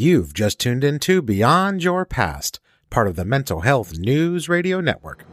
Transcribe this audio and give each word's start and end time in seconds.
You've 0.00 0.32
just 0.32 0.60
tuned 0.60 0.84
into 0.84 1.20
Beyond 1.20 1.82
Your 1.82 2.04
Past, 2.04 2.60
part 2.88 3.08
of 3.08 3.16
the 3.16 3.24
Mental 3.24 3.62
Health 3.62 3.98
News 3.98 4.48
Radio 4.48 4.80
Network. 4.80 5.24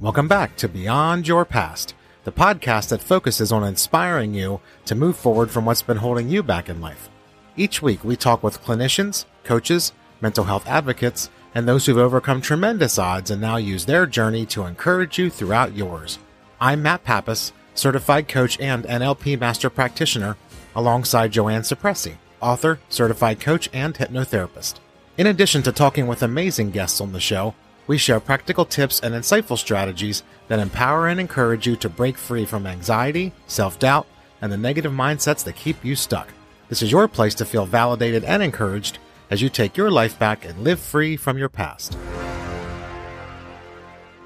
Welcome 0.00 0.28
back 0.28 0.54
to 0.58 0.68
Beyond 0.68 1.26
Your 1.26 1.44
Past, 1.44 1.96
the 2.22 2.30
podcast 2.30 2.90
that 2.90 3.02
focuses 3.02 3.50
on 3.50 3.64
inspiring 3.64 4.34
you 4.34 4.60
to 4.84 4.94
move 4.94 5.16
forward 5.16 5.50
from 5.50 5.64
what's 5.64 5.82
been 5.82 5.96
holding 5.96 6.28
you 6.28 6.44
back 6.44 6.68
in 6.68 6.80
life. 6.80 7.08
Each 7.56 7.82
week, 7.82 8.04
we 8.04 8.14
talk 8.14 8.44
with 8.44 8.62
clinicians, 8.62 9.24
coaches, 9.42 9.90
mental 10.20 10.44
health 10.44 10.68
advocates, 10.68 11.28
and 11.56 11.66
those 11.66 11.86
who've 11.86 11.96
overcome 11.96 12.42
tremendous 12.42 12.98
odds 12.98 13.30
and 13.30 13.40
now 13.40 13.56
use 13.56 13.86
their 13.86 14.04
journey 14.04 14.44
to 14.44 14.66
encourage 14.66 15.18
you 15.18 15.30
throughout 15.30 15.74
yours. 15.74 16.18
I'm 16.60 16.82
Matt 16.82 17.02
Pappas, 17.02 17.54
certified 17.74 18.28
coach 18.28 18.60
and 18.60 18.84
NLP 18.84 19.40
master 19.40 19.70
practitioner, 19.70 20.36
alongside 20.74 21.32
Joanne 21.32 21.62
Suppressi, 21.62 22.16
author, 22.42 22.78
certified 22.90 23.40
coach, 23.40 23.70
and 23.72 23.94
hypnotherapist. 23.94 24.74
In 25.16 25.26
addition 25.26 25.62
to 25.62 25.72
talking 25.72 26.06
with 26.06 26.22
amazing 26.22 26.72
guests 26.72 27.00
on 27.00 27.12
the 27.12 27.20
show, 27.20 27.54
we 27.86 27.96
share 27.96 28.20
practical 28.20 28.66
tips 28.66 29.00
and 29.00 29.14
insightful 29.14 29.56
strategies 29.56 30.24
that 30.48 30.58
empower 30.58 31.08
and 31.08 31.18
encourage 31.18 31.66
you 31.66 31.74
to 31.76 31.88
break 31.88 32.18
free 32.18 32.44
from 32.44 32.66
anxiety, 32.66 33.32
self 33.46 33.78
doubt, 33.78 34.06
and 34.42 34.52
the 34.52 34.58
negative 34.58 34.92
mindsets 34.92 35.42
that 35.44 35.56
keep 35.56 35.82
you 35.82 35.96
stuck. 35.96 36.28
This 36.68 36.82
is 36.82 36.92
your 36.92 37.08
place 37.08 37.34
to 37.36 37.46
feel 37.46 37.64
validated 37.64 38.24
and 38.24 38.42
encouraged 38.42 38.98
as 39.30 39.42
you 39.42 39.48
take 39.48 39.76
your 39.76 39.90
life 39.90 40.18
back 40.18 40.44
and 40.44 40.58
live 40.62 40.80
free 40.80 41.16
from 41.16 41.38
your 41.38 41.48
past. 41.48 41.96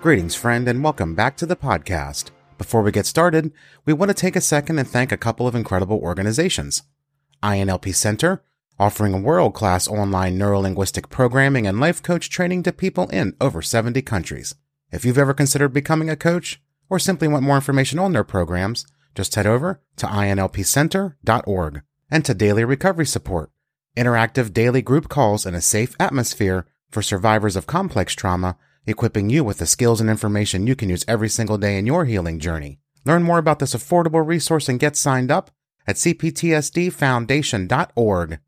Greetings, 0.00 0.34
friend, 0.34 0.66
and 0.68 0.82
welcome 0.82 1.14
back 1.14 1.36
to 1.36 1.46
the 1.46 1.56
podcast. 1.56 2.30
Before 2.58 2.82
we 2.82 2.92
get 2.92 3.06
started, 3.06 3.52
we 3.84 3.92
want 3.92 4.10
to 4.10 4.14
take 4.14 4.36
a 4.36 4.40
second 4.40 4.78
and 4.78 4.88
thank 4.88 5.12
a 5.12 5.16
couple 5.16 5.46
of 5.46 5.54
incredible 5.54 5.98
organizations. 5.98 6.82
INLP 7.42 7.94
Center, 7.94 8.42
offering 8.78 9.14
a 9.14 9.20
world 9.20 9.54
class 9.54 9.88
online 9.88 10.38
neurolinguistic 10.38 11.10
programming 11.10 11.66
and 11.66 11.80
life 11.80 12.02
coach 12.02 12.30
training 12.30 12.62
to 12.62 12.72
people 12.72 13.08
in 13.08 13.34
over 13.40 13.62
70 13.62 14.00
countries. 14.02 14.54
If 14.90 15.04
you've 15.04 15.18
ever 15.18 15.34
considered 15.34 15.72
becoming 15.72 16.10
a 16.10 16.16
coach 16.16 16.62
or 16.88 16.98
simply 16.98 17.28
want 17.28 17.44
more 17.44 17.56
information 17.56 17.98
on 17.98 18.12
their 18.12 18.24
programs, 18.24 18.86
just 19.14 19.34
head 19.34 19.46
over 19.46 19.80
to 19.96 20.06
inlpcenter.org 20.06 21.82
and 22.10 22.24
to 22.24 22.34
Daily 22.34 22.64
Recovery 22.64 23.06
Support 23.06 23.50
interactive 23.96 24.52
daily 24.52 24.82
group 24.82 25.08
calls 25.08 25.46
in 25.46 25.54
a 25.54 25.60
safe 25.60 25.94
atmosphere 25.98 26.66
for 26.90 27.02
survivors 27.02 27.56
of 27.56 27.66
complex 27.66 28.14
trauma, 28.14 28.56
equipping 28.86 29.30
you 29.30 29.44
with 29.44 29.58
the 29.58 29.66
skills 29.66 30.00
and 30.00 30.08
information 30.08 30.66
you 30.66 30.74
can 30.74 30.88
use 30.88 31.04
every 31.06 31.28
single 31.28 31.58
day 31.58 31.78
in 31.78 31.86
your 31.86 32.04
healing 32.04 32.38
journey. 32.38 32.78
Learn 33.04 33.22
more 33.22 33.38
about 33.38 33.58
this 33.58 33.74
affordable 33.74 34.26
resource 34.26 34.68
and 34.68 34.80
get 34.80 34.96
signed 34.96 35.30
up 35.30 35.50
at 35.86 35.96
cptsdfoundation.org. 35.96 38.38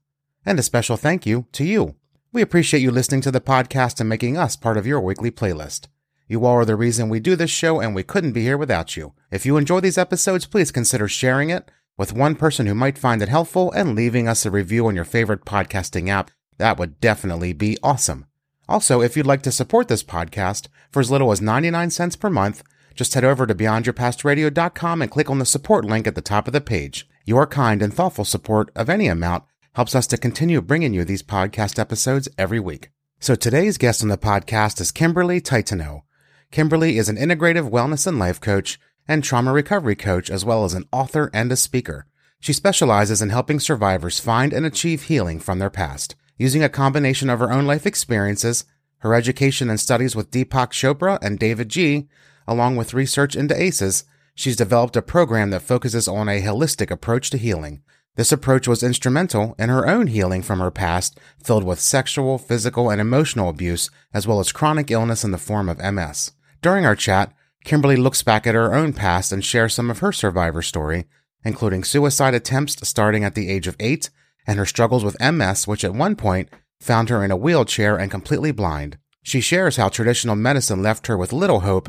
And 0.45 0.59
a 0.59 0.63
special 0.63 0.97
thank 0.97 1.27
you 1.27 1.47
to 1.53 1.65
you. 1.65 1.95
We 2.33 2.43
appreciate 2.43 2.81
you 2.81 2.91
listening 2.91 3.21
to 3.23 3.31
the 3.31 3.41
podcast 3.41 4.01
and 4.01 4.09
making 4.09 4.37
us 4.37 4.57
part 4.57 4.77
of 4.77 4.87
your 4.87 5.01
weekly 5.01 5.31
playlist. 5.31 5.87
You 6.27 6.45
all 6.47 6.55
are 6.55 6.65
the 6.65 6.77
reason 6.77 7.09
we 7.09 7.21
do 7.21 7.37
this 7.37 7.51
show, 7.51 7.81
and 7.81 7.95
we 7.95 8.03
couldn't 8.03 8.33
be 8.33 8.43
here 8.43 8.57
without 8.57 8.97
you. 8.97 9.13
If 9.31 9.45
you 9.45 9.57
enjoy 9.57 9.81
these 9.81 9.99
episodes, 9.99 10.47
please 10.47 10.73
consider 10.73 11.07
sharing 11.07 11.51
it 11.51 11.71
with 11.97 12.13
one 12.13 12.35
person 12.35 12.67
who 12.67 12.75
might 12.75 12.99
find 12.99 13.23
it 13.23 13.29
helpful 13.29 13.73
and 13.73 13.95
leaving 13.95 14.29
us 14.29 14.45
a 14.45 14.51
review 14.51 14.87
on 14.87 14.95
your 14.95 15.05
favorite 15.05 15.45
podcasting 15.45 16.09
app. 16.09 16.31
That 16.59 16.79
would 16.79 17.01
definitely 17.01 17.53
be 17.53 17.77
awesome. 17.83 18.27
Also, 18.69 19.01
if 19.01 19.17
you'd 19.17 19.27
like 19.27 19.43
to 19.43 19.53
support 19.53 19.89
this 19.89 20.03
podcast 20.03 20.69
for 20.91 21.01
as 21.01 21.11
little 21.11 21.33
as 21.33 21.43
99 21.43 21.91
cents 21.91 22.17
per 22.17 22.31
month, 22.31 22.63
just 22.95 23.15
head 23.15 23.25
over 23.25 23.47
to 23.47 23.55
beyondyourpastradio.com 23.55 25.03
and 25.03 25.11
click 25.11 25.31
on 25.31 25.39
the 25.39 25.47
support 25.47 25.85
link 25.85 26.07
at 26.07 26.15
the 26.15 26.21
top 26.21 26.47
of 26.47 26.53
the 26.53 26.61
page. 26.61 27.09
Your 27.25 27.47
kind 27.47 27.83
and 27.83 27.93
thoughtful 27.93 28.25
support 28.25 28.71
of 28.75 28.89
any 28.89 29.07
amount 29.07 29.45
helps 29.75 29.95
us 29.95 30.07
to 30.09 30.19
continue 30.19 30.61
bringing 30.61 30.93
you 30.93 31.05
these 31.05 31.23
podcast 31.23 31.79
episodes 31.79 32.29
every 32.37 32.61
week. 32.61 32.91
So 33.21 33.35
today's 33.35 33.79
guest 33.79 34.03
on 34.03 34.09
the 34.09 34.19
podcast 34.19 34.81
is 34.81 34.91
Kimberly 34.91 35.41
Titano. 35.41 36.03
Kimberly 36.51 36.99
is 36.99 37.09
an 37.09 37.17
integrative 37.17 37.71
wellness 37.71 38.07
and 38.07 38.19
life 38.19 38.41
coach 38.41 38.79
and 39.07 39.23
trauma 39.23 39.53
recovery 39.53 39.97
coach, 39.97 40.31
as 40.31 40.45
well 40.45 40.65
as 40.65 40.75
an 40.75 40.89
author 40.93 41.31
and 41.33 41.51
a 41.51 41.57
speaker. 41.57 42.07
She 42.41 42.53
specializes 42.53 43.23
in 43.23 43.31
helping 43.31 43.61
survivors 43.61 44.19
find 44.19 44.53
and 44.53 44.67
achieve 44.67 45.05
healing 45.05 45.39
from 45.39 45.59
their 45.59 45.71
past. 45.71 46.17
Using 46.39 46.65
a 46.65 46.69
combination 46.69 47.31
of 47.31 47.39
her 47.39 47.53
own 47.53 47.67
life 47.67 47.87
experiences, 47.87 48.65
her 48.99 49.15
education 49.15 49.71
and 49.71 49.79
studies 49.79 50.17
with 50.17 50.31
Deepak 50.31 50.71
Chopra 50.71 51.19
and 51.23 51.39
davidji, 51.39 52.09
along 52.47 52.77
with 52.77 52.95
research 52.95 53.37
into 53.37 53.61
ACEs, 53.61 54.05
she's 54.35 54.57
developed 54.57 54.97
a 54.97 55.03
program 55.03 55.51
that 55.51 55.63
focuses 55.63 56.09
on 56.09 56.29
a 56.29 56.43
holistic 56.43 56.91
approach 56.91 57.31
to 57.31 57.39
healing. 57.39 57.83
This 58.17 58.33
approach 58.33 58.69
was 58.69 58.83
instrumental 58.83 59.55
in 59.59 59.71
her 59.71 59.89
own 59.89 60.09
healing 60.09 60.43
from 60.43 60.61
her 60.61 60.71
past, 60.71 61.19
filled 61.43 61.65
with 61.65 61.81
sexual, 61.81 62.39
physical, 62.39 62.91
and 62.91 63.01
emotional 63.01 63.49
abuse, 63.49 63.91
as 64.13 64.27
well 64.27 64.39
as 64.39 64.53
chronic 64.53 64.91
illness 64.91 65.25
in 65.25 65.31
the 65.31 65.39
form 65.39 65.69
of 65.69 65.79
MS. 65.79 66.33
During 66.61 66.85
our 66.85 66.97
chat, 66.97 67.33
Kimberly 67.65 67.97
looks 67.97 68.23
back 68.23 68.47
at 68.47 68.55
her 68.55 68.75
own 68.75 68.93
past 68.93 69.33
and 69.33 69.45
shares 69.45 69.75
some 69.75 69.91
of 69.91 70.01
her 70.01 70.13
survivor 70.13 70.63
story, 70.63 71.07
including 71.45 71.85
suicide 71.85 72.35
attempts 72.35 72.77
starting 72.87 73.25
at 73.25 73.35
the 73.35 73.49
age 73.49 73.67
of 73.67 73.77
eight 73.79 74.11
and 74.47 74.59
her 74.59 74.67
struggles 74.67 75.05
with 75.05 75.21
MS, 75.21 75.67
which 75.67 75.85
at 75.85 75.95
one 75.95 76.17
point 76.17 76.49
found 76.81 77.09
her 77.09 77.25
in 77.25 77.31
a 77.31 77.37
wheelchair 77.37 77.97
and 77.97 78.11
completely 78.11 78.51
blind. 78.51 78.99
She 79.23 79.41
shares 79.41 79.77
how 79.77 79.89
traditional 79.89 80.35
medicine 80.35 80.83
left 80.83 81.07
her 81.07 81.17
with 81.17 81.33
little 81.33 81.61
hope 81.61 81.89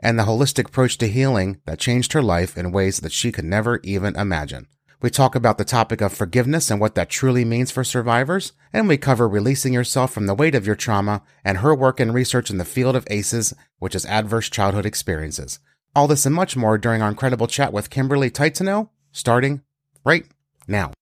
and 0.00 0.18
the 0.18 0.24
holistic 0.24 0.68
approach 0.68 0.98
to 0.98 1.08
healing 1.08 1.60
that 1.64 1.78
changed 1.78 2.12
her 2.12 2.22
life 2.22 2.58
in 2.58 2.72
ways 2.72 3.00
that 3.00 3.12
she 3.12 3.32
could 3.32 3.44
never 3.44 3.80
even 3.82 4.14
imagine. 4.16 4.66
We 5.04 5.10
talk 5.10 5.34
about 5.34 5.58
the 5.58 5.66
topic 5.66 6.00
of 6.00 6.14
forgiveness 6.14 6.70
and 6.70 6.80
what 6.80 6.94
that 6.94 7.10
truly 7.10 7.44
means 7.44 7.70
for 7.70 7.84
survivors, 7.84 8.54
and 8.72 8.88
we 8.88 8.96
cover 8.96 9.28
releasing 9.28 9.74
yourself 9.74 10.10
from 10.14 10.24
the 10.24 10.34
weight 10.34 10.54
of 10.54 10.66
your 10.66 10.76
trauma 10.76 11.20
and 11.44 11.58
her 11.58 11.74
work 11.74 12.00
and 12.00 12.14
research 12.14 12.48
in 12.48 12.56
the 12.56 12.64
field 12.64 12.96
of 12.96 13.06
ACEs, 13.10 13.52
which 13.78 13.94
is 13.94 14.06
adverse 14.06 14.48
childhood 14.48 14.86
experiences. 14.86 15.58
All 15.94 16.08
this 16.08 16.24
and 16.24 16.34
much 16.34 16.56
more 16.56 16.78
during 16.78 17.02
our 17.02 17.10
incredible 17.10 17.46
chat 17.46 17.70
with 17.70 17.90
Kimberly 17.90 18.30
Titano, 18.30 18.88
starting 19.12 19.60
right 20.06 20.24
now. 20.66 20.92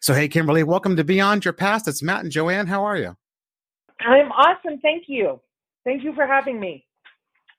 So, 0.00 0.12
hey, 0.12 0.26
Kimberly, 0.26 0.64
welcome 0.64 0.96
to 0.96 1.04
Beyond 1.04 1.44
Your 1.44 1.54
Past. 1.54 1.86
It's 1.86 2.02
Matt 2.02 2.24
and 2.24 2.32
Joanne. 2.32 2.66
How 2.66 2.82
are 2.82 2.96
you? 2.96 3.16
I'm 4.00 4.32
awesome. 4.32 4.80
Thank 4.80 5.04
you. 5.06 5.40
Thank 5.84 6.02
you 6.02 6.12
for 6.12 6.26
having 6.26 6.58
me. 6.58 6.84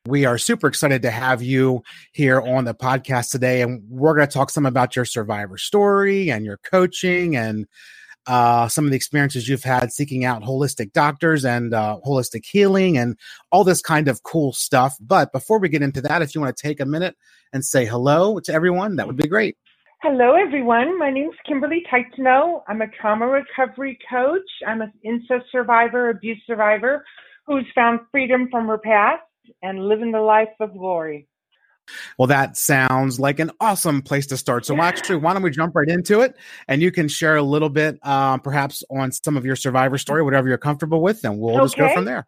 We 0.08 0.26
are 0.26 0.40
super 0.40 0.68
excited 0.68 1.04
to 1.04 1.12
have 1.12 1.44
you 1.44 1.84
here 2.12 2.42
on 2.42 2.66
the 2.66 2.74
podcast 2.74 3.30
today. 3.30 3.62
And 3.62 3.84
we're 3.88 4.16
going 4.16 4.28
to 4.28 4.34
talk 4.34 4.50
some 4.50 4.66
about 4.66 4.96
your 4.96 5.06
survivor 5.06 5.60
story 5.60 6.32
and 6.32 6.44
your 6.44 6.58
coaching 6.58 7.36
and 7.36 7.68
uh, 8.26 8.68
some 8.68 8.86
of 8.86 8.90
the 8.90 8.96
experiences 8.96 9.48
you've 9.48 9.64
had 9.64 9.94
seeking 9.94 10.26
out 10.26 10.42
holistic 10.42 10.92
doctors 10.94 11.46
and 11.46 11.76
uh, 11.76 12.00
holistic 12.04 12.46
healing 12.46 12.98
and 12.98 13.16
all 13.52 13.64
this 13.64 13.80
kind 13.80 14.08
of 14.08 14.24
cool 14.24 14.54
stuff. 14.54 14.98
But 15.00 15.32
before 15.32 15.60
we 15.60 15.70
get 15.70 15.84
into 15.84 16.02
that, 16.02 16.24
if 16.24 16.34
you 16.34 16.42
want 16.42 16.58
to 16.58 16.68
take 16.68 16.80
a 16.80 16.86
minute 16.86 17.16
and 17.54 17.64
say 17.64 17.86
hello 17.86 18.40
to 18.40 18.52
everyone, 18.52 18.96
that 18.96 19.06
would 19.06 19.18
be 19.18 19.28
great. 19.28 19.56
Hello, 20.02 20.34
everyone. 20.34 20.98
My 20.98 21.12
name 21.12 21.30
is 21.30 21.36
Kimberly 21.46 21.86
Titano. 21.92 22.64
I'm 22.68 22.82
a 22.82 22.88
trauma 22.88 23.28
recovery 23.28 24.00
coach. 24.10 24.50
I'm 24.68 24.82
an 24.82 24.94
incest 25.04 25.46
survivor, 25.52 26.10
abuse 26.10 26.42
survivor 26.48 27.06
who's 27.46 27.66
found 27.76 28.00
freedom 28.12 28.48
from 28.50 28.68
her 28.68 28.80
past 28.80 29.22
and 29.62 29.88
living 29.88 30.12
the 30.12 30.22
life 30.22 30.50
of 30.60 30.74
glory. 30.74 31.28
Well, 32.18 32.28
that 32.28 32.58
sounds 32.58 33.20
like 33.20 33.40
an 33.40 33.52
awesome 33.60 34.02
place 34.02 34.28
to 34.28 34.38
start. 34.38 34.66
So, 34.66 34.80
actually, 34.80 35.18
why 35.18 35.34
don't 35.34 35.42
we 35.42 35.52
jump 35.52 35.76
right 35.76 35.88
into 35.88 36.22
it? 36.22 36.36
And 36.68 36.82
you 36.82 36.92
can 36.92 37.08
share 37.08 37.36
a 37.36 37.44
little 37.44 37.70
bit, 37.70 38.00
uh, 38.04 38.38
perhaps, 38.38 38.84
on 38.90 39.12
some 39.12 39.38
of 39.38 39.46
your 39.46 39.56
survivor 39.56 39.98
story, 39.98 40.24
whatever 40.24 40.48
you're 40.48 40.58
comfortable 40.58 41.02
with, 41.02 41.24
and 41.24 41.40
we'll 41.40 41.56
okay. 41.56 41.66
just 41.66 41.78
go 41.78 41.94
from 41.94 42.06
there. 42.06 42.26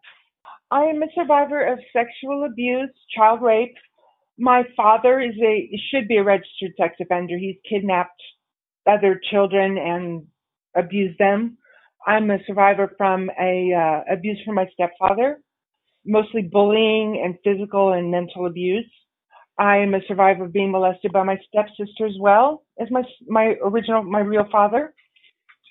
I 0.70 0.84
am 0.84 1.02
a 1.02 1.06
survivor 1.14 1.64
of 1.64 1.78
sexual 1.92 2.44
abuse, 2.44 2.90
child 3.16 3.42
rape. 3.42 3.76
My 4.38 4.64
father 4.76 5.20
is 5.20 5.34
a 5.40 5.70
should 5.90 6.08
be 6.08 6.16
a 6.16 6.24
registered 6.24 6.72
sex 6.76 6.96
offender. 7.00 7.38
He's 7.38 7.56
kidnapped 7.68 8.20
other 8.86 9.20
children 9.30 9.78
and 9.78 10.26
abused 10.74 11.18
them. 11.18 11.58
I'm 12.06 12.30
a 12.30 12.38
survivor 12.46 12.92
from 12.98 13.30
a 13.40 13.72
uh, 13.72 14.12
abuse 14.12 14.38
from 14.44 14.56
my 14.56 14.66
stepfather 14.74 15.38
mostly 16.04 16.42
bullying 16.42 17.20
and 17.24 17.38
physical 17.44 17.92
and 17.92 18.10
mental 18.10 18.46
abuse. 18.46 18.90
I 19.58 19.78
am 19.78 19.94
a 19.94 20.00
survivor 20.08 20.44
of 20.44 20.52
being 20.52 20.72
molested 20.72 21.12
by 21.12 21.22
my 21.22 21.38
stepsister 21.48 22.06
as 22.06 22.16
well 22.18 22.64
as 22.80 22.90
my 22.90 23.02
my 23.28 23.56
original 23.62 24.02
my 24.02 24.20
real 24.20 24.46
father. 24.50 24.92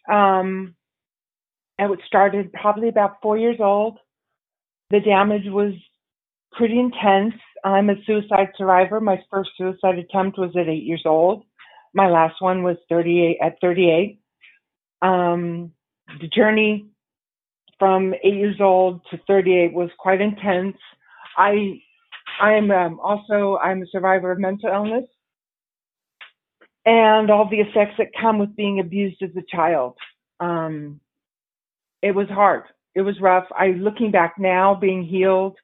Um, 0.10 0.76
and 1.78 1.92
it 1.92 2.00
started 2.08 2.54
probably 2.54 2.90
about 2.90 3.18
four 3.22 3.38
years 3.38 3.58
old. 3.60 3.98
The 4.90 5.00
damage 5.00 5.46
was 5.48 5.74
pretty 6.54 6.80
intense. 6.80 7.34
I'm 7.64 7.90
a 7.90 7.96
suicide 8.06 8.50
survivor. 8.58 9.00
My 9.02 9.22
first 9.32 9.52
suicide 9.58 9.98
attempt 9.98 10.38
was 10.38 10.52
at 10.56 10.70
eight 10.70 10.84
years 10.84 11.04
old. 11.06 11.44
My 11.94 12.10
last 12.10 12.36
one 12.40 12.64
was 12.64 12.78
38 12.90 13.38
at 13.42 13.56
38. 13.62 14.20
Um, 15.02 15.72
the 16.20 16.28
journey 16.28 16.88
from 17.84 18.14
eight 18.24 18.36
years 18.36 18.62
old 18.62 19.02
to 19.12 19.20
38 19.28 19.74
was 19.74 19.90
quite 20.00 20.22
intense. 20.22 20.78
I 21.38 21.82
I 22.42 22.54
am 22.54 22.72
um, 22.72 22.98
also 23.02 23.58
I'm 23.62 23.82
a 23.82 23.88
survivor 23.88 24.32
of 24.32 24.40
mental 24.40 24.70
illness 24.70 25.04
and 26.86 27.30
all 27.30 27.50
the 27.50 27.60
effects 27.60 27.96
that 27.98 28.08
come 28.20 28.40
with 28.40 28.56
being 28.56 28.80
abused 28.80 29.22
as 29.22 29.32
a 29.36 29.44
child. 29.54 29.98
Um, 30.40 31.02
it 32.02 32.16
was 32.16 32.30
hard. 32.30 32.64
It 32.96 33.02
was 33.02 33.20
rough. 33.20 33.48
I 33.54 33.72
looking 33.72 34.12
back 34.12 34.36
now, 34.40 34.76
being 34.76 35.04
healed, 35.04 35.58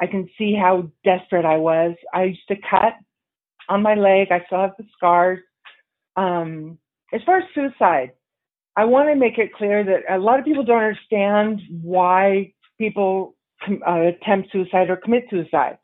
I 0.00 0.06
can 0.06 0.28
see 0.38 0.54
how 0.54 0.88
desperate 1.04 1.44
I 1.44 1.56
was. 1.56 1.96
I 2.14 2.22
used 2.24 2.46
to 2.48 2.56
cut 2.70 2.94
on 3.68 3.82
my 3.82 3.94
leg. 3.96 4.28
I 4.30 4.44
still 4.46 4.60
have 4.60 4.76
the 4.78 4.84
scars. 4.96 5.40
Um, 6.16 6.78
as 7.12 7.20
far 7.26 7.38
as 7.38 7.44
suicide, 7.52 8.12
I 8.78 8.84
want 8.84 9.08
to 9.08 9.16
make 9.16 9.38
it 9.38 9.52
clear 9.52 9.82
that 9.82 10.02
a 10.08 10.18
lot 10.18 10.38
of 10.38 10.44
people 10.44 10.62
don't 10.62 10.84
understand 10.84 11.60
why 11.82 12.52
people 12.78 13.34
uh, 13.68 14.02
attempt 14.02 14.52
suicide 14.52 14.88
or 14.88 14.96
commit 14.96 15.24
suicide. 15.28 15.78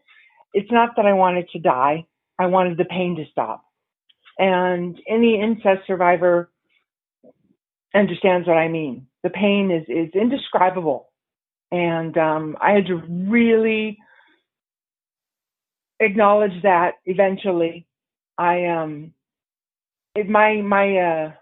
It's 0.53 0.71
not 0.71 0.91
that 0.97 1.05
I 1.05 1.13
wanted 1.13 1.49
to 1.51 1.59
die. 1.59 2.07
I 2.39 2.47
wanted 2.47 2.79
the 2.79 2.85
pain 2.85 3.17
to 3.17 3.25
stop. 3.33 3.65
And 4.39 4.97
any 5.09 5.41
incest 5.41 5.89
survivor 5.89 6.53
understands 7.93 8.47
what 8.47 8.59
I 8.59 8.69
mean. 8.69 9.09
The 9.25 9.31
pain 9.31 9.73
is, 9.73 9.85
is 9.89 10.15
indescribable. 10.15 11.09
And 11.73 12.17
um, 12.17 12.57
I 12.61 12.71
had 12.75 12.87
to 12.87 13.03
really 13.29 13.99
acknowledge 15.99 16.63
that 16.63 16.93
eventually. 17.07 17.89
I 18.39 18.67
um 18.67 19.13
it, 20.15 20.29
my 20.29 20.61
my 20.61 20.97
uh 20.97 21.33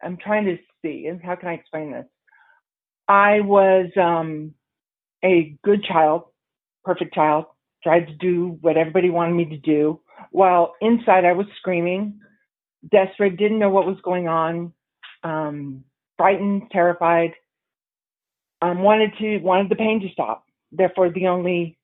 I'm 0.00 0.18
trying 0.18 0.44
to 0.46 0.56
see 0.84 1.10
how 1.24 1.34
can 1.36 1.48
I 1.48 1.54
explain 1.54 1.92
this? 1.92 2.06
I 3.08 3.40
was 3.40 3.90
um 4.00 4.54
a 5.24 5.56
good 5.64 5.82
child, 5.84 6.24
perfect 6.84 7.14
child, 7.14 7.46
tried 7.82 8.06
to 8.06 8.14
do 8.14 8.58
what 8.60 8.76
everybody 8.76 9.10
wanted 9.10 9.34
me 9.34 9.46
to 9.46 9.56
do, 9.56 10.00
while 10.30 10.74
inside 10.80 11.24
I 11.24 11.32
was 11.32 11.46
screaming, 11.58 12.20
desperate, 12.90 13.36
didn't 13.36 13.58
know 13.58 13.70
what 13.70 13.86
was 13.86 13.98
going 14.02 14.28
on, 14.28 14.72
um, 15.22 15.84
frightened, 16.16 16.64
terrified, 16.70 17.32
um, 18.62 18.82
wanted 18.82 19.12
to 19.18 19.38
wanted 19.38 19.70
the 19.70 19.76
pain 19.76 20.00
to 20.00 20.08
stop. 20.12 20.44
Therefore, 20.72 21.10
the 21.10 21.28
only 21.28 21.78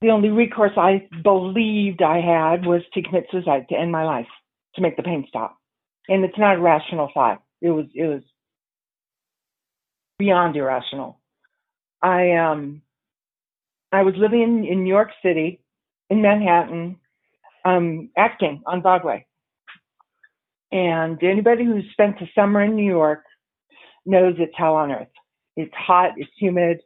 the 0.00 0.10
only 0.10 0.30
recourse 0.30 0.72
I 0.76 1.08
believed 1.22 2.02
I 2.02 2.20
had 2.20 2.66
was 2.66 2.82
to 2.94 3.02
commit 3.02 3.26
suicide 3.30 3.66
to 3.68 3.76
end 3.76 3.92
my 3.92 4.04
life, 4.04 4.26
to 4.74 4.82
make 4.82 4.96
the 4.96 5.02
pain 5.02 5.24
stop. 5.28 5.56
And 6.08 6.24
it's 6.24 6.38
not 6.38 6.56
a 6.56 6.60
rational 6.60 7.10
thought. 7.14 7.40
It 7.62 7.70
was 7.70 7.86
it 7.94 8.04
was 8.08 8.22
beyond 10.18 10.56
irrational. 10.56 11.20
I 12.02 12.32
um 12.32 12.82
I 13.92 14.02
was 14.02 14.14
living 14.18 14.42
in, 14.42 14.64
in 14.64 14.84
New 14.84 14.90
York 14.90 15.10
City, 15.22 15.62
in 16.10 16.22
Manhattan, 16.22 16.98
um, 17.64 18.10
acting 18.18 18.62
on 18.66 18.82
Broadway. 18.82 19.26
And 20.72 21.22
anybody 21.22 21.64
who's 21.64 21.84
spent 21.92 22.18
the 22.20 22.28
summer 22.34 22.62
in 22.62 22.76
New 22.76 22.90
York 22.90 23.24
knows 24.06 24.36
it's 24.38 24.54
hell 24.56 24.74
on 24.76 24.92
earth. 24.92 25.08
It's 25.56 25.74
hot, 25.74 26.12
it's 26.18 26.30
humid, 26.38 26.80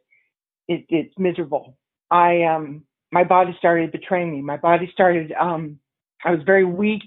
it, 0.69 0.85
it's 0.89 1.13
miserable. 1.19 1.77
I 2.11 2.43
um 2.45 2.85
my 3.13 3.25
body 3.25 3.55
started 3.59 3.93
betraying 3.93 4.31
me. 4.33 4.41
My 4.41 4.57
body 4.57 4.89
started, 4.93 5.33
um, 5.39 5.79
I 6.25 6.31
was 6.31 6.41
very 6.45 6.65
weak. 6.65 7.03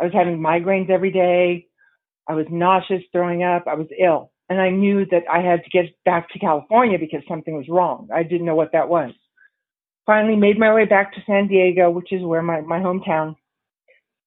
I 0.00 0.04
was 0.04 0.14
having 0.14 0.40
migraines 0.40 0.90
every 0.90 1.12
day. 1.12 1.67
I 2.28 2.34
was 2.34 2.46
nauseous, 2.50 3.02
throwing 3.12 3.42
up. 3.42 3.64
I 3.66 3.74
was 3.74 3.88
ill. 3.98 4.30
And 4.48 4.60
I 4.60 4.70
knew 4.70 5.04
that 5.06 5.24
I 5.30 5.40
had 5.40 5.62
to 5.64 5.70
get 5.70 5.86
back 6.04 6.30
to 6.30 6.38
California 6.38 6.98
because 6.98 7.22
something 7.28 7.56
was 7.56 7.68
wrong. 7.68 8.08
I 8.14 8.22
didn't 8.22 8.46
know 8.46 8.54
what 8.54 8.72
that 8.72 8.88
was. 8.88 9.12
Finally 10.06 10.36
made 10.36 10.58
my 10.58 10.72
way 10.72 10.86
back 10.86 11.12
to 11.12 11.22
San 11.26 11.48
Diego, 11.48 11.90
which 11.90 12.12
is 12.12 12.22
where 12.22 12.42
my, 12.42 12.62
my 12.62 12.78
hometown. 12.78 13.36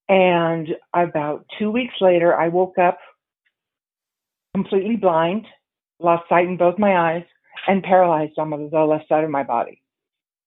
And 0.10 0.68
about 0.94 1.46
two 1.58 1.72
weeks 1.72 1.96
later, 2.02 2.36
I 2.36 2.50
woke 2.50 2.78
up 2.78 3.00
completely 4.54 4.96
blind, 4.96 5.46
lost 6.00 6.30
sight 6.30 6.46
in 6.46 6.58
both 6.58 6.78
my 6.78 6.98
eyes, 6.98 7.24
and 7.68 7.82
paralyzed 7.82 8.38
on 8.38 8.50
the 8.50 8.80
left 8.80 9.08
side 9.08 9.24
of 9.24 9.30
my 9.30 9.44
body. 9.44 9.82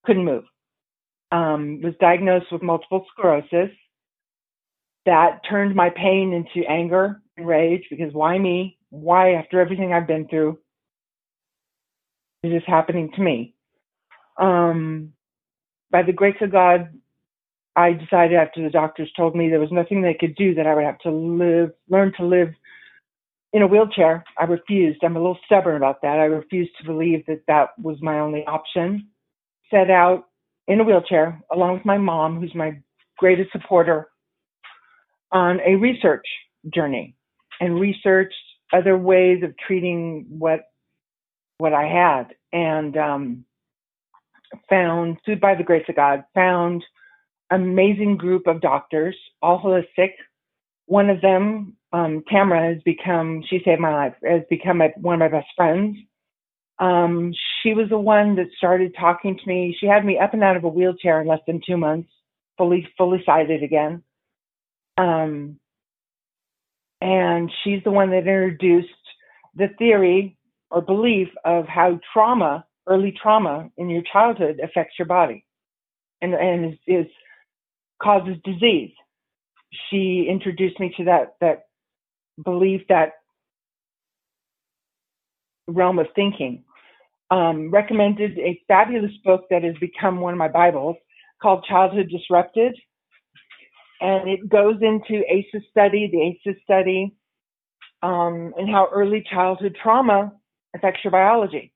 Couldn't 0.04 0.24
move 0.24 0.44
um, 1.34 1.80
was 1.82 1.94
diagnosed 2.00 2.46
with 2.52 2.62
multiple 2.62 3.04
sclerosis. 3.10 3.70
That 5.06 5.40
turned 5.48 5.74
my 5.74 5.90
pain 5.90 6.32
into 6.32 6.68
anger 6.68 7.20
rage 7.38 7.84
because 7.90 8.12
why 8.12 8.38
me? 8.38 8.78
Why, 8.90 9.32
after 9.32 9.60
everything 9.60 9.92
I've 9.92 10.06
been 10.06 10.28
through, 10.28 10.58
is 12.42 12.52
this 12.52 12.62
happening 12.66 13.10
to 13.16 13.22
me? 13.22 13.54
Um, 14.38 15.12
by 15.90 16.02
the 16.02 16.12
grace 16.12 16.36
of 16.40 16.52
God, 16.52 16.88
I 17.76 17.92
decided 17.92 18.36
after 18.36 18.62
the 18.62 18.70
doctors 18.70 19.10
told 19.16 19.34
me 19.34 19.48
there 19.48 19.60
was 19.60 19.72
nothing 19.72 20.00
they 20.00 20.14
could 20.14 20.36
do 20.36 20.54
that 20.54 20.66
I 20.66 20.74
would 20.74 20.84
have 20.84 20.98
to 21.00 21.10
live, 21.10 21.72
learn 21.88 22.12
to 22.18 22.24
live 22.24 22.50
in 23.52 23.62
a 23.62 23.66
wheelchair. 23.66 24.24
I 24.38 24.44
refused. 24.44 25.02
I'm 25.02 25.16
a 25.16 25.20
little 25.20 25.38
stubborn 25.44 25.76
about 25.76 26.02
that. 26.02 26.18
I 26.20 26.24
refused 26.24 26.72
to 26.78 26.84
believe 26.84 27.26
that 27.26 27.42
that 27.48 27.70
was 27.80 27.96
my 28.00 28.20
only 28.20 28.44
option. 28.46 29.08
Set 29.70 29.90
out 29.90 30.24
in 30.68 30.80
a 30.80 30.84
wheelchair, 30.84 31.40
along 31.52 31.74
with 31.74 31.84
my 31.84 31.98
mom, 31.98 32.38
who's 32.40 32.54
my 32.54 32.78
greatest 33.18 33.50
supporter, 33.50 34.08
on 35.32 35.58
a 35.66 35.74
research 35.74 36.26
journey 36.72 37.16
and 37.60 37.80
researched 37.80 38.34
other 38.72 38.96
ways 38.96 39.42
of 39.42 39.54
treating 39.56 40.26
what 40.28 40.68
what 41.58 41.72
I 41.72 41.86
had, 41.86 42.34
and 42.52 42.96
um, 42.96 43.44
found, 44.68 45.18
through 45.24 45.36
by 45.36 45.54
the 45.54 45.62
grace 45.62 45.84
of 45.88 45.96
God, 45.96 46.24
found 46.34 46.84
amazing 47.50 48.16
group 48.16 48.46
of 48.46 48.60
doctors, 48.60 49.16
all 49.42 49.60
holistic. 49.60 50.10
One 50.86 51.10
of 51.10 51.20
them, 51.20 51.76
um, 51.92 52.24
Tamara, 52.30 52.74
has 52.74 52.82
become, 52.82 53.42
she 53.48 53.60
saved 53.64 53.80
my 53.80 53.94
life, 53.94 54.14
has 54.24 54.42
become 54.50 54.80
one 54.96 55.14
of 55.14 55.20
my 55.20 55.28
best 55.28 55.48
friends. 55.56 55.96
Um, 56.78 57.32
she 57.62 57.72
was 57.72 57.88
the 57.88 57.98
one 57.98 58.34
that 58.36 58.48
started 58.58 58.94
talking 58.98 59.38
to 59.38 59.46
me. 59.46 59.76
She 59.78 59.86
had 59.86 60.04
me 60.04 60.18
up 60.18 60.34
and 60.34 60.42
out 60.42 60.56
of 60.56 60.64
a 60.64 60.68
wheelchair 60.68 61.20
in 61.20 61.28
less 61.28 61.40
than 61.46 61.60
two 61.64 61.76
months, 61.76 62.10
fully 62.58 62.88
fully 62.98 63.22
sighted 63.24 63.62
again. 63.62 64.02
Um, 64.98 65.60
and 67.00 67.50
she's 67.62 67.82
the 67.84 67.90
one 67.90 68.10
that 68.10 68.18
introduced 68.18 68.88
the 69.54 69.68
theory 69.78 70.36
or 70.70 70.82
belief 70.82 71.28
of 71.44 71.66
how 71.66 71.98
trauma, 72.12 72.64
early 72.86 73.14
trauma 73.20 73.70
in 73.76 73.88
your 73.88 74.02
childhood 74.12 74.60
affects 74.62 74.94
your 74.98 75.06
body 75.06 75.44
and, 76.22 76.34
and 76.34 76.72
is, 76.72 76.78
is 76.86 77.06
causes 78.02 78.36
disease. 78.44 78.90
She 79.90 80.26
introduced 80.28 80.78
me 80.78 80.92
to 80.96 81.04
that 81.04 81.34
that 81.40 81.64
belief 82.44 82.82
that 82.88 83.12
realm 85.66 85.98
of 85.98 86.06
thinking. 86.14 86.64
Um, 87.30 87.70
recommended 87.70 88.38
a 88.38 88.60
fabulous 88.68 89.10
book 89.24 89.46
that 89.50 89.64
has 89.64 89.74
become 89.80 90.20
one 90.20 90.34
of 90.34 90.38
my 90.38 90.48
Bibles 90.48 90.96
called 91.42 91.64
Childhood 91.68 92.08
Disrupted. 92.10 92.76
And 94.04 94.28
it 94.28 94.48
goes 94.48 94.76
into 94.82 95.24
ACEs 95.32 95.64
study, 95.70 96.10
the 96.12 96.50
ACEs 96.52 96.60
study, 96.64 97.14
um, 98.02 98.52
and 98.58 98.68
how 98.70 98.88
early 98.92 99.24
childhood 99.30 99.76
trauma 99.82 100.32
affects 100.76 101.00
your 101.04 101.12
biology. 101.12 101.72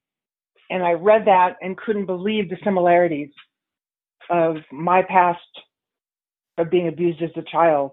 And 0.71 0.83
I 0.83 0.93
read 0.93 1.27
that 1.27 1.57
and 1.63 1.77
couldn't 1.77 2.07
believe 2.07 2.51
the 2.51 2.59
similarities 2.65 3.31
of 4.31 4.57
my 4.73 5.03
past 5.03 5.41
of 6.59 6.71
being 6.71 6.89
abused 6.89 7.23
as 7.23 7.31
a 7.37 7.51
child 7.51 7.93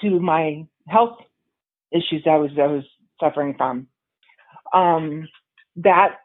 to 0.00 0.18
my 0.18 0.66
health 0.88 1.18
issues 1.92 2.24
I 2.26 2.36
was 2.36 2.50
I 2.58 2.66
was 2.66 2.84
suffering 3.20 3.54
from 3.56 3.86
um, 4.74 5.28
that 5.76 6.16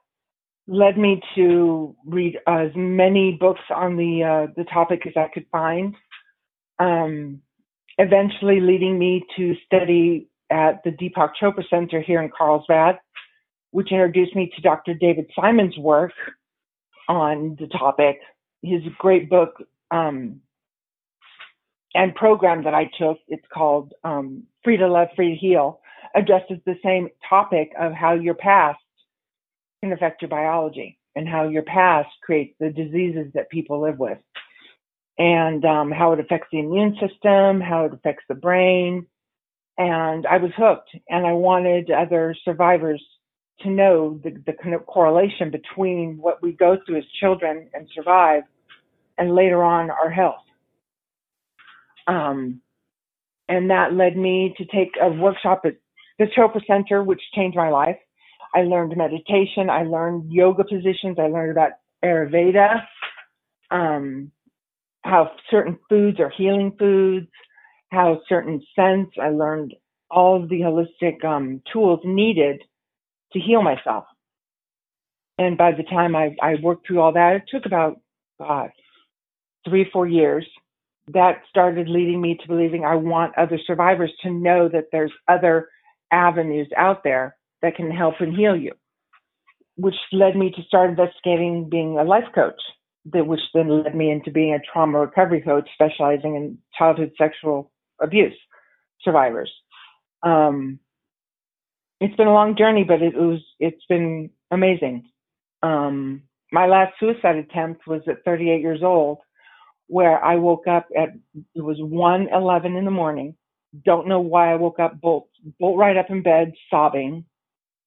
led 0.67 0.97
me 0.97 1.21
to 1.35 1.95
read 2.05 2.37
as 2.47 2.69
many 2.75 3.37
books 3.39 3.61
on 3.75 3.97
the 3.97 4.23
uh, 4.23 4.53
the 4.55 4.65
topic 4.65 5.05
as 5.07 5.13
I 5.15 5.29
could 5.33 5.45
find. 5.51 5.95
Um, 6.81 7.41
eventually, 7.99 8.59
leading 8.59 8.97
me 8.97 9.23
to 9.37 9.53
study 9.67 10.29
at 10.49 10.83
the 10.83 10.89
Deepak 10.89 11.33
Chopra 11.39 11.63
Center 11.69 12.01
here 12.01 12.23
in 12.23 12.31
Carlsbad, 12.35 12.97
which 13.69 13.91
introduced 13.91 14.35
me 14.35 14.51
to 14.55 14.61
Dr. 14.61 14.95
David 14.95 15.27
Simon's 15.39 15.77
work 15.77 16.13
on 17.07 17.55
the 17.59 17.67
topic. 17.67 18.19
His 18.63 18.81
great 18.97 19.29
book 19.29 19.63
um, 19.91 20.41
and 21.93 22.15
program 22.15 22.63
that 22.63 22.73
I 22.73 22.89
took, 22.97 23.19
it's 23.27 23.45
called 23.53 23.93
um, 24.03 24.43
Free 24.63 24.77
to 24.77 24.87
Love, 24.87 25.09
Free 25.15 25.35
to 25.35 25.35
Heal 25.35 25.81
addresses 26.15 26.57
the 26.65 26.75
same 26.83 27.09
topic 27.29 27.73
of 27.79 27.93
how 27.93 28.13
your 28.13 28.33
past 28.33 28.79
can 29.83 29.93
affect 29.93 30.23
your 30.23 30.29
biology 30.29 30.97
and 31.15 31.27
how 31.29 31.47
your 31.47 31.63
past 31.63 32.09
creates 32.23 32.55
the 32.59 32.69
diseases 32.71 33.31
that 33.35 33.51
people 33.51 33.81
live 33.81 33.99
with 33.99 34.17
and 35.17 35.63
um, 35.65 35.91
how 35.91 36.13
it 36.13 36.19
affects 36.19 36.47
the 36.51 36.59
immune 36.59 36.97
system, 36.99 37.61
how 37.61 37.85
it 37.85 37.93
affects 37.93 38.23
the 38.27 38.35
brain. 38.35 39.05
And 39.77 40.25
I 40.25 40.37
was 40.37 40.51
hooked 40.55 40.89
and 41.09 41.25
I 41.25 41.33
wanted 41.33 41.89
other 41.91 42.35
survivors 42.43 43.03
to 43.61 43.69
know 43.69 44.19
the, 44.23 44.31
the 44.45 44.53
kind 44.53 44.75
of 44.75 44.85
correlation 44.85 45.51
between 45.51 46.17
what 46.17 46.41
we 46.41 46.51
go 46.51 46.77
through 46.85 46.97
as 46.97 47.03
children 47.19 47.69
and 47.73 47.87
survive 47.93 48.43
and 49.17 49.35
later 49.35 49.63
on 49.63 49.91
our 49.91 50.09
health. 50.09 50.43
Um, 52.07 52.61
and 53.47 53.69
that 53.69 53.93
led 53.93 54.17
me 54.17 54.55
to 54.57 54.65
take 54.65 54.91
a 55.01 55.09
workshop 55.09 55.61
at 55.65 55.75
the 56.17 56.25
Chopra 56.25 56.65
Center, 56.65 57.03
which 57.03 57.21
changed 57.35 57.57
my 57.57 57.69
life. 57.69 57.97
I 58.53 58.63
learned 58.63 58.95
meditation. 58.97 59.69
I 59.69 59.83
learned 59.83 60.31
yoga 60.31 60.63
positions. 60.63 61.17
I 61.19 61.27
learned 61.27 61.51
about 61.51 61.71
Ayurveda, 62.03 62.83
um, 63.69 64.31
how 65.03 65.31
certain 65.49 65.79
foods 65.89 66.19
are 66.19 66.31
healing 66.35 66.75
foods, 66.77 67.27
how 67.91 68.21
certain 68.27 68.61
scents. 68.75 69.11
I 69.21 69.29
learned 69.29 69.73
all 70.09 70.41
of 70.41 70.49
the 70.49 70.61
holistic 70.61 71.23
um, 71.25 71.61
tools 71.71 71.99
needed 72.03 72.61
to 73.33 73.39
heal 73.39 73.61
myself. 73.61 74.05
And 75.37 75.57
by 75.57 75.71
the 75.71 75.83
time 75.83 76.15
I, 76.15 76.35
I 76.41 76.55
worked 76.61 76.85
through 76.85 76.99
all 77.01 77.13
that, 77.13 77.37
it 77.37 77.43
took 77.49 77.65
about 77.65 77.99
God, 78.39 78.69
three, 79.67 79.89
four 79.91 80.07
years. 80.07 80.45
That 81.07 81.41
started 81.49 81.89
leading 81.89 82.21
me 82.21 82.37
to 82.39 82.47
believing 82.47 82.85
I 82.85 82.95
want 82.95 83.37
other 83.37 83.59
survivors 83.65 84.11
to 84.21 84.29
know 84.29 84.69
that 84.69 84.85
there's 84.91 85.11
other 85.27 85.69
avenues 86.11 86.67
out 86.77 87.03
there 87.03 87.35
that 87.61 87.75
can 87.75 87.89
help 87.89 88.15
and 88.19 88.35
heal 88.35 88.55
you, 88.55 88.73
which 89.75 89.95
led 90.11 90.35
me 90.35 90.51
to 90.51 90.63
start 90.63 90.89
investigating 90.89 91.69
being 91.69 91.97
a 91.97 92.03
life 92.03 92.29
coach, 92.35 92.61
that 93.05 93.25
which 93.25 93.41
then 93.53 93.83
led 93.83 93.95
me 93.95 94.11
into 94.11 94.31
being 94.31 94.53
a 94.53 94.59
trauma 94.59 94.99
recovery 94.99 95.41
coach 95.41 95.67
specializing 95.73 96.35
in 96.35 96.57
childhood 96.77 97.11
sexual 97.17 97.71
abuse 98.01 98.37
survivors. 99.03 99.51
Um, 100.23 100.79
it's 101.99 102.15
been 102.15 102.27
a 102.27 102.33
long 102.33 102.55
journey, 102.57 102.83
but 102.83 103.01
it 103.01 103.15
was 103.15 103.39
it's 103.59 103.85
been 103.87 104.29
amazing. 104.51 105.09
Um, 105.63 106.23
my 106.51 106.67
last 106.67 106.93
suicide 106.99 107.37
attempt 107.37 107.87
was 107.87 108.01
at 108.07 108.23
38 108.25 108.61
years 108.61 108.81
old, 108.83 109.19
where 109.87 110.23
I 110.23 110.35
woke 110.35 110.67
up 110.67 110.87
at 110.97 111.09
it 111.55 111.61
was 111.61 111.77
1:11 111.79 112.77
in 112.77 112.85
the 112.85 112.91
morning. 112.91 113.35
Don't 113.85 114.07
know 114.07 114.19
why 114.19 114.51
I 114.51 114.55
woke 114.55 114.79
up 114.79 114.99
bolt 114.99 115.29
bolt 115.59 115.77
right 115.77 115.97
up 115.97 116.09
in 116.09 116.21
bed 116.23 116.53
sobbing. 116.69 117.25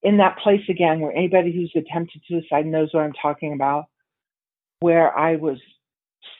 In 0.02 0.18
that 0.18 0.38
place 0.38 0.68
again, 0.68 1.00
where 1.00 1.12
anybody 1.12 1.50
who's 1.50 1.72
attempted 1.74 2.22
suicide 2.28 2.66
knows 2.66 2.92
what 2.92 3.04
I'm 3.04 3.14
talking 3.14 3.54
about, 3.54 3.86
where 4.84 5.16
I 5.16 5.36
was 5.36 5.56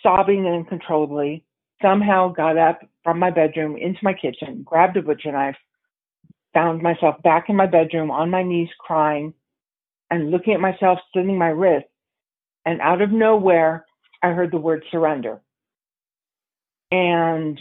sobbing 0.02 0.44
uncontrollably. 0.46 1.46
Somehow 1.80 2.28
got 2.28 2.58
up 2.58 2.80
from 3.02 3.18
my 3.18 3.30
bedroom 3.30 3.78
into 3.78 4.00
my 4.02 4.12
kitchen, 4.12 4.62
grabbed 4.62 4.98
a 4.98 5.02
butcher 5.02 5.32
knife, 5.32 5.56
found 6.52 6.82
myself 6.82 7.22
back 7.22 7.48
in 7.48 7.56
my 7.56 7.64
bedroom 7.64 8.10
on 8.10 8.28
my 8.28 8.42
knees 8.42 8.68
crying 8.78 9.32
and 10.10 10.30
looking 10.30 10.52
at 10.52 10.60
myself 10.60 10.98
slitting 11.10 11.38
my 11.38 11.48
wrist. 11.48 11.86
And 12.66 12.82
out 12.82 13.00
of 13.00 13.10
nowhere, 13.10 13.86
I 14.22 14.28
heard 14.32 14.50
the 14.50 14.58
word 14.58 14.84
surrender. 14.90 15.40
And 16.90 17.58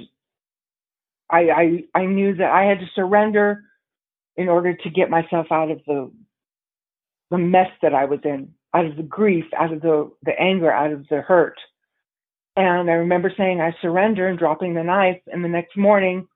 I, 1.29 1.49
I, 1.49 1.83
I 1.95 2.05
knew 2.07 2.35
that 2.35 2.51
I 2.51 2.63
had 2.65 2.79
to 2.79 2.89
surrender 2.93 3.63
in 4.35 4.49
order 4.49 4.75
to 4.75 4.89
get 4.89 5.09
myself 5.09 5.47
out 5.49 5.71
of 5.71 5.79
the, 5.87 6.11
the 7.31 7.37
mess 7.37 7.69
that 7.81 7.93
I 7.93 8.03
was 8.03 8.19
in, 8.25 8.53
out 8.73 8.85
of 8.85 8.97
the 8.97 9.03
grief, 9.03 9.45
out 9.57 9.71
of 9.71 9.81
the, 9.81 10.11
the 10.23 10.39
anger, 10.39 10.71
out 10.71 10.91
of 10.91 11.07
the 11.09 11.21
hurt. 11.21 11.55
And 12.55 12.89
I 12.89 12.93
remember 12.93 13.31
saying, 13.35 13.61
I 13.61 13.75
surrender 13.81 14.27
and 14.27 14.37
dropping 14.37 14.73
the 14.73 14.83
knife. 14.83 15.21
And 15.27 15.43
the 15.43 15.49
next 15.49 15.77
morning, 15.77 16.27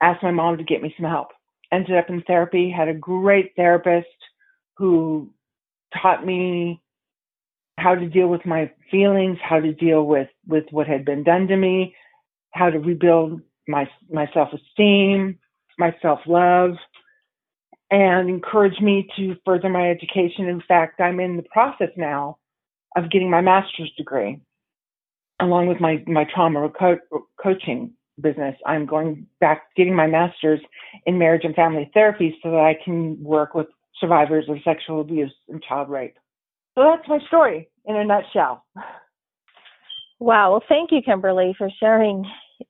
asked 0.00 0.22
my 0.22 0.30
mom 0.30 0.58
to 0.58 0.64
get 0.64 0.82
me 0.82 0.94
some 0.96 1.08
help 1.08 1.28
ended 1.72 1.96
up 1.96 2.08
in 2.08 2.22
therapy, 2.22 2.70
had 2.70 2.88
a 2.88 2.94
great 2.94 3.52
therapist 3.56 4.06
who 4.76 5.30
taught 6.00 6.24
me 6.24 6.80
how 7.78 7.94
to 7.94 8.08
deal 8.08 8.28
with 8.28 8.44
my 8.44 8.70
feelings, 8.90 9.38
how 9.42 9.60
to 9.60 9.72
deal 9.72 10.04
with, 10.04 10.28
with 10.46 10.64
what 10.70 10.86
had 10.86 11.04
been 11.04 11.22
done 11.22 11.46
to 11.48 11.56
me, 11.56 11.94
how 12.52 12.70
to 12.70 12.78
rebuild 12.78 13.40
my, 13.68 13.88
my 14.10 14.28
self-esteem, 14.32 15.38
my 15.78 15.94
self-love, 16.02 16.72
and 17.90 18.28
encouraged 18.28 18.82
me 18.82 19.08
to 19.16 19.36
further 19.44 19.68
my 19.68 19.90
education. 19.90 20.46
In 20.46 20.62
fact, 20.66 21.00
I'm 21.00 21.20
in 21.20 21.36
the 21.36 21.44
process 21.44 21.90
now 21.96 22.38
of 22.96 23.10
getting 23.10 23.30
my 23.30 23.40
master's 23.40 23.92
degree 23.96 24.40
along 25.40 25.68
with 25.68 25.80
my, 25.80 26.02
my 26.06 26.24
trauma 26.34 26.68
co- 26.78 26.98
coaching 27.40 27.92
business. 28.20 28.56
I'm 28.66 28.86
going 28.86 29.26
back, 29.40 29.62
getting 29.76 29.94
my 29.94 30.06
master's 30.06 30.60
in 31.06 31.18
marriage 31.18 31.44
and 31.44 31.54
family 31.54 31.90
therapy 31.94 32.36
so 32.42 32.50
that 32.50 32.60
I 32.60 32.76
can 32.84 33.22
work 33.22 33.54
with 33.54 33.66
survivors 34.00 34.46
of 34.48 34.56
sexual 34.64 35.00
abuse 35.00 35.34
and 35.48 35.62
child 35.62 35.88
rape. 35.88 36.16
So 36.76 36.84
that's 36.84 37.08
my 37.08 37.18
story 37.28 37.68
in 37.86 37.96
a 37.96 38.04
nutshell. 38.04 38.64
Wow. 40.20 40.52
Well, 40.52 40.62
thank 40.68 40.90
you, 40.90 41.00
Kimberly, 41.04 41.54
for 41.56 41.70
sharing 41.78 42.24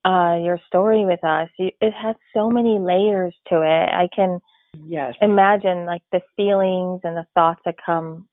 uh, 0.04 0.38
your 0.42 0.58
story 0.66 1.04
with 1.04 1.22
us. 1.24 1.48
It 1.58 1.94
has 1.94 2.14
so 2.34 2.50
many 2.50 2.78
layers 2.78 3.34
to 3.48 3.62
it. 3.62 3.88
I 3.88 4.08
can 4.14 4.38
yes. 4.74 5.14
imagine 5.20 5.86
like 5.86 6.02
the 6.12 6.20
feelings 6.36 7.00
and 7.04 7.16
the 7.16 7.26
thoughts 7.34 7.60
that 7.64 7.76
come 7.84 8.26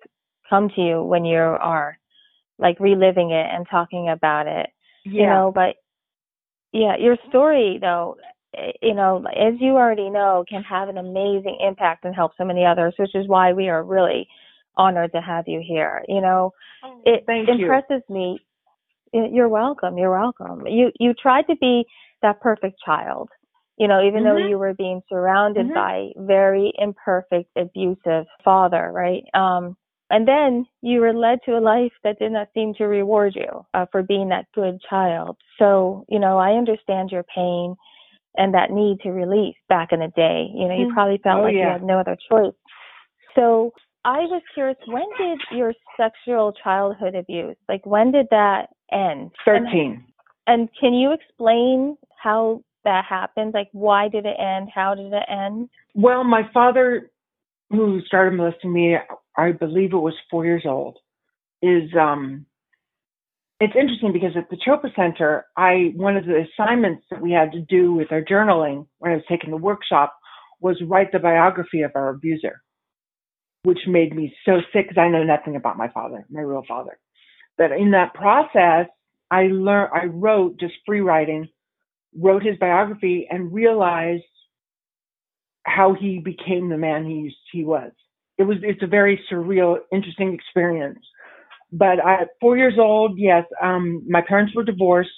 come 0.50 0.70
to 0.75 0.82
you 0.82 1.04
when 1.04 1.25
you 1.25 1.38
are 1.38 1.98
like 2.60 2.80
reliving 2.80 3.32
it 3.32 3.48
and 3.51 3.65
talking 3.70 4.10
about 4.10 4.48
it. 4.48 4.70
Yeah. 5.04 5.22
You 5.22 5.27
know, 5.27 5.51
but 5.54 5.75
yeah, 6.72 6.96
your 6.98 7.18
story 7.30 7.77
though, 7.80 8.18
eh, 8.56 8.72
you 8.82 8.94
know, 8.94 9.24
as 9.36 9.54
you 9.60 9.72
already 9.72 10.10
know, 10.10 10.46
can 10.48 10.63
have 10.63 10.89
an 10.89 10.98
amazing 10.98 11.58
impact 11.65 12.06
and 12.06 12.15
help 12.15 12.34
so 12.38 12.46
many 12.46 12.65
others, 12.65 12.94
which 12.98 13.15
is 13.15 13.27
why 13.27 13.54
we 13.54 13.70
are 13.70 13.84
really 13.84 14.27
honored 14.77 15.12
to 15.13 15.22
have 15.22 15.46
you 15.48 15.62
here. 15.65 16.04
You 16.08 16.22
know, 16.22 16.51
oh, 16.84 17.01
it 17.06 17.24
Thank 17.25 17.50
impresses 17.50 18.01
you. 18.10 18.15
me. 18.15 18.39
You're 19.13 19.50
welcome. 19.50 19.98
You're 19.98 20.12
welcome. 20.12 20.68
You 20.68 20.92
you 21.00 21.13
tried 21.13 21.44
to 21.44 21.56
be 21.56 21.86
that 22.22 22.42
perfect 22.42 22.77
child. 22.84 23.30
You 23.77 23.88
know, 23.88 24.05
even 24.05 24.24
mm-hmm. 24.24 24.41
though 24.41 24.48
you 24.48 24.58
were 24.58 24.74
being 24.74 25.01
surrounded 25.10 25.67
mm-hmm. 25.67 25.74
by 25.74 26.10
very 26.17 26.72
imperfect, 26.77 27.50
abusive 27.58 28.25
father, 28.44 28.91
right? 28.94 29.24
Um, 29.34 29.75
and 30.10 30.27
then 30.27 30.65
you 30.82 31.01
were 31.01 31.13
led 31.13 31.39
to 31.46 31.58
a 31.58 31.60
life 31.60 31.91
that 32.03 32.20
did 32.20 32.32
not 32.32 32.50
seem 32.53 32.74
to 32.75 32.86
reward 32.86 33.34
you 33.36 33.65
uh, 33.74 33.86
for 33.91 34.03
being 34.03 34.29
that 34.29 34.46
good 34.53 34.79
child. 34.88 35.38
So, 35.58 36.05
you 36.08 36.20
know, 36.20 36.38
I 36.38 36.51
understand 36.51 37.10
your 37.12 37.24
pain 37.24 37.75
and 38.38 38.53
that 38.53 38.70
need 38.70 39.00
to 39.01 39.10
release 39.10 39.55
back 39.67 39.91
in 39.91 40.00
the 40.00 40.12
day. 40.15 40.48
You 40.53 40.67
know, 40.67 40.75
you 40.77 40.88
mm. 40.88 40.94
probably 40.94 41.20
felt 41.24 41.39
oh, 41.39 41.44
like 41.44 41.55
yeah. 41.55 41.60
you 41.60 41.72
had 41.72 41.84
no 41.84 42.00
other 42.00 42.17
choice. 42.29 42.53
So, 43.36 43.72
I 44.05 44.20
was 44.20 44.44
curious, 44.53 44.77
when 44.86 45.05
did 45.17 45.39
your 45.51 45.74
sexual 45.98 46.53
childhood 46.63 47.15
abuse, 47.15 47.58
like 47.67 47.84
when 47.88 48.12
did 48.12 48.27
that 48.29 48.67
end? 48.91 49.32
13. 49.44 49.65
And, 49.65 50.03
and 50.46 50.70
can 50.79 50.94
you 50.94 51.12
explain 51.12 51.98
how 52.22 52.62
that 52.86 53.06
happened? 53.06 53.54
Like, 53.54 53.70
why 53.72 54.08
did 54.08 54.25
it 54.25 54.38
end? 54.39 54.70
How 54.74 54.96
did 54.96 55.12
it 55.12 55.25
end? 55.27 55.70
Well, 55.94 56.24
my 56.24 56.50
father, 56.54 57.12
who 57.70 58.01
started 58.08 58.38
molesting 58.38 58.72
me 58.72 58.98
I 59.38 59.51
believe 59.51 59.94
it 59.94 59.98
was 59.98 60.13
four 60.32 60.46
years 60.46 60.63
old, 60.65 60.98
is 61.62 61.89
um, 62.00 62.46
it's 63.60 63.75
interesting 63.75 64.13
because 64.13 64.36
at 64.38 64.50
the 64.50 64.58
Chopra 64.58 64.94
Center, 64.96 65.46
I 65.58 65.92
one 65.96 66.18
of 66.18 66.25
the 66.25 66.46
assignments 66.46 67.04
that 67.12 67.22
we 67.22 67.32
had 67.32 67.51
to 67.51 67.62
do 67.62 67.94
with 67.94 68.12
our 68.12 68.22
journaling 68.22 68.88
when 69.00 69.12
I 69.12 69.15
was 69.15 69.25
taking 69.30 69.51
the 69.51 69.58
workshop 69.58 70.15
was 70.60 70.82
write 70.88 71.12
the 71.12 71.20
biography 71.20 71.82
of 71.82 71.92
our 71.96 72.10
abuser, 72.10 72.62
which 73.63 73.80
made 73.88 74.15
me 74.15 74.34
so 74.46 74.60
sick 74.74 74.89
because 74.89 75.01
I 75.01 75.10
know 75.10 75.24
nothing 75.24 75.56
about 75.56 75.77
my 75.77 75.89
father, 75.89 76.25
my 76.30 76.42
real 76.42 76.63
father. 76.68 76.98
But 77.58 77.72
in 77.72 77.92
that 77.92 78.13
process, 78.13 78.88
I 79.32 79.44
learned, 79.44 79.92
I 79.94 80.06
wrote 80.06 80.60
just 80.60 80.74
free 80.86 81.01
writing, 81.01 81.48
wrote 82.18 82.44
his 82.44 82.58
biography, 82.58 83.28
and 83.30 83.54
realized 83.54 84.24
how 85.64 85.94
he 85.94 86.20
became 86.20 86.70
the 86.70 86.78
man 86.78 87.06
he 87.06 87.36
he 87.52 87.64
was 87.64 87.92
it 88.38 88.44
was 88.44 88.58
it's 88.62 88.84
a 88.84 88.88
very 88.88 89.20
surreal, 89.32 89.78
interesting 89.92 90.34
experience. 90.34 91.00
But 91.72 92.00
at 92.00 92.30
four 92.40 92.58
years 92.58 92.76
old, 92.78 93.18
yes, 93.18 93.44
um, 93.62 94.04
my 94.08 94.22
parents 94.22 94.54
were 94.56 94.64
divorced 94.64 95.10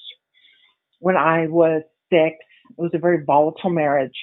when 1.00 1.18
I 1.18 1.48
was 1.48 1.84
six. 2.12 2.36
It 2.70 2.82
was 2.82 2.92
a 2.94 3.00
very 3.00 3.24
volatile 3.26 3.70
marriage. 3.70 4.18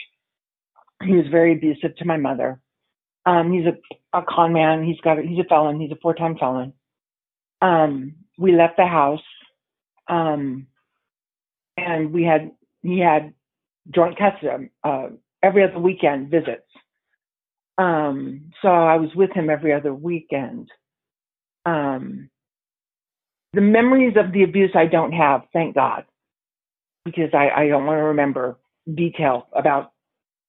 He 1.02 1.12
was 1.12 1.26
very 1.30 1.52
abusive 1.52 1.96
to 1.96 2.04
my 2.04 2.16
mother. 2.16 2.60
Um, 3.26 3.52
he's 3.52 3.66
a, 3.66 4.18
a 4.18 4.22
con 4.28 4.52
man. 4.52 4.84
He's 4.84 5.00
got 5.00 5.18
a, 5.18 5.22
he's 5.22 5.38
a 5.38 5.48
felon. 5.48 5.80
He's 5.80 5.92
a 5.92 5.98
four 6.00 6.14
time 6.14 6.36
felon. 6.38 6.72
Um, 7.60 8.14
we 8.38 8.54
left 8.54 8.76
the 8.76 8.86
house, 8.86 9.22
um, 10.08 10.66
and 11.76 12.12
we 12.12 12.24
had 12.24 12.50
he 12.84 13.00
had 13.00 13.34
joint 13.92 14.16
custody 14.16 14.70
uh, 14.84 15.08
every 15.42 15.64
other 15.64 15.80
weekend 15.80 16.30
visits. 16.30 16.62
Um, 17.76 18.52
so 18.62 18.68
I 18.68 18.96
was 18.96 19.10
with 19.16 19.32
him 19.32 19.50
every 19.50 19.72
other 19.72 19.92
weekend. 19.92 20.68
Um, 21.66 22.30
the 23.52 23.60
memories 23.60 24.14
of 24.16 24.32
the 24.32 24.44
abuse 24.44 24.70
I 24.76 24.86
don't 24.86 25.12
have, 25.12 25.42
thank 25.52 25.74
God, 25.74 26.04
because 27.04 27.30
I, 27.34 27.50
I 27.62 27.68
don't 27.68 27.86
want 27.86 27.98
to 27.98 28.04
remember 28.04 28.58
detail 28.94 29.48
about 29.52 29.92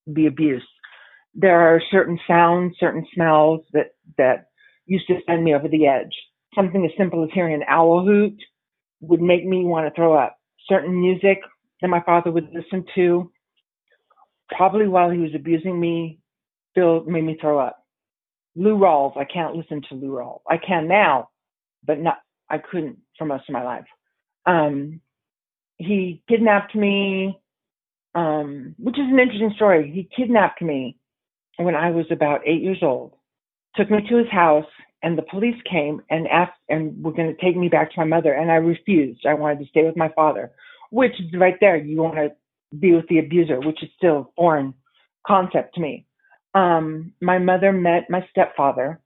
the 0.07 0.27
abuse. 0.27 0.67
there 1.35 1.59
are 1.59 1.81
certain 1.91 2.17
sounds, 2.27 2.75
certain 2.79 3.05
smells 3.13 3.61
that, 3.73 3.91
that 4.17 4.47
used 4.85 5.07
to 5.07 5.19
send 5.27 5.43
me 5.43 5.53
over 5.53 5.67
the 5.67 5.85
edge. 5.85 6.13
Something 6.55 6.85
as 6.85 6.91
simple 6.97 7.23
as 7.23 7.29
hearing 7.33 7.53
an 7.53 7.65
owl 7.67 8.05
hoot 8.05 8.37
would 9.01 9.21
make 9.21 9.45
me 9.45 9.65
want 9.65 9.87
to 9.87 9.93
throw 9.93 10.15
up. 10.17 10.37
Certain 10.67 10.99
music 10.99 11.39
that 11.81 11.87
my 11.87 12.01
father 12.01 12.31
would 12.31 12.49
listen 12.53 12.85
to, 12.95 13.31
probably 14.55 14.87
while 14.87 15.09
he 15.09 15.19
was 15.19 15.31
abusing 15.35 15.79
me, 15.79 16.19
still 16.71 17.03
made 17.05 17.23
me 17.23 17.37
throw 17.39 17.59
up. 17.59 17.83
Lou 18.55 18.77
Rawls, 18.77 19.17
I 19.17 19.25
can't 19.25 19.55
listen 19.55 19.81
to 19.89 19.95
Lou 19.95 20.11
Rawls. 20.11 20.41
I 20.49 20.57
can 20.57 20.87
now, 20.87 21.29
but 21.85 21.99
not, 21.99 22.19
I 22.49 22.57
couldn't 22.57 22.99
for 23.17 23.25
most 23.25 23.49
of 23.49 23.53
my 23.53 23.63
life. 23.63 23.85
Um, 24.45 25.01
he 25.77 26.23
kidnapped 26.29 26.75
me, 26.75 27.39
um, 28.13 28.75
which 28.77 28.97
is 28.97 29.05
an 29.09 29.19
interesting 29.19 29.53
story. 29.55 29.91
He 29.91 30.09
kidnapped 30.15 30.61
me 30.61 30.97
when 31.57 31.75
I 31.75 31.91
was 31.91 32.05
about 32.11 32.41
eight 32.45 32.61
years 32.61 32.79
old, 32.81 33.13
took 33.75 33.89
me 33.91 33.97
to 34.07 34.17
his 34.17 34.29
house, 34.29 34.65
and 35.03 35.17
the 35.17 35.23
police 35.23 35.61
came 35.69 36.01
and 36.09 36.27
asked 36.27 36.59
and 36.69 37.03
were 37.03 37.11
going 37.11 37.35
to 37.35 37.41
take 37.41 37.57
me 37.57 37.67
back 37.67 37.91
to 37.91 37.99
my 37.99 38.05
mother, 38.05 38.33
and 38.33 38.51
I 38.51 38.55
refused. 38.55 39.25
I 39.25 39.33
wanted 39.33 39.59
to 39.59 39.69
stay 39.69 39.83
with 39.83 39.97
my 39.97 40.09
father, 40.15 40.51
which 40.91 41.19
is 41.19 41.27
right 41.39 41.57
there. 41.59 41.77
You 41.77 41.97
want 41.97 42.15
to 42.15 42.29
be 42.77 42.93
with 42.93 43.07
the 43.07 43.19
abuser, 43.19 43.59
which 43.59 43.81
is 43.83 43.89
still 43.97 44.17
a 44.17 44.27
foreign 44.35 44.73
concept 45.25 45.75
to 45.75 45.81
me. 45.81 46.05
Um, 46.53 47.13
my 47.21 47.37
mother 47.37 47.71
met 47.71 48.09
my 48.09 48.25
stepfather, 48.29 49.01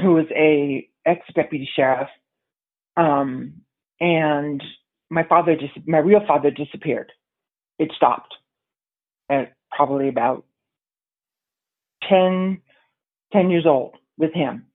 who 0.00 0.14
was 0.14 0.26
a 0.34 0.88
ex 1.04 1.20
deputy 1.34 1.68
sheriff, 1.74 2.08
um, 2.96 3.54
and 4.00 4.62
my 5.10 5.24
father 5.24 5.56
just 5.56 5.86
my 5.86 5.98
real 5.98 6.20
father 6.26 6.50
disappeared. 6.50 7.10
It 7.78 7.92
stopped 7.96 8.34
at 9.30 9.52
probably 9.70 10.08
about 10.08 10.44
10, 12.08 12.60
10 13.32 13.50
years 13.50 13.66
old 13.66 13.96
with 14.16 14.32
him. 14.32 14.66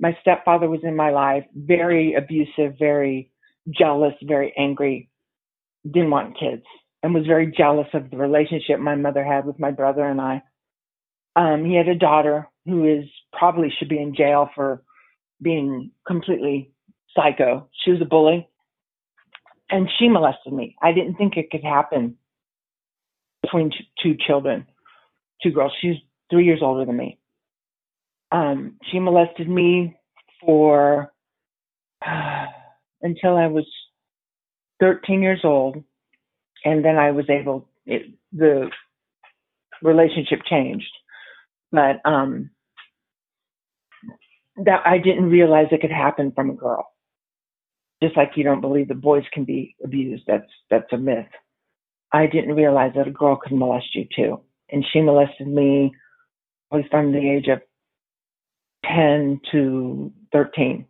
My 0.00 0.16
stepfather 0.20 0.68
was 0.68 0.80
in 0.82 0.96
my 0.96 1.10
life, 1.10 1.44
very 1.54 2.14
abusive, 2.14 2.76
very 2.78 3.30
jealous, 3.70 4.14
very 4.22 4.52
angry, 4.56 5.08
didn't 5.84 6.10
want 6.10 6.38
kids, 6.38 6.64
and 7.02 7.14
was 7.14 7.26
very 7.26 7.52
jealous 7.56 7.88
of 7.94 8.10
the 8.10 8.16
relationship 8.16 8.78
my 8.78 8.94
mother 8.94 9.24
had 9.24 9.46
with 9.46 9.58
my 9.58 9.70
brother 9.70 10.04
and 10.04 10.20
I. 10.20 10.42
Um, 11.36 11.64
he 11.64 11.76
had 11.76 11.88
a 11.88 11.94
daughter 11.94 12.48
who 12.64 12.84
is 12.84 13.04
probably 13.32 13.72
should 13.78 13.88
be 13.88 14.00
in 14.00 14.14
jail 14.14 14.50
for 14.54 14.82
being 15.40 15.92
completely 16.06 16.72
psycho. 17.14 17.68
She 17.84 17.92
was 17.92 18.00
a 18.02 18.04
bully 18.04 18.48
and 19.70 19.88
she 19.98 20.08
molested 20.08 20.52
me. 20.52 20.76
I 20.82 20.92
didn't 20.92 21.16
think 21.16 21.36
it 21.36 21.50
could 21.50 21.62
happen 21.62 22.16
between 23.42 23.70
two 24.02 24.16
children, 24.26 24.66
two 25.42 25.50
girls. 25.50 25.72
She's 25.80 25.96
three 26.30 26.44
years 26.44 26.60
older 26.62 26.84
than 26.84 26.96
me. 26.96 27.18
Um, 28.30 28.76
she 28.90 28.98
molested 28.98 29.48
me 29.48 29.96
for 30.40 31.12
uh, 32.04 32.46
until 33.02 33.36
I 33.36 33.46
was 33.46 33.66
13 34.80 35.22
years 35.22 35.40
old, 35.44 35.82
and 36.64 36.84
then 36.84 36.96
I 36.96 37.10
was 37.10 37.28
able. 37.30 37.68
It, 37.86 38.02
the 38.32 38.70
relationship 39.82 40.40
changed, 40.48 40.90
but 41.72 42.00
um, 42.04 42.50
that 44.64 44.80
I 44.84 44.98
didn't 44.98 45.30
realize 45.30 45.66
it 45.70 45.80
could 45.80 45.90
happen 45.90 46.32
from 46.34 46.50
a 46.50 46.54
girl. 46.54 46.86
Just 48.02 48.16
like 48.16 48.32
you 48.36 48.44
don't 48.44 48.60
believe 48.60 48.88
that 48.88 49.00
boys 49.00 49.24
can 49.32 49.44
be 49.44 49.74
abused, 49.84 50.24
that's 50.26 50.50
that's 50.70 50.92
a 50.92 50.98
myth. 50.98 51.26
I 52.12 52.26
didn't 52.26 52.54
realize 52.54 52.92
that 52.96 53.08
a 53.08 53.12
girl 53.12 53.36
could 53.36 53.52
molest 53.52 53.94
you 53.94 54.06
too, 54.14 54.40
and 54.70 54.84
she 54.92 55.00
molested 55.00 55.46
me 55.46 55.92
probably 56.70 56.88
from 56.90 57.12
the 57.12 57.18
age 57.18 57.48
of 57.48 57.60
10 58.84 59.40
to 59.52 60.12
13. 60.32 60.86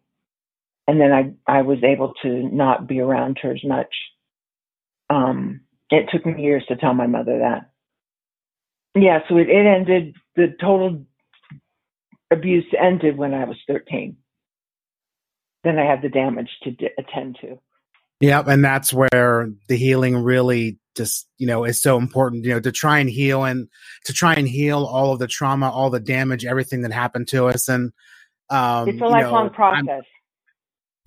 And 0.88 0.98
then 0.98 1.12
I, 1.12 1.58
I 1.58 1.62
was 1.62 1.78
able 1.84 2.14
to 2.22 2.48
not 2.48 2.88
be 2.88 2.98
around 2.98 3.38
her 3.42 3.52
as 3.52 3.62
much. 3.62 3.94
Um, 5.10 5.60
it 5.90 6.08
took 6.10 6.24
me 6.24 6.42
years 6.42 6.64
to 6.68 6.76
tell 6.76 6.94
my 6.94 7.06
mother 7.06 7.38
that. 7.40 7.70
Yeah, 9.00 9.20
so 9.28 9.36
it, 9.36 9.50
it 9.50 9.66
ended, 9.66 10.16
the 10.34 10.56
total 10.58 11.04
abuse 12.30 12.64
ended 12.80 13.18
when 13.18 13.34
I 13.34 13.44
was 13.44 13.58
13. 13.68 14.16
Then 15.62 15.78
I 15.78 15.84
had 15.84 16.00
the 16.00 16.08
damage 16.08 16.50
to 16.62 16.70
d- 16.70 16.88
attend 16.98 17.36
to. 17.42 17.58
Yep, 18.20 18.48
and 18.48 18.64
that's 18.64 18.92
where 18.92 19.50
the 19.68 19.76
healing 19.76 20.16
really 20.16 20.78
just 20.96 21.28
you 21.38 21.46
know 21.46 21.62
is 21.62 21.80
so 21.80 21.96
important 21.96 22.44
you 22.44 22.50
know 22.50 22.58
to 22.58 22.72
try 22.72 22.98
and 22.98 23.08
heal 23.08 23.44
and 23.44 23.68
to 24.04 24.12
try 24.12 24.34
and 24.34 24.48
heal 24.48 24.84
all 24.84 25.12
of 25.12 25.20
the 25.20 25.28
trauma 25.28 25.70
all 25.70 25.90
the 25.90 26.00
damage 26.00 26.44
everything 26.44 26.82
that 26.82 26.92
happened 26.92 27.28
to 27.28 27.46
us 27.46 27.68
and 27.68 27.92
um 28.50 28.88
it's 28.88 29.00
a 29.00 29.04
lifelong 29.04 29.44
you 29.44 29.50
know, 29.50 29.54
process 29.54 30.02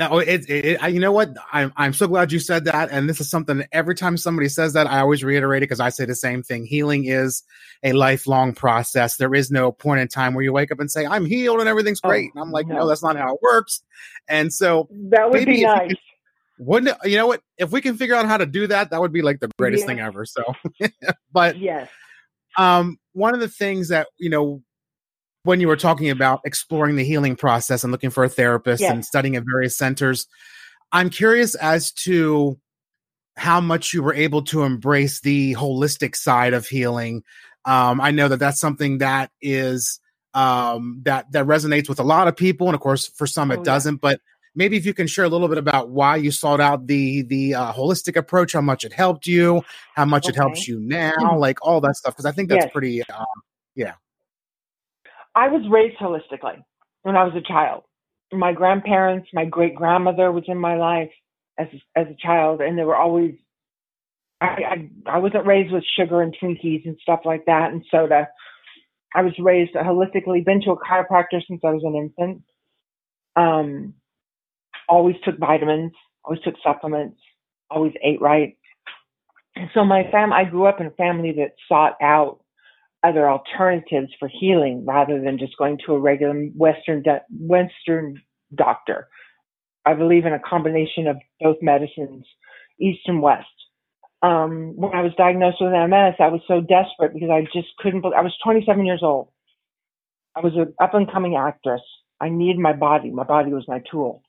no, 0.01 0.17
it, 0.17 0.49
it, 0.49 0.65
it, 0.65 0.93
you 0.93 0.99
know 0.99 1.11
what? 1.11 1.35
I'm, 1.53 1.71
I'm 1.77 1.93
so 1.93 2.07
glad 2.07 2.31
you 2.31 2.39
said 2.39 2.65
that. 2.65 2.89
And 2.91 3.07
this 3.07 3.21
is 3.21 3.29
something 3.29 3.63
every 3.71 3.93
time 3.93 4.17
somebody 4.17 4.49
says 4.49 4.73
that, 4.73 4.87
I 4.87 4.99
always 4.99 5.23
reiterate 5.23 5.61
it 5.61 5.69
because 5.69 5.79
I 5.79 5.89
say 5.89 6.05
the 6.05 6.15
same 6.15 6.41
thing. 6.41 6.65
Healing 6.65 7.05
is 7.05 7.43
a 7.83 7.93
lifelong 7.93 8.55
process. 8.55 9.17
There 9.17 9.35
is 9.35 9.51
no 9.51 9.71
point 9.71 10.01
in 10.01 10.07
time 10.07 10.33
where 10.33 10.43
you 10.43 10.53
wake 10.53 10.71
up 10.71 10.79
and 10.79 10.89
say, 10.89 11.05
I'm 11.05 11.25
healed 11.25 11.59
and 11.59 11.69
everything's 11.69 12.01
oh, 12.03 12.09
great. 12.09 12.29
Oh, 12.29 12.39
and 12.39 12.43
I'm 12.43 12.51
like, 12.51 12.65
no. 12.65 12.77
no. 12.77 12.87
that's 12.87 13.03
not 13.03 13.15
how 13.15 13.35
it 13.35 13.41
works. 13.43 13.83
And 14.27 14.51
so 14.51 14.89
that 15.09 15.29
would 15.29 15.45
be 15.45 15.63
nice 15.63 15.93
wouldn't 16.61 16.95
you 17.03 17.17
know 17.17 17.25
what? 17.25 17.41
If 17.57 17.71
we 17.71 17.81
can 17.81 17.97
figure 17.97 18.13
out 18.13 18.27
how 18.27 18.37
to 18.37 18.45
do 18.45 18.67
that, 18.67 18.91
that 18.91 19.01
would 19.01 19.11
be 19.11 19.23
like 19.23 19.39
the 19.39 19.49
greatest 19.57 19.81
yeah. 19.81 19.87
thing 19.87 19.99
ever. 19.99 20.25
So, 20.25 20.43
but 21.31 21.57
yes, 21.57 21.89
um, 22.55 22.99
one 23.13 23.33
of 23.33 23.39
the 23.39 23.47
things 23.47 23.89
that 23.89 24.07
you 24.19 24.29
know 24.29 24.61
when 25.43 25.59
you 25.59 25.67
were 25.67 25.77
talking 25.77 26.09
about 26.09 26.41
exploring 26.45 26.95
the 26.95 27.03
healing 27.03 27.35
process 27.35 27.83
and 27.83 27.91
looking 27.91 28.09
for 28.09 28.23
a 28.23 28.29
therapist 28.29 28.81
yes. 28.81 28.91
and 28.91 29.05
studying 29.05 29.35
at 29.35 29.43
various 29.45 29.77
centers, 29.77 30.27
I'm 30.91 31.09
curious 31.09 31.55
as 31.55 31.91
to 32.03 32.59
how 33.37 33.61
much 33.61 33.93
you 33.93 34.03
were 34.03 34.13
able 34.13 34.43
to 34.43 34.63
embrace 34.63 35.21
the 35.21 35.55
holistic 35.55 36.15
side 36.15 36.53
of 36.53 36.67
healing. 36.67 37.23
Um, 37.65 38.01
I 38.01 38.11
know 38.11 38.27
that 38.27 38.37
that's 38.37 38.59
something 38.59 38.99
that 38.99 39.31
is 39.41 39.99
um, 40.33 41.01
that 41.03 41.31
that 41.31 41.45
resonates 41.45 41.89
with 41.89 41.99
a 41.99 42.03
lot 42.03 42.27
of 42.27 42.35
people, 42.35 42.67
and 42.67 42.75
of 42.75 42.81
course, 42.81 43.07
for 43.07 43.27
some 43.27 43.51
it 43.51 43.59
oh, 43.59 43.63
doesn't. 43.63 43.95
Yeah. 43.95 43.99
But 44.01 44.21
maybe 44.55 44.77
if 44.77 44.85
you 44.85 44.93
can 44.93 45.07
share 45.07 45.25
a 45.25 45.29
little 45.29 45.47
bit 45.47 45.57
about 45.57 45.89
why 45.89 46.15
you 46.17 46.31
sought 46.31 46.59
out 46.59 46.87
the 46.87 47.23
the 47.23 47.55
uh, 47.55 47.73
holistic 47.73 48.15
approach, 48.15 48.53
how 48.53 48.61
much 48.61 48.83
it 48.83 48.93
helped 48.93 49.27
you, 49.27 49.61
how 49.95 50.05
much 50.05 50.25
okay. 50.25 50.33
it 50.33 50.35
helps 50.35 50.67
you 50.67 50.79
now, 50.79 51.11
mm-hmm. 51.11 51.37
like 51.37 51.59
all 51.61 51.81
that 51.81 51.95
stuff. 51.95 52.13
Because 52.13 52.25
I 52.25 52.31
think 52.31 52.49
that's 52.49 52.65
yes. 52.65 52.71
pretty, 52.71 53.01
uh, 53.03 53.25
yeah. 53.75 53.93
I 55.35 55.47
was 55.49 55.63
raised 55.69 55.97
holistically 55.97 56.63
when 57.03 57.15
I 57.15 57.23
was 57.23 57.33
a 57.35 57.47
child. 57.47 57.83
My 58.33 58.53
grandparents, 58.53 59.29
my 59.33 59.45
great 59.45 59.75
grandmother 59.75 60.31
was 60.31 60.45
in 60.47 60.57
my 60.57 60.77
life 60.77 61.11
as 61.57 61.67
as 61.95 62.07
a 62.07 62.15
child, 62.21 62.61
and 62.61 62.77
they 62.77 62.83
were 62.83 62.95
always. 62.95 63.35
I, 64.39 64.45
I 64.45 64.89
I 65.05 65.17
wasn't 65.19 65.45
raised 65.45 65.71
with 65.71 65.83
sugar 65.97 66.21
and 66.21 66.35
Twinkies 66.41 66.85
and 66.85 66.97
stuff 67.01 67.21
like 67.25 67.45
that 67.45 67.71
and 67.71 67.83
soda. 67.91 68.27
I 69.13 69.21
was 69.23 69.33
raised 69.39 69.73
holistically. 69.73 70.45
Been 70.45 70.61
to 70.61 70.71
a 70.71 70.77
chiropractor 70.77 71.41
since 71.47 71.61
I 71.63 71.71
was 71.71 71.83
an 71.83 71.95
infant. 71.95 72.43
Um, 73.35 73.93
always 74.87 75.15
took 75.23 75.37
vitamins, 75.37 75.93
always 76.23 76.41
took 76.43 76.55
supplements, 76.63 77.19
always 77.69 77.93
ate 78.03 78.21
right. 78.21 78.57
And 79.55 79.69
so 79.73 79.85
my 79.85 80.03
fam, 80.11 80.33
I 80.33 80.45
grew 80.45 80.65
up 80.65 80.79
in 80.79 80.87
a 80.87 80.91
family 80.91 81.33
that 81.37 81.55
sought 81.67 81.95
out 82.01 82.40
other 83.03 83.29
alternatives 83.29 84.11
for 84.19 84.27
healing 84.27 84.85
rather 84.85 85.21
than 85.21 85.39
just 85.39 85.57
going 85.57 85.79
to 85.85 85.93
a 85.93 85.99
regular 85.99 86.35
Western 86.55 87.03
Western 87.31 88.21
doctor. 88.53 89.07
I 89.85 89.93
believe 89.95 90.25
in 90.25 90.33
a 90.33 90.39
combination 90.39 91.07
of 91.07 91.17
both 91.39 91.57
medicines, 91.61 92.25
East 92.79 93.01
and 93.07 93.21
West. 93.21 93.47
Um, 94.21 94.73
when 94.75 94.93
I 94.93 95.01
was 95.01 95.13
diagnosed 95.17 95.57
with 95.59 95.71
MS, 95.71 96.15
I 96.19 96.27
was 96.27 96.41
so 96.47 96.61
desperate 96.61 97.13
because 97.13 97.31
I 97.31 97.41
just 97.53 97.69
couldn't. 97.79 98.05
I 98.05 98.21
was 98.21 98.35
27 98.43 98.85
years 98.85 99.01
old. 99.01 99.29
I 100.35 100.41
was 100.41 100.53
an 100.55 100.73
up 100.79 100.93
and 100.93 101.11
coming 101.11 101.35
actress. 101.35 101.81
I 102.19 102.29
needed 102.29 102.59
my 102.59 102.73
body. 102.73 103.09
My 103.09 103.23
body 103.23 103.51
was 103.51 103.65
my 103.67 103.81
tool. 103.89 104.21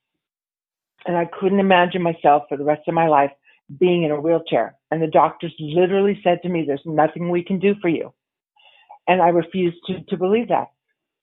And 1.04 1.16
I 1.16 1.26
couldn't 1.26 1.60
imagine 1.60 2.02
myself 2.02 2.44
for 2.48 2.56
the 2.56 2.64
rest 2.64 2.82
of 2.88 2.94
my 2.94 3.08
life 3.08 3.32
being 3.78 4.02
in 4.04 4.10
a 4.10 4.20
wheelchair. 4.20 4.76
And 4.90 5.02
the 5.02 5.06
doctors 5.06 5.54
literally 5.58 6.18
said 6.24 6.40
to 6.42 6.48
me, 6.48 6.64
There's 6.66 6.80
nothing 6.86 7.28
we 7.28 7.44
can 7.44 7.58
do 7.58 7.74
for 7.82 7.88
you. 7.88 8.14
And 9.06 9.20
I 9.20 9.28
refused 9.28 9.78
to, 9.86 10.02
to 10.08 10.16
believe 10.16 10.48
that. 10.48 10.68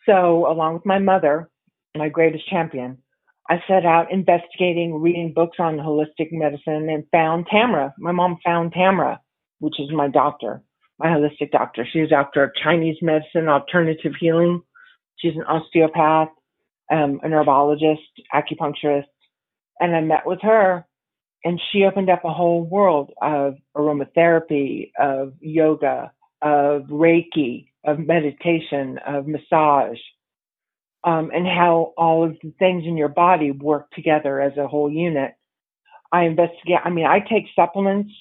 So, 0.06 0.52
along 0.52 0.76
with 0.76 0.86
my 0.86 1.00
mother, 1.00 1.50
my 1.96 2.10
greatest 2.10 2.50
champion, 2.50 2.98
I 3.50 3.62
set 3.68 3.86
out 3.86 4.12
investigating, 4.12 5.02
reading 5.02 5.34
books 5.34 5.58
on 5.60 5.78
holistic 5.78 6.32
medicine, 6.32 6.90
and 6.90 7.04
found 7.12 7.48
Tamra. 7.48 7.94
My 7.98 8.12
mom 8.12 8.38
found 8.44 8.74
Tamra, 8.74 9.20
which 9.60 9.80
is 9.80 9.92
my 9.92 10.08
doctor, 10.08 10.62
my 11.00 11.08
holistic 11.08 11.52
doctor. 11.52 11.88
She's 11.92 12.08
a 12.08 12.10
doctor 12.10 12.44
of 12.44 12.52
Chinese 12.62 12.98
medicine, 13.02 13.48
alternative 13.48 14.14
healing. 14.20 14.62
She's 15.18 15.36
an 15.36 15.44
osteopath, 15.44 16.30
um, 16.92 17.20
a 17.24 17.28
herbologist, 17.28 17.98
acupuncturist, 18.34 19.06
and 19.80 19.96
I 19.96 20.02
met 20.02 20.26
with 20.26 20.40
her 20.42 20.86
and 21.44 21.60
she 21.72 21.84
opened 21.84 22.10
up 22.10 22.26
a 22.26 22.34
whole 22.34 22.64
world 22.64 23.12
of 23.22 23.56
aromatherapy, 23.76 24.92
of 25.00 25.34
yoga, 25.40 26.12
of 26.42 26.84
Reiki, 26.84 27.69
of 27.86 28.00
meditation, 28.00 29.00
of 29.06 29.28
massage, 29.28 29.98
um, 31.04 31.32
and 31.34 31.48
how 31.48 31.94
all 31.98 32.26
of 32.26 32.38
the 32.44 32.54
things 32.60 32.84
in 32.86 32.98
your 32.98 33.08
body 33.10 33.52
work 33.52 33.90
together 33.92 34.42
as 34.42 34.58
a 34.58 34.68
whole 34.68 34.92
unit. 34.92 35.34
I 36.12 36.24
investigate, 36.24 36.80
I 36.84 36.90
mean, 36.90 37.06
I 37.06 37.20
take 37.20 37.46
supplements 37.56 38.12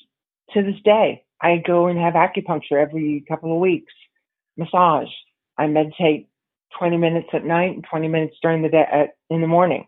to 0.52 0.62
this 0.62 0.80
day. 0.84 1.24
I 1.40 1.62
go 1.66 1.86
and 1.86 1.98
have 1.98 2.14
acupuncture 2.14 2.80
every 2.80 3.24
couple 3.28 3.52
of 3.52 3.60
weeks, 3.60 3.92
massage. 4.56 5.08
I 5.56 5.66
meditate 5.66 6.28
20 6.78 6.96
minutes 6.96 7.28
at 7.32 7.44
night 7.44 7.74
and 7.74 7.84
20 7.88 8.08
minutes 8.08 8.36
during 8.42 8.62
the 8.62 8.68
day 8.68 8.84
at, 8.90 9.16
in 9.30 9.40
the 9.40 9.46
morning. 9.46 9.86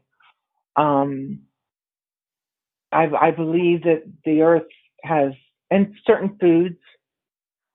Um, 0.77 1.41
I, 2.93 3.07
I 3.21 3.31
believe 3.31 3.83
that 3.85 4.03
the 4.25 4.43
earth 4.43 4.67
has, 5.03 5.33
and 5.71 5.95
certain 6.07 6.37
foods 6.41 6.79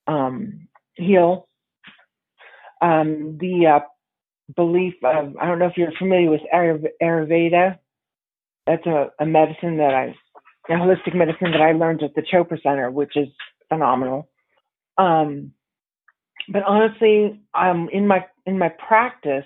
um, 0.08 0.67
heal. 0.95 1.47
Um, 2.81 3.38
the 3.39 3.67
uh, 3.67 3.79
belief 4.55 4.95
of, 5.03 5.35
I 5.38 5.47
don't 5.47 5.59
know 5.59 5.67
if 5.67 5.77
you're 5.77 5.91
familiar 5.97 6.29
with 6.29 6.41
Ayurveda. 6.53 7.77
That's 8.67 8.85
a, 8.85 9.11
a 9.19 9.25
medicine 9.25 9.77
that 9.77 9.93
I, 9.93 10.15
a 10.69 10.77
holistic 10.77 11.15
medicine 11.15 11.51
that 11.51 11.61
I 11.61 11.71
learned 11.73 12.03
at 12.03 12.15
the 12.15 12.21
Chopra 12.21 12.61
Center, 12.61 12.89
which 12.91 13.15
is 13.15 13.27
phenomenal. 13.69 14.29
Um, 14.97 15.51
but 16.49 16.63
honestly, 16.63 17.41
um, 17.53 17.89
in 17.91 18.07
my 18.07 18.25
in 18.45 18.59
my 18.59 18.69
practice, 18.69 19.45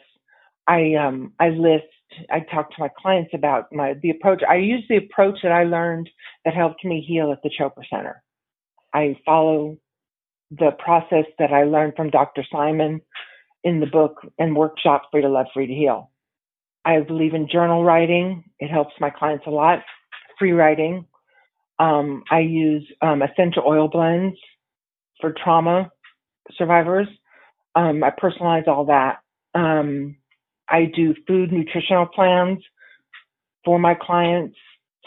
I 0.68 0.96
um, 0.96 1.34
I 1.40 1.50
list. 1.50 1.86
I 2.32 2.40
talk 2.40 2.72
to 2.72 2.76
my 2.80 2.90
clients 2.98 3.32
about 3.34 3.72
my 3.72 3.94
the 4.02 4.10
approach. 4.10 4.42
I 4.48 4.56
use 4.56 4.84
the 4.90 4.98
approach 4.98 5.40
that 5.44 5.52
I 5.52 5.64
learned 5.64 6.10
that 6.44 6.54
helped 6.54 6.84
me 6.84 7.06
heal 7.08 7.32
at 7.32 7.42
the 7.44 7.50
Chopra 7.50 7.84
Center. 7.90 8.22
I 8.94 9.16
follow 9.26 9.78
the 10.52 10.72
process 10.84 11.26
that 11.38 11.52
I 11.52 11.64
learned 11.64 11.94
from 11.96 12.10
Dr. 12.10 12.44
Simon 12.52 13.02
in 13.64 13.80
the 13.80 13.86
book 13.86 14.22
and 14.38 14.56
workshop 14.56 15.04
Free 15.12 15.22
to 15.22 15.30
Love, 15.30 15.48
Free 15.54 15.68
to 15.68 15.74
Heal. 15.74 16.12
I 16.86 17.00
believe 17.02 17.34
in 17.34 17.50
journal 17.52 17.84
writing. 17.84 18.44
It 18.60 18.70
helps 18.70 18.94
my 19.00 19.10
clients 19.10 19.46
a 19.48 19.52
lot. 19.52 19.80
Free 20.40 20.54
writing. 20.54 21.06
Um, 21.78 22.24
I 22.32 22.40
use 22.40 22.86
um, 23.02 23.22
essential 23.22 23.64
oil 23.66 23.88
blends 23.88 24.38
for 25.22 25.34
trauma 25.44 25.92
survivors. 26.58 27.08
Um, 27.76 28.04
I 28.04 28.12
personalize 28.12 28.68
all 28.68 28.86
that. 28.86 29.20
Um, 29.54 30.18
I 30.70 30.86
do 30.86 31.16
food 31.28 31.52
nutritional 31.52 32.06
plans 32.06 32.60
for 33.66 33.80
my 33.80 33.96
clients 33.96 34.58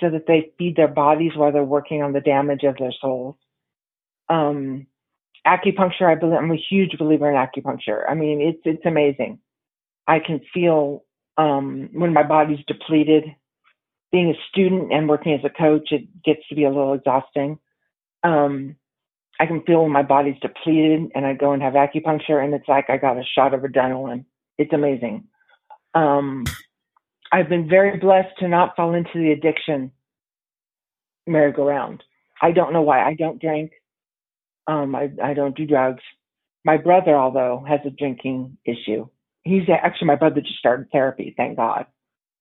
so 0.00 0.10
that 0.10 0.26
they 0.26 0.52
feed 0.58 0.76
their 0.76 0.88
bodies 0.88 1.32
while 1.36 1.52
they're 1.52 1.64
working 1.64 2.02
on 2.02 2.12
the 2.12 2.20
damage 2.20 2.62
of 2.64 2.76
their 2.78 2.92
souls. 3.00 3.36
Um, 4.28 4.86
acupuncture, 5.46 6.10
I 6.10 6.14
believe, 6.14 6.38
I'm 6.38 6.50
a 6.50 6.56
huge 6.70 6.96
believer 6.98 7.30
in 7.30 7.36
acupuncture. 7.36 8.08
I 8.08 8.14
mean, 8.14 8.40
it's, 8.40 8.60
it's 8.64 8.86
amazing. 8.86 9.38
I 10.06 10.18
can 10.18 10.40
feel, 10.52 11.04
um, 11.36 11.88
when 11.92 12.12
my 12.12 12.22
body's 12.22 12.64
depleted, 12.66 13.24
being 14.10 14.30
a 14.30 14.34
student 14.50 14.92
and 14.92 15.08
working 15.08 15.32
as 15.32 15.44
a 15.44 15.48
coach, 15.50 15.90
it 15.90 16.22
gets 16.22 16.46
to 16.48 16.54
be 16.54 16.64
a 16.64 16.68
little 16.68 16.92
exhausting. 16.92 17.58
Um, 18.22 18.76
I 19.40 19.46
can 19.46 19.62
feel 19.62 19.82
when 19.82 19.92
my 19.92 20.02
body's 20.02 20.38
depleted 20.40 21.10
and 21.14 21.26
I 21.26 21.32
go 21.34 21.52
and 21.52 21.62
have 21.62 21.72
acupuncture 21.72 22.44
and 22.44 22.54
it's 22.54 22.68
like 22.68 22.90
I 22.90 22.98
got 22.98 23.16
a 23.16 23.24
shot 23.34 23.54
of 23.54 23.62
adrenaline. 23.62 24.26
It's 24.58 24.72
amazing. 24.72 25.24
Um, 25.94 26.44
I've 27.32 27.48
been 27.48 27.68
very 27.68 27.98
blessed 27.98 28.38
to 28.40 28.48
not 28.48 28.76
fall 28.76 28.94
into 28.94 29.14
the 29.14 29.32
addiction 29.32 29.90
merry-go-round. 31.26 32.02
I 32.40 32.52
don't 32.52 32.72
know 32.72 32.82
why. 32.82 33.02
I 33.02 33.14
don't 33.14 33.40
drink. 33.40 33.72
Um, 34.66 34.94
I, 34.94 35.10
I 35.22 35.34
don't 35.34 35.56
do 35.56 35.66
drugs. 35.66 36.02
My 36.64 36.76
brother, 36.76 37.16
although, 37.16 37.64
has 37.68 37.80
a 37.84 37.90
drinking 37.90 38.58
issue. 38.64 39.08
He's 39.42 39.62
actually 39.68 40.06
my 40.06 40.16
brother 40.16 40.40
just 40.40 40.58
started 40.58 40.86
therapy. 40.92 41.34
Thank 41.36 41.56
God. 41.56 41.86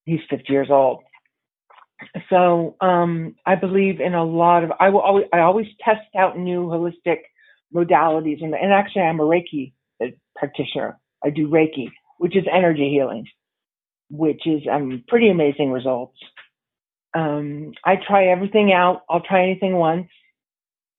He's 0.06 0.20
50 0.30 0.52
years 0.54 0.68
old. 0.70 1.04
So 2.30 2.76
um, 2.82 3.36
I 3.46 3.56
believe 3.56 4.00
in 4.00 4.14
a 4.14 4.24
lot 4.24 4.64
of. 4.64 4.72
I 4.80 4.90
will 4.90 5.02
always. 5.02 5.26
I 5.34 5.40
always 5.40 5.68
test 5.84 6.08
out 6.18 6.38
new 6.38 6.66
holistic 6.66 7.20
modalities, 7.74 8.44
and, 8.44 8.54
and 8.56 8.74
actually, 8.74 9.04
I'm 9.04 9.20
a 9.20 9.24
Reiki 9.24 9.74
uh, 10.04 10.08
practitioner. 10.36 11.00
I 11.24 11.30
do 11.30 11.48
Reiki, 11.48 11.90
which 12.18 12.36
is 12.36 12.46
energy 12.52 12.90
healing, 12.90 13.28
which 14.10 14.48
is 14.48 14.62
um, 14.72 15.04
pretty 15.08 15.30
amazing 15.30 15.72
results. 15.72 16.18
Um, 17.14 17.74
I 17.86 17.96
try 17.98 18.28
everything 18.28 18.72
out. 18.74 19.04
I'll 19.10 19.22
try 19.22 19.44
anything 19.44 19.76
once, 19.76 20.08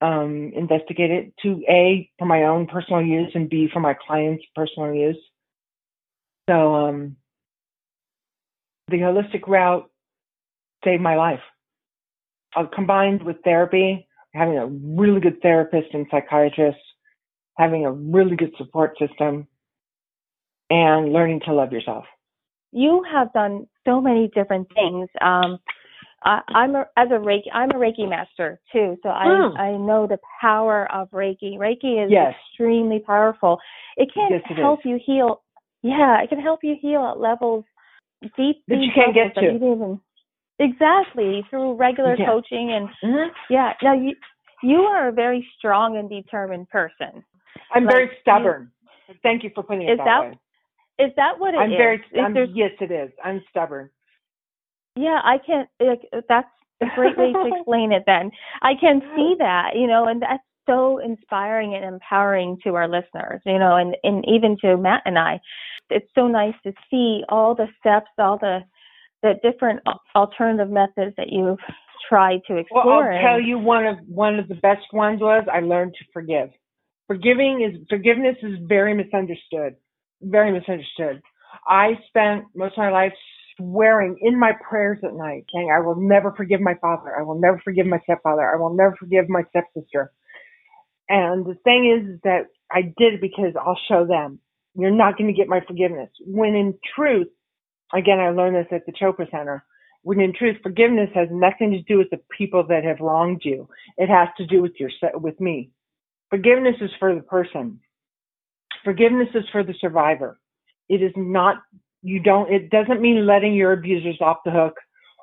um, 0.03 0.53
investigate 0.55 1.11
it 1.11 1.35
to 1.43 1.63
A, 1.69 2.11
for 2.19 2.27
my 2.27 2.45
own 2.45 2.67
personal 2.67 3.01
use, 3.01 3.31
and 3.35 3.49
B, 3.49 3.69
for 3.73 3.81
my 3.81 3.95
clients' 3.95 4.45
personal 4.55 4.93
use. 4.93 5.19
So 6.51 6.75
um, 6.75 7.17
the 8.89 8.99
holistic 8.99 9.47
route 9.47 9.89
saved 10.85 11.03
my 11.03 11.17
life. 11.17 11.41
Uh, 12.55 12.65
combined 12.75 13.23
with 13.23 13.37
therapy, 13.45 14.07
having 14.35 14.59
a 14.59 14.67
really 14.67 15.21
good 15.21 15.41
therapist 15.41 15.95
and 15.95 16.07
psychiatrist, 16.11 16.79
having 17.57 17.87
a 17.87 17.93
really 17.93 18.37
good 18.37 18.53
support 18.59 18.99
system, 18.99 19.47
and 20.69 21.13
learning 21.13 21.41
to 21.47 21.53
love 21.53 21.73
yourself. 21.73 22.05
You 22.73 23.05
have 23.11 23.33
done 23.33 23.67
so 23.87 24.01
many 24.01 24.31
different 24.35 24.69
things. 24.75 25.09
Um, 25.21 25.59
I, 26.25 26.65
am 26.65 26.75
a, 26.75 26.87
as 26.97 27.09
a 27.11 27.15
Reiki, 27.15 27.51
I'm 27.53 27.71
a 27.71 27.75
Reiki 27.75 28.09
master 28.09 28.61
too, 28.73 28.97
so 29.03 29.09
I. 29.09 29.25
I 29.59 29.77
know 29.77 30.07
the 30.07 30.19
power 30.41 30.91
of 30.93 31.11
Reiki. 31.11 31.57
Reiki 31.57 32.05
is 32.05 32.11
yes. 32.11 32.35
extremely 32.51 33.01
powerful. 33.01 33.59
It 33.97 34.11
can 34.15 34.29
yes, 34.31 34.43
it 34.51 34.61
help 34.61 34.81
is. 34.81 34.87
you 34.87 35.01
heal. 35.05 35.43
Yeah, 35.83 36.23
it 36.23 36.29
can 36.29 36.41
help 36.41 36.61
you 36.63 36.77
heal 36.81 37.11
at 37.13 37.21
levels 37.21 37.65
deep 38.37 38.63
that 38.69 38.79
you 38.79 38.91
can't 38.95 39.15
get 39.15 39.35
to. 39.41 39.55
Even, 39.55 40.01
exactly 40.59 41.45
through 41.51 41.75
regular 41.75 42.17
yeah. 42.17 42.27
coaching 42.27 42.73
and 42.73 42.89
mm-hmm. 43.03 43.33
yeah. 43.51 43.73
Now 43.83 43.95
you 43.95 44.15
you 44.63 44.79
are 44.79 45.09
a 45.09 45.13
very 45.13 45.47
strong 45.59 45.97
and 45.97 46.09
determined 46.09 46.69
person. 46.69 47.25
I'm 47.75 47.85
like, 47.85 47.95
very 47.95 48.11
stubborn. 48.21 48.71
You, 49.09 49.15
Thank 49.23 49.43
you 49.43 49.51
for 49.55 49.63
putting 49.63 49.89
it 49.89 49.97
that, 49.97 50.05
that 50.05 50.21
way. 50.21 50.39
Is 51.07 51.13
that 51.17 51.39
what 51.39 51.55
it 51.55 51.59
I'm 51.59 51.73
is? 51.73 51.77
Very, 51.77 52.05
I'm, 52.21 52.37
yes, 52.55 52.71
it 52.81 52.93
is. 52.93 53.11
I'm 53.25 53.43
stubborn. 53.51 53.91
Yeah, 54.97 55.21
I 55.25 55.39
can't. 55.39 55.69
Like, 55.81 56.03
that's 56.29 56.49
a 56.83 56.87
great 56.95 57.17
way 57.17 57.33
to 57.33 57.47
explain 57.57 57.93
it. 57.93 58.05
Then 58.07 58.31
I 58.63 58.73
can 58.81 59.01
see 59.17 59.35
that, 59.39 59.73
you 59.75 59.87
know, 59.87 60.07
and 60.07 60.23
that's 60.23 60.43
so 60.67 60.99
inspiring 60.99 61.75
and 61.75 61.85
empowering 61.85 62.59
to 62.65 62.75
our 62.75 62.89
listeners, 62.89 63.41
you 63.45 63.59
know, 63.59 63.77
and 63.77 63.97
and 64.03 64.25
even 64.29 64.57
to 64.63 64.77
Matt 64.77 65.03
and 65.05 65.19
I. 65.19 65.41
It's 65.91 66.09
so 66.15 66.29
nice 66.29 66.55
to 66.65 66.73
see 66.91 67.23
all 67.29 67.55
the 67.55 67.67
steps, 67.81 68.11
all 68.19 68.39
the 68.39 68.61
the 69.23 69.35
different 69.43 69.81
alternative 70.17 70.71
methods 70.71 71.15
that 71.17 71.29
you've 71.31 71.59
tried 72.09 72.41
to 72.49 72.57
explore. 72.57 73.09
Well, 73.09 73.17
I'll 73.17 73.23
tell 73.23 73.41
you 73.41 73.59
one 73.59 73.87
of 73.87 73.99
one 74.07 74.39
of 74.39 74.49
the 74.49 74.57
best 74.57 74.87
ones 74.93 75.21
was 75.21 75.45
I 75.53 75.61
learned 75.61 75.95
to 75.99 76.05
forgive. 76.13 76.51
Forgiving 77.07 77.63
is 77.63 77.81
forgiveness 77.89 78.37
is 78.43 78.59
very 78.63 78.95
misunderstood. 78.95 79.77
Very 80.23 80.53
misunderstood. 80.53 81.21
I 81.67 81.99
spent 82.09 82.45
most 82.55 82.73
of 82.73 82.79
my 82.79 82.91
life 82.91 83.13
swearing 83.57 84.19
in 84.21 84.39
my 84.39 84.53
prayers 84.69 84.99
at 85.03 85.15
night, 85.15 85.45
saying, 85.53 85.71
I 85.75 85.81
will 85.81 85.97
never 85.97 86.33
forgive 86.37 86.61
my 86.61 86.75
father. 86.81 87.15
I 87.19 87.23
will 87.23 87.41
never 87.41 87.61
forgive 87.65 87.87
my 87.87 87.99
stepfather. 88.05 88.43
I 88.43 88.57
will 88.57 88.75
never 88.75 88.97
forgive 88.99 89.29
my 89.29 89.43
stepsister. 89.51 90.13
And 91.09 91.45
the 91.45 91.57
thing 91.65 91.87
is, 91.91 92.21
that 92.25 92.47
I 92.71 92.83
did 92.83 93.15
it 93.15 93.21
because 93.21 93.55
I'll 93.61 93.79
show 93.89 94.07
them. 94.07 94.39
You're 94.75 94.91
not 94.91 95.19
going 95.19 95.29
to 95.29 95.37
get 95.37 95.49
my 95.49 95.61
forgiveness. 95.67 96.09
When 96.25 96.55
in 96.55 96.79
truth, 96.97 97.29
again, 97.93 98.19
I 98.19 98.31
learned 98.31 98.57
this 98.57 98.73
at 98.73 98.87
the 98.87 98.93
Chopra 98.93 99.31
Center. 99.31 99.65
When 100.03 100.21
in 100.21 100.33
truth, 100.35 100.57
forgiveness 100.63 101.11
has 101.15 101.29
nothing 101.31 101.73
to 101.73 101.83
do 101.83 101.99
with 101.99 102.11
the 102.11 102.21
people 102.37 102.67
that 102.69 102.85
have 102.85 103.01
wronged 103.01 103.43
you. 103.45 103.69
It 103.99 104.09
has 104.09 104.29
to 104.39 104.47
do 104.47 104.63
with 104.63 104.73
your, 104.79 104.91
with 105.15 105.41
me. 105.41 105.71
Forgiveness 106.31 106.77
is 106.81 106.91
for 106.99 107.15
the 107.15 107.21
person. 107.21 107.81
Forgiveness 108.85 109.29
is 109.35 109.45
for 109.53 109.63
the 109.63 109.75
survivor. 109.81 110.41
It 110.89 111.03
is 111.03 111.13
not 111.15 111.63
you 112.03 112.21
don't 112.21 112.53
it 112.53 112.71
doesn't 112.71 113.01
mean 113.01 113.27
letting 113.27 113.55
your 113.55 113.73
abusers 113.73 114.19
off 114.21 114.39
the 114.45 114.51
hook 114.51 114.75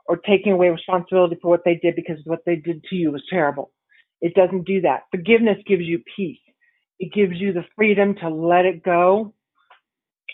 or 0.07 0.17
taking 0.17 0.53
away 0.53 0.69
responsibility 0.69 1.37
for 1.41 1.49
what 1.49 1.61
they 1.65 1.79
did 1.81 1.95
because 1.95 2.17
what 2.25 2.39
they 2.45 2.55
did 2.55 2.83
to 2.85 2.95
you 2.95 3.11
was 3.11 3.23
terrible. 3.29 3.71
It 4.21 4.33
doesn't 4.33 4.65
do 4.65 4.81
that. 4.81 5.03
Forgiveness 5.11 5.57
gives 5.67 5.83
you 5.83 6.01
peace. 6.15 6.39
It 6.99 7.13
gives 7.13 7.39
you 7.39 7.53
the 7.53 7.65
freedom 7.75 8.15
to 8.21 8.29
let 8.29 8.65
it 8.65 8.83
go 8.83 9.33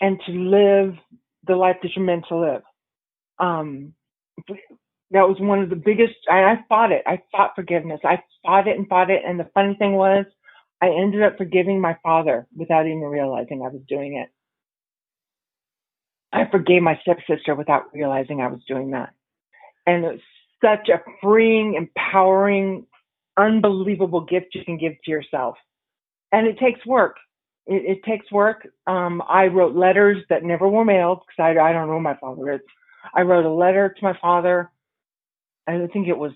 and 0.00 0.20
to 0.26 0.32
live 0.32 0.94
the 1.46 1.56
life 1.56 1.76
that 1.82 1.90
you're 1.94 2.04
meant 2.04 2.24
to 2.28 2.36
live. 2.38 2.62
Um, 3.38 3.94
that 5.12 5.28
was 5.28 5.36
one 5.40 5.60
of 5.62 5.70
the 5.70 5.76
biggest, 5.76 6.14
I, 6.30 6.40
I 6.44 6.56
fought 6.68 6.92
it. 6.92 7.02
I 7.06 7.20
fought 7.32 7.52
forgiveness. 7.54 8.00
I 8.04 8.22
fought 8.44 8.68
it 8.68 8.76
and 8.78 8.88
fought 8.88 9.10
it. 9.10 9.22
And 9.26 9.38
the 9.38 9.50
funny 9.54 9.74
thing 9.78 9.92
was, 9.92 10.26
I 10.82 10.88
ended 10.88 11.22
up 11.22 11.38
forgiving 11.38 11.80
my 11.80 11.96
father 12.02 12.46
without 12.56 12.86
even 12.86 13.00
realizing 13.00 13.62
I 13.62 13.68
was 13.68 13.82
doing 13.88 14.16
it. 14.16 14.30
I 16.32 16.48
forgave 16.50 16.82
my 16.82 16.98
stepsister 17.02 17.54
without 17.54 17.94
realizing 17.94 18.40
I 18.40 18.48
was 18.48 18.60
doing 18.66 18.90
that. 18.90 19.14
And 19.86 20.04
it 20.04 20.08
was 20.08 20.20
such 20.62 20.88
a 20.88 21.00
freeing, 21.22 21.74
empowering, 21.74 22.86
unbelievable 23.36 24.22
gift 24.22 24.54
you 24.54 24.64
can 24.64 24.78
give 24.78 24.94
to 25.04 25.10
yourself. 25.10 25.56
And 26.32 26.46
it 26.46 26.58
takes 26.58 26.84
work. 26.86 27.16
It, 27.66 27.98
it 27.98 28.04
takes 28.04 28.30
work. 28.32 28.66
Um, 28.86 29.22
I 29.28 29.46
wrote 29.46 29.74
letters 29.74 30.22
that 30.28 30.44
never 30.44 30.68
were 30.68 30.84
mailed 30.84 31.20
because 31.26 31.56
I, 31.56 31.60
I 31.60 31.72
don't 31.72 31.88
know 31.88 32.00
my 32.00 32.16
father 32.16 32.52
is. 32.52 32.60
I 33.14 33.22
wrote 33.22 33.44
a 33.44 33.52
letter 33.52 33.88
to 33.88 34.04
my 34.04 34.16
father. 34.20 34.70
I 35.66 35.86
think 35.92 36.08
it 36.08 36.18
was 36.18 36.32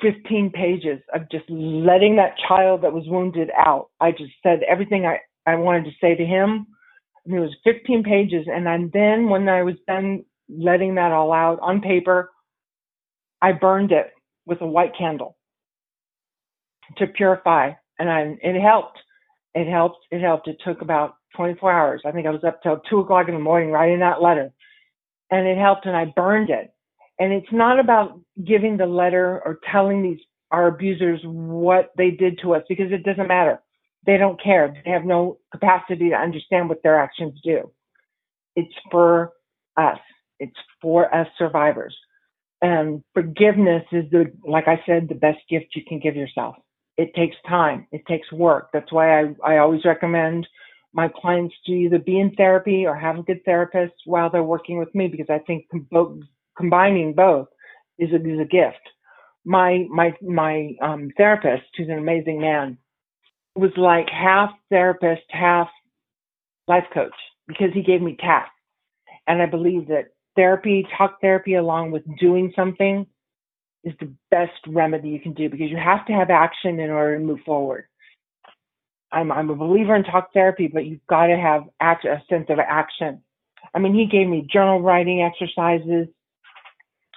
15 0.00 0.50
pages 0.50 1.00
of 1.14 1.30
just 1.30 1.44
letting 1.48 2.16
that 2.16 2.34
child 2.48 2.82
that 2.82 2.92
was 2.92 3.04
wounded 3.06 3.50
out. 3.56 3.90
I 4.00 4.10
just 4.10 4.32
said 4.42 4.60
everything 4.68 5.06
I, 5.06 5.18
I 5.46 5.56
wanted 5.56 5.84
to 5.84 5.90
say 6.00 6.14
to 6.14 6.24
him. 6.24 6.66
And 7.24 7.34
it 7.34 7.40
was 7.40 7.54
15 7.64 8.02
pages. 8.02 8.46
And 8.46 8.90
then 8.92 9.28
when 9.28 9.48
I 9.48 9.62
was 9.62 9.76
done 9.86 10.24
letting 10.48 10.96
that 10.96 11.12
all 11.12 11.32
out 11.32 11.58
on 11.60 11.80
paper, 11.80 12.30
I 13.40 13.52
burned 13.52 13.92
it 13.92 14.12
with 14.46 14.60
a 14.60 14.66
white 14.66 14.92
candle 14.96 15.36
to 16.98 17.06
purify. 17.06 17.72
And 17.98 18.10
I, 18.10 18.36
it 18.42 18.60
helped. 18.60 18.98
It 19.54 19.70
helped. 19.70 19.98
It 20.10 20.20
helped. 20.20 20.48
It 20.48 20.56
took 20.64 20.82
about 20.82 21.16
24 21.36 21.72
hours. 21.72 22.02
I 22.04 22.12
think 22.12 22.26
I 22.26 22.30
was 22.30 22.44
up 22.44 22.62
till 22.62 22.80
two 22.88 23.00
o'clock 23.00 23.28
in 23.28 23.34
the 23.34 23.40
morning 23.40 23.70
writing 23.70 24.00
that 24.00 24.22
letter. 24.22 24.50
And 25.30 25.46
it 25.46 25.58
helped 25.58 25.86
and 25.86 25.96
I 25.96 26.12
burned 26.14 26.50
it. 26.50 26.72
And 27.18 27.32
it's 27.32 27.52
not 27.52 27.78
about 27.78 28.20
giving 28.44 28.76
the 28.76 28.86
letter 28.86 29.40
or 29.44 29.60
telling 29.70 30.02
these 30.02 30.18
our 30.50 30.66
abusers 30.66 31.20
what 31.24 31.90
they 31.96 32.10
did 32.10 32.38
to 32.42 32.54
us 32.54 32.62
because 32.68 32.92
it 32.92 33.04
doesn't 33.04 33.28
matter. 33.28 33.60
They 34.06 34.16
don't 34.16 34.42
care. 34.42 34.74
They 34.84 34.90
have 34.90 35.04
no 35.04 35.38
capacity 35.52 36.10
to 36.10 36.16
understand 36.16 36.68
what 36.68 36.82
their 36.82 36.98
actions 36.98 37.38
do. 37.44 37.70
It's 38.56 38.74
for 38.90 39.32
us. 39.76 39.98
It's 40.40 40.56
for 40.80 41.14
us 41.14 41.28
survivors. 41.38 41.96
And 42.60 43.02
forgiveness 43.14 43.84
is 43.92 44.04
the, 44.10 44.32
like 44.46 44.68
I 44.68 44.80
said, 44.86 45.08
the 45.08 45.14
best 45.14 45.38
gift 45.48 45.66
you 45.74 45.82
can 45.86 46.00
give 46.00 46.16
yourself. 46.16 46.56
It 46.96 47.14
takes 47.14 47.36
time. 47.48 47.86
It 47.92 48.02
takes 48.06 48.30
work. 48.32 48.68
That's 48.72 48.92
why 48.92 49.20
I, 49.20 49.34
I 49.44 49.58
always 49.58 49.84
recommend 49.84 50.46
my 50.92 51.08
clients 51.08 51.54
to 51.66 51.72
either 51.72 51.98
be 51.98 52.18
in 52.20 52.32
therapy 52.34 52.86
or 52.86 52.94
have 52.94 53.18
a 53.18 53.22
good 53.22 53.44
therapist 53.44 53.94
while 54.04 54.30
they're 54.30 54.42
working 54.42 54.78
with 54.78 54.94
me 54.94 55.08
because 55.08 55.28
I 55.30 55.38
think 55.40 55.66
combining 56.56 57.14
both 57.14 57.48
is 57.98 58.10
a, 58.12 58.16
is 58.16 58.40
a 58.40 58.44
gift. 58.44 58.80
My 59.44 59.86
my 59.90 60.14
my 60.22 60.72
um, 60.82 61.10
therapist, 61.16 61.64
who's 61.76 61.88
an 61.88 61.98
amazing 61.98 62.40
man, 62.40 62.78
was 63.54 63.72
like 63.76 64.08
half 64.08 64.50
therapist, 64.70 65.22
half 65.28 65.68
life 66.68 66.84
coach 66.92 67.14
because 67.48 67.72
he 67.74 67.82
gave 67.82 68.00
me 68.00 68.16
tasks, 68.18 68.54
and 69.26 69.42
I 69.42 69.46
believe 69.46 69.88
that 69.88 70.08
therapy, 70.36 70.86
talk 70.96 71.20
therapy, 71.20 71.54
along 71.54 71.90
with 71.90 72.02
doing 72.18 72.52
something, 72.56 73.06
is 73.84 73.94
the 74.00 74.12
best 74.30 74.52
remedy 74.68 75.08
you 75.08 75.20
can 75.20 75.34
do 75.34 75.48
because 75.48 75.70
you 75.70 75.76
have 75.76 76.06
to 76.06 76.12
have 76.12 76.30
action 76.30 76.80
in 76.80 76.90
order 76.90 77.18
to 77.18 77.24
move 77.24 77.40
forward. 77.44 77.84
I'm 79.10 79.30
I'm 79.30 79.50
a 79.50 79.56
believer 79.56 79.94
in 79.96 80.04
talk 80.04 80.32
therapy, 80.32 80.68
but 80.72 80.86
you've 80.86 81.06
got 81.08 81.26
to 81.26 81.36
have 81.36 81.64
act, 81.80 82.04
a 82.04 82.22
sense 82.30 82.46
of 82.48 82.58
action. 82.58 83.22
I 83.74 83.78
mean, 83.78 83.94
he 83.94 84.06
gave 84.06 84.28
me 84.28 84.46
journal 84.50 84.80
writing 84.80 85.22
exercises 85.22 86.08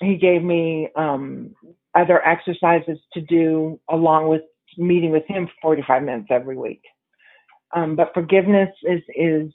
he 0.02 0.16
gave 0.16 0.44
me 0.44 0.90
um, 0.96 1.56
other 1.94 2.26
exercises 2.26 3.00
to 3.14 3.22
do 3.22 3.80
along 3.90 4.28
with 4.28 4.42
meeting 4.78 5.12
with 5.12 5.26
him 5.28 5.48
for 5.48 5.76
45 5.76 6.04
minutes 6.04 6.28
every 6.30 6.58
week. 6.58 6.82
Um, 7.76 7.96
but 7.96 8.12
forgiveness 8.14 8.70
is 8.84 9.02
is 9.16 9.52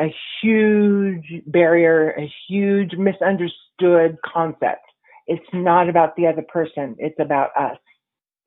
a 0.00 0.14
huge 0.40 1.42
barrier, 1.46 2.10
a 2.12 2.32
huge 2.48 2.92
misunderstood 2.94 4.16
concept. 4.24 4.84
It's 5.26 5.44
not 5.52 5.88
about 5.88 6.16
the 6.16 6.26
other 6.26 6.42
person; 6.42 6.96
it's 6.98 7.18
about 7.18 7.50
us. 7.58 7.78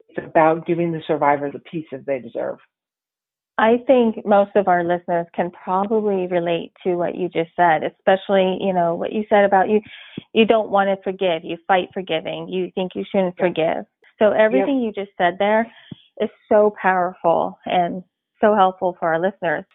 It's 0.09 0.25
about 0.25 0.65
giving 0.65 0.91
the 0.91 1.01
survivor 1.05 1.51
the 1.51 1.59
peace 1.59 1.85
that 1.91 2.05
they 2.05 2.19
deserve. 2.19 2.57
I 3.57 3.77
think 3.85 4.25
most 4.25 4.51
of 4.55 4.67
our 4.67 4.83
listeners 4.83 5.27
can 5.35 5.51
probably 5.51 6.25
relate 6.27 6.71
to 6.83 6.95
what 6.95 7.15
you 7.15 7.29
just 7.29 7.51
said, 7.55 7.83
especially, 7.83 8.57
you 8.59 8.73
know, 8.73 8.95
what 8.95 9.13
you 9.13 9.23
said 9.29 9.45
about 9.45 9.69
you 9.69 9.81
you 10.33 10.45
don't 10.45 10.71
want 10.71 10.87
to 10.87 11.03
forgive, 11.03 11.43
you 11.43 11.57
fight 11.67 11.89
forgiving, 11.93 12.47
you 12.47 12.71
think 12.73 12.93
you 12.95 13.03
shouldn't 13.11 13.37
forgive. 13.37 13.85
So 14.17 14.31
everything 14.31 14.81
yep. 14.81 14.95
you 14.95 15.03
just 15.03 15.15
said 15.17 15.35
there 15.39 15.71
is 16.21 16.29
so 16.47 16.73
powerful 16.81 17.59
and 17.65 18.03
so 18.39 18.55
helpful 18.55 18.95
for 18.99 19.13
our 19.13 19.19
listeners. 19.19 19.65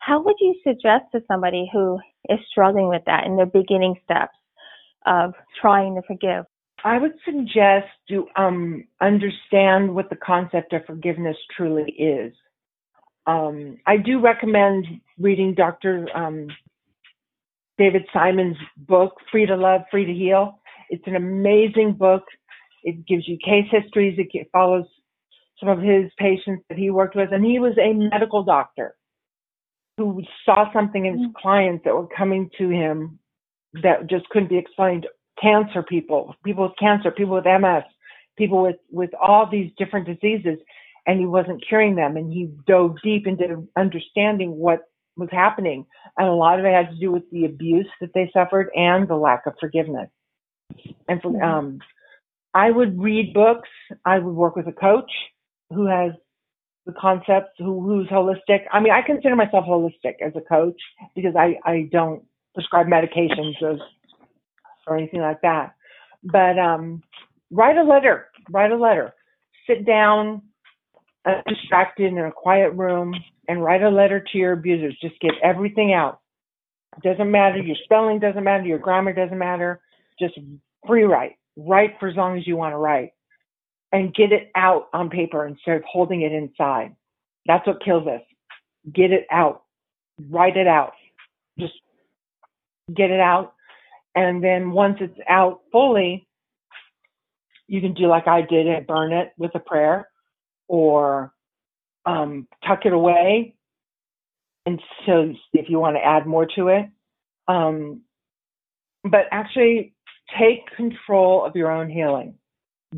How 0.00 0.20
would 0.22 0.36
you 0.40 0.54
suggest 0.66 1.04
to 1.12 1.22
somebody 1.28 1.70
who 1.72 1.98
is 2.28 2.38
struggling 2.50 2.88
with 2.88 3.02
that 3.06 3.24
in 3.24 3.36
the 3.36 3.46
beginning 3.46 3.94
steps 4.04 4.36
of 5.06 5.32
trying 5.60 5.94
to 5.94 6.02
forgive? 6.02 6.44
I 6.84 6.98
would 6.98 7.14
suggest 7.24 7.86
to 8.08 8.26
um, 8.36 8.84
understand 9.00 9.94
what 9.94 10.10
the 10.10 10.16
concept 10.16 10.72
of 10.72 10.84
forgiveness 10.84 11.36
truly 11.56 11.92
is 11.92 12.34
um, 13.26 13.78
I 13.86 13.96
do 13.96 14.20
recommend 14.20 14.86
reading 15.18 15.54
Dr. 15.54 16.08
Um, 16.14 16.48
David 17.78 18.02
Simon's 18.12 18.56
book, 18.76 19.14
Free 19.30 19.46
to 19.46 19.56
Love, 19.56 19.82
Free 19.90 20.04
to 20.04 20.12
Heal. 20.12 20.58
It's 20.90 21.06
an 21.06 21.16
amazing 21.16 21.94
book. 21.98 22.24
It 22.82 23.06
gives 23.06 23.28
you 23.28 23.38
case 23.44 23.66
histories. 23.70 24.18
It 24.18 24.48
follows 24.52 24.86
some 25.62 25.70
of 25.70 25.80
his 25.80 26.10
patients 26.18 26.64
that 26.68 26.78
he 26.78 26.90
worked 26.90 27.14
with. 27.14 27.32
And 27.32 27.44
he 27.44 27.58
was 27.58 27.74
a 27.78 27.92
medical 27.92 28.42
doctor 28.42 28.96
who 29.96 30.22
saw 30.44 30.72
something 30.72 31.06
in 31.06 31.18
his 31.18 31.28
mm. 31.28 31.34
clients 31.34 31.84
that 31.84 31.94
were 31.94 32.08
coming 32.08 32.50
to 32.58 32.68
him 32.68 33.18
that 33.82 34.08
just 34.08 34.28
couldn't 34.30 34.48
be 34.48 34.58
explained. 34.58 35.06
Cancer 35.40 35.82
people, 35.82 36.34
people 36.44 36.64
with 36.64 36.76
cancer, 36.78 37.10
people 37.10 37.34
with 37.34 37.44
MS, 37.44 37.84
people 38.36 38.62
with, 38.62 38.76
with 38.90 39.10
all 39.20 39.48
these 39.50 39.70
different 39.78 40.06
diseases 40.06 40.58
and 41.06 41.18
he 41.18 41.26
wasn't 41.26 41.64
curing 41.66 41.94
them. 41.94 42.16
And 42.16 42.32
he 42.32 42.50
dove 42.66 42.96
deep 43.02 43.26
into 43.26 43.68
understanding 43.76 44.56
what 44.56 44.80
was 45.16 45.28
happening. 45.30 45.86
And 46.16 46.28
a 46.28 46.32
lot 46.32 46.58
of 46.58 46.64
it 46.64 46.72
had 46.72 46.90
to 46.90 46.98
do 46.98 47.12
with 47.12 47.28
the 47.30 47.44
abuse 47.44 47.88
that 48.00 48.10
they 48.14 48.30
suffered 48.32 48.70
and 48.74 49.08
the 49.08 49.16
lack 49.16 49.46
of 49.46 49.54
forgiveness. 49.60 50.08
And 51.08 51.20
for, 51.20 51.32
mm-hmm. 51.32 51.42
um, 51.42 51.78
I 52.54 52.70
would 52.70 53.00
read 53.00 53.34
books. 53.34 53.68
I 54.04 54.18
would 54.18 54.34
work 54.34 54.56
with 54.56 54.68
a 54.68 54.72
coach 54.72 55.10
who 55.74 55.86
has 55.86 56.12
the 56.86 56.92
concepts, 57.00 57.50
who, 57.58 57.80
who's 57.80 58.08
holistic. 58.08 58.64
I 58.72 58.80
mean, 58.80 58.92
I 58.92 59.02
consider 59.02 59.36
myself 59.36 59.64
holistic 59.66 60.14
as 60.24 60.32
a 60.36 60.40
coach 60.40 60.80
because 61.14 61.34
I, 61.36 61.56
I 61.64 61.88
don't 61.92 62.24
prescribe 62.54 62.86
medications 62.86 63.54
or, 63.60 63.78
or 64.86 64.96
anything 64.96 65.20
like 65.20 65.40
that. 65.42 65.74
But 66.24 66.58
um, 66.58 67.02
write 67.50 67.76
a 67.76 67.84
letter. 67.84 68.26
Write 68.50 68.72
a 68.72 68.76
letter. 68.76 69.14
Sit 69.66 69.86
down 69.86 70.42
distracted 71.48 72.12
in 72.12 72.18
a 72.18 72.32
quiet 72.32 72.70
room 72.74 73.14
and 73.48 73.62
write 73.62 73.82
a 73.82 73.88
letter 73.88 74.24
to 74.32 74.38
your 74.38 74.52
abusers. 74.52 74.96
Just 75.00 75.20
get 75.20 75.32
everything 75.42 75.92
out. 75.92 76.20
It 76.96 77.08
doesn't 77.08 77.30
matter. 77.30 77.58
Your 77.58 77.76
spelling 77.84 78.18
doesn't 78.18 78.42
matter. 78.42 78.64
Your 78.64 78.78
grammar 78.78 79.12
doesn't 79.12 79.38
matter. 79.38 79.80
Just 80.18 80.34
free 80.86 81.04
write. 81.04 81.36
Write 81.56 81.94
for 82.00 82.08
as 82.08 82.16
long 82.16 82.36
as 82.36 82.46
you 82.46 82.56
want 82.56 82.72
to 82.72 82.78
write 82.78 83.12
and 83.92 84.14
get 84.14 84.32
it 84.32 84.50
out 84.54 84.88
on 84.92 85.10
paper 85.10 85.46
instead 85.46 85.76
of 85.76 85.84
holding 85.84 86.22
it 86.22 86.32
inside. 86.32 86.96
That's 87.46 87.66
what 87.66 87.84
kills 87.84 88.06
us. 88.06 88.22
Get 88.92 89.12
it 89.12 89.26
out. 89.30 89.62
Write 90.30 90.56
it 90.56 90.66
out. 90.66 90.92
Just 91.58 91.74
get 92.94 93.10
it 93.10 93.20
out. 93.20 93.54
And 94.14 94.42
then 94.42 94.72
once 94.72 94.96
it's 95.00 95.18
out 95.28 95.60
fully, 95.70 96.26
you 97.66 97.80
can 97.80 97.94
do 97.94 98.06
like 98.06 98.26
I 98.26 98.42
did 98.42 98.66
and 98.66 98.86
burn 98.86 99.12
it 99.12 99.32
with 99.38 99.54
a 99.54 99.60
prayer 99.60 100.08
or 100.68 101.32
um, 102.04 102.48
tuck 102.66 102.80
it 102.84 102.92
away. 102.92 103.54
And 104.66 104.80
so 105.06 105.32
if 105.52 105.68
you 105.68 105.78
want 105.78 105.96
to 105.96 106.04
add 106.04 106.26
more 106.26 106.46
to 106.56 106.68
it, 106.68 106.86
um, 107.48 108.02
but 109.04 109.22
actually 109.30 109.94
take 110.38 110.60
control 110.76 111.44
of 111.44 111.56
your 111.56 111.70
own 111.70 111.90
healing. 111.90 112.34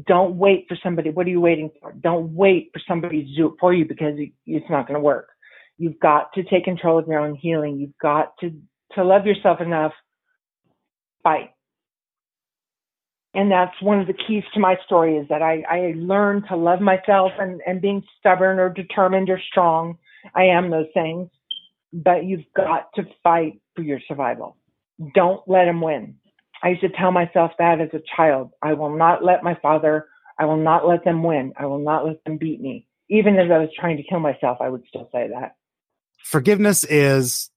Don't 0.07 0.37
wait 0.37 0.67
for 0.69 0.77
somebody. 0.83 1.11
What 1.11 1.27
are 1.27 1.31
you 1.31 1.41
waiting 1.41 1.71
for? 1.81 1.93
Don't 1.93 2.35
wait 2.35 2.71
for 2.73 2.81
somebody 2.87 3.25
to 3.25 3.37
do 3.37 3.47
it 3.49 3.55
for 3.61 3.73
you 3.73 3.85
because 3.85 4.15
it's 4.47 4.71
not 4.71 4.89
going 4.89 4.99
to 4.99 5.05
work. 5.05 5.29
You've 5.79 6.01
got 6.01 6.33
to 6.35 6.43
take 6.45 6.65
control 6.65 6.99
of 6.99 7.07
your 7.07 7.21
own 7.21 7.37
healing. 7.37 7.79
You've 7.79 7.99
got 8.01 8.35
to, 8.41 8.53
to 8.95 9.05
love 9.05 9.27
yourself 9.27 9.61
enough. 9.61 9.93
Fight 11.23 11.51
and 13.35 13.51
that's 13.51 13.75
one 13.83 14.01
of 14.01 14.07
the 14.07 14.15
keys 14.15 14.45
to 14.55 14.61
my 14.61 14.77
story 14.87 15.17
is 15.17 15.29
that 15.29 15.43
I, 15.43 15.65
I 15.69 15.95
learned 15.97 16.45
to 16.49 16.57
love 16.57 16.81
myself 16.81 17.33
and, 17.39 17.61
and 17.67 17.83
being 17.83 18.03
stubborn 18.19 18.61
or 18.61 18.71
determined 18.71 19.29
or 19.29 19.41
strong. 19.51 19.99
I 20.35 20.45
am 20.45 20.71
those 20.71 20.87
things, 20.95 21.29
but 21.93 22.25
you've 22.25 22.45
got 22.57 22.91
to 22.95 23.03
fight 23.25 23.61
for 23.75 23.83
your 23.83 23.99
survival. 24.07 24.57
Don't 25.15 25.43
let 25.49 25.67
him 25.67 25.81
win. 25.81 26.15
I 26.65 26.71
used 26.71 26.81
to 26.81 26.89
tell 26.89 27.13
myself 27.13 27.53
that 27.59 27.81
as 27.81 27.91
a 27.93 28.01
child. 28.17 28.51
I 28.63 28.73
will 28.73 28.97
not 28.97 29.23
let 29.23 29.45
my 29.45 29.55
father, 29.61 30.07
I 30.39 30.47
will 30.47 30.57
not 30.57 30.89
let 30.89 31.05
them 31.05 31.23
win. 31.23 31.53
I 31.59 31.67
will 31.67 31.79
not 31.79 32.07
let 32.07 32.25
them 32.25 32.39
beat 32.39 32.61
me. 32.61 32.89
Even 33.11 33.39
as 33.39 33.51
I 33.51 33.59
was 33.59 33.69
trying 33.79 33.99
to 33.99 34.03
kill 34.03 34.19
myself, 34.19 34.59
I 34.63 34.71
would 34.71 34.83
still 34.89 35.11
say 35.13 35.29
that. 35.29 35.57
Forgiveness 36.25 36.83
is 36.85 37.51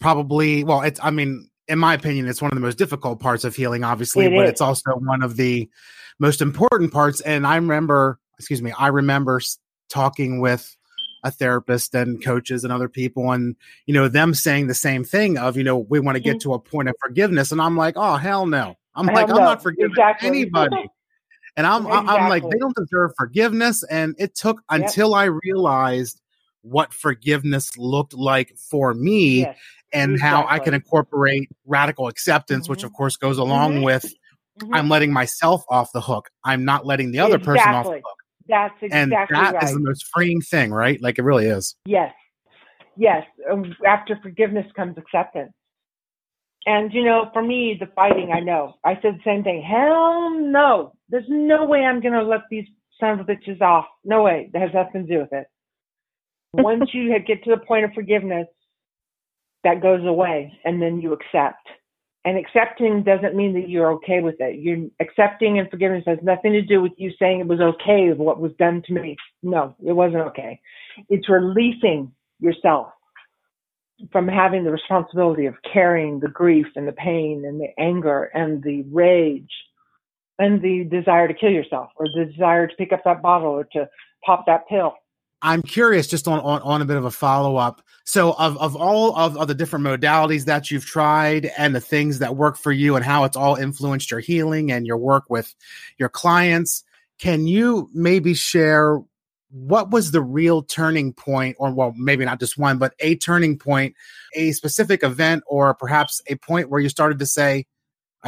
probably, 0.00 0.64
well, 0.64 0.82
it's, 0.82 0.98
I 1.00 1.10
mean, 1.10 1.48
in 1.68 1.78
my 1.78 1.94
opinion, 1.94 2.26
it's 2.26 2.42
one 2.42 2.50
of 2.50 2.56
the 2.56 2.60
most 2.60 2.78
difficult 2.78 3.20
parts 3.20 3.44
of 3.44 3.54
healing, 3.54 3.84
obviously, 3.84 4.26
it 4.26 4.30
but 4.30 4.46
is. 4.46 4.50
it's 4.50 4.60
also 4.60 4.90
one 4.96 5.22
of 5.22 5.36
the 5.36 5.70
most 6.18 6.42
important 6.42 6.92
parts. 6.92 7.20
And 7.20 7.46
I 7.46 7.54
remember, 7.54 8.18
excuse 8.40 8.60
me, 8.60 8.72
I 8.76 8.88
remember 8.88 9.40
talking 9.88 10.40
with 10.40 10.76
a 11.24 11.30
therapist 11.30 11.94
and 11.94 12.22
coaches 12.24 12.64
and 12.64 12.72
other 12.72 12.88
people 12.88 13.32
and 13.32 13.56
you 13.86 13.94
know 13.94 14.08
them 14.08 14.34
saying 14.34 14.66
the 14.66 14.74
same 14.74 15.04
thing 15.04 15.36
of 15.38 15.56
you 15.56 15.64
know 15.64 15.78
we 15.78 16.00
want 16.00 16.16
to 16.16 16.20
get 16.20 16.36
mm-hmm. 16.36 16.50
to 16.50 16.54
a 16.54 16.58
point 16.58 16.88
of 16.88 16.94
forgiveness 17.00 17.52
and 17.52 17.60
i'm 17.60 17.76
like 17.76 17.94
oh 17.96 18.16
hell 18.16 18.46
no 18.46 18.74
i'm 18.94 19.06
hell 19.06 19.16
like 19.16 19.28
no. 19.28 19.36
i'm 19.36 19.44
not 19.44 19.62
forgiving 19.62 19.90
exactly. 19.90 20.28
anybody 20.28 20.76
and 21.56 21.66
i'm 21.66 21.86
exactly. 21.86 22.08
i'm 22.08 22.28
like 22.28 22.42
they 22.42 22.58
don't 22.58 22.76
deserve 22.76 23.10
forgiveness 23.16 23.82
and 23.84 24.14
it 24.18 24.34
took 24.34 24.62
yep. 24.70 24.80
until 24.80 25.14
i 25.14 25.24
realized 25.24 26.20
what 26.62 26.92
forgiveness 26.92 27.76
looked 27.78 28.14
like 28.14 28.56
for 28.56 28.94
me 28.94 29.40
yes, 29.40 29.58
and 29.92 30.12
exactly. 30.12 30.42
how 30.42 30.46
i 30.48 30.58
can 30.58 30.74
incorporate 30.74 31.48
radical 31.66 32.06
acceptance 32.08 32.64
mm-hmm. 32.64 32.72
which 32.72 32.84
of 32.84 32.92
course 32.92 33.16
goes 33.16 33.38
along 33.38 33.74
mm-hmm. 33.74 33.84
with 33.84 34.04
mm-hmm. 34.60 34.74
i'm 34.74 34.88
letting 34.88 35.12
myself 35.12 35.64
off 35.68 35.90
the 35.92 36.00
hook 36.00 36.30
i'm 36.44 36.64
not 36.64 36.86
letting 36.86 37.10
the 37.10 37.18
other 37.18 37.38
person 37.38 37.68
off 37.68 37.86
the 37.86 37.92
hook 37.92 38.17
that's 38.48 38.74
exactly 38.82 38.98
and 38.98 39.12
that 39.12 39.30
right. 39.30 39.62
is 39.62 39.72
the 39.72 39.80
most 39.80 40.06
freeing 40.06 40.40
thing, 40.40 40.70
right? 40.70 41.00
Like 41.00 41.18
it 41.18 41.22
really 41.22 41.46
is. 41.46 41.76
Yes, 41.84 42.14
yes. 42.96 43.24
Um, 43.50 43.74
after 43.86 44.18
forgiveness 44.22 44.66
comes 44.74 44.96
acceptance. 44.98 45.52
And 46.66 46.92
you 46.92 47.04
know, 47.04 47.30
for 47.32 47.42
me, 47.42 47.76
the 47.78 47.86
fighting, 47.94 48.32
I 48.32 48.40
know. 48.40 48.74
I 48.84 48.94
said 49.00 49.14
the 49.14 49.24
same 49.24 49.42
thing. 49.42 49.62
Hell 49.62 50.38
no. 50.38 50.92
There's 51.08 51.24
no 51.28 51.64
way 51.64 51.80
I'm 51.80 52.00
gonna 52.00 52.22
let 52.22 52.40
these 52.50 52.66
sons 53.00 53.20
of 53.20 53.26
bitches 53.26 53.60
off. 53.60 53.86
No 54.04 54.22
way. 54.22 54.50
That 54.52 54.62
has 54.62 54.70
nothing 54.74 55.06
to 55.06 55.14
do 55.14 55.20
with 55.20 55.32
it. 55.32 55.46
Once 56.52 56.90
you 56.92 57.16
get 57.26 57.44
to 57.44 57.50
the 57.50 57.64
point 57.64 57.84
of 57.84 57.92
forgiveness, 57.94 58.46
that 59.64 59.82
goes 59.82 60.04
away, 60.04 60.52
and 60.64 60.80
then 60.80 61.00
you 61.00 61.12
accept. 61.12 61.66
And 62.28 62.36
accepting 62.36 63.04
doesn't 63.04 63.34
mean 63.34 63.54
that 63.54 63.70
you're 63.70 63.90
okay 63.92 64.20
with 64.20 64.34
it. 64.38 64.60
You're 64.60 64.86
accepting 65.00 65.58
and 65.58 65.70
forgiveness 65.70 66.04
has 66.06 66.18
nothing 66.22 66.52
to 66.52 66.60
do 66.60 66.82
with 66.82 66.92
you 66.98 67.10
saying 67.18 67.40
it 67.40 67.46
was 67.46 67.58
okay 67.58 68.10
with 68.10 68.18
what 68.18 68.38
was 68.38 68.52
done 68.58 68.82
to 68.86 68.92
me. 68.92 69.16
No, 69.42 69.74
it 69.82 69.94
wasn't 69.94 70.26
okay. 70.26 70.60
It's 71.08 71.26
releasing 71.26 72.12
yourself 72.38 72.88
from 74.12 74.28
having 74.28 74.64
the 74.64 74.70
responsibility 74.70 75.46
of 75.46 75.54
carrying 75.72 76.20
the 76.20 76.28
grief 76.28 76.66
and 76.76 76.86
the 76.86 76.92
pain 76.92 77.44
and 77.46 77.58
the 77.58 77.68
anger 77.82 78.24
and 78.34 78.62
the 78.62 78.82
rage 78.92 79.48
and 80.38 80.60
the 80.60 80.84
desire 80.84 81.28
to 81.28 81.34
kill 81.34 81.50
yourself 81.50 81.88
or 81.96 82.08
the 82.14 82.26
desire 82.26 82.66
to 82.66 82.76
pick 82.76 82.92
up 82.92 83.04
that 83.06 83.22
bottle 83.22 83.52
or 83.52 83.64
to 83.72 83.88
pop 84.22 84.44
that 84.44 84.68
pill. 84.68 84.92
I'm 85.42 85.62
curious 85.62 86.06
just 86.06 86.26
on, 86.26 86.40
on, 86.40 86.62
on 86.62 86.82
a 86.82 86.84
bit 86.84 86.96
of 86.96 87.04
a 87.04 87.10
follow 87.10 87.56
up. 87.56 87.82
So 88.04 88.32
of, 88.32 88.56
of 88.58 88.74
all 88.74 89.14
of, 89.16 89.36
of 89.36 89.48
the 89.48 89.54
different 89.54 89.84
modalities 89.84 90.46
that 90.46 90.70
you've 90.70 90.86
tried 90.86 91.46
and 91.58 91.74
the 91.74 91.80
things 91.80 92.18
that 92.20 92.36
work 92.36 92.56
for 92.56 92.72
you 92.72 92.96
and 92.96 93.04
how 93.04 93.24
it's 93.24 93.36
all 93.36 93.54
influenced 93.54 94.10
your 94.10 94.20
healing 94.20 94.72
and 94.72 94.86
your 94.86 94.96
work 94.96 95.24
with 95.28 95.54
your 95.98 96.08
clients, 96.08 96.84
can 97.18 97.46
you 97.46 97.88
maybe 97.92 98.34
share 98.34 99.00
what 99.50 99.90
was 99.90 100.10
the 100.10 100.22
real 100.22 100.62
turning 100.62 101.12
point 101.12 101.56
or 101.58 101.72
well 101.72 101.94
maybe 101.96 102.24
not 102.24 102.38
just 102.38 102.58
one 102.58 102.76
but 102.76 102.92
a 103.00 103.16
turning 103.16 103.58
point 103.58 103.94
a 104.34 104.52
specific 104.52 105.02
event 105.02 105.42
or 105.46 105.72
perhaps 105.72 106.20
a 106.28 106.36
point 106.36 106.68
where 106.68 106.80
you 106.80 106.88
started 106.90 107.18
to 107.18 107.24
say 107.24 107.64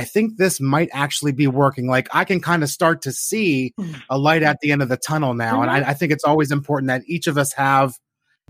I 0.01 0.05
think 0.05 0.39
this 0.39 0.63
might 0.63 0.89
actually 0.95 1.33
be 1.33 1.47
working. 1.47 1.87
Like 1.87 2.09
I 2.15 2.25
can 2.25 2.41
kind 2.41 2.63
of 2.63 2.71
start 2.71 3.03
to 3.03 3.13
see 3.13 3.75
mm. 3.79 4.01
a 4.09 4.17
light 4.17 4.43
at 4.43 4.57
the 4.63 4.73
end 4.73 4.81
of 4.81 4.89
the 4.89 4.97
tunnel 4.97 5.35
now. 5.35 5.61
And 5.61 5.71
I, 5.71 5.81
mm-hmm. 5.81 5.91
I, 5.91 5.93
think 5.93 6.11
it's 6.11 6.25
always 6.25 6.51
important 6.51 6.89
that 6.89 7.03
each 7.05 7.27
of 7.27 7.37
us 7.37 7.53
have 7.53 7.99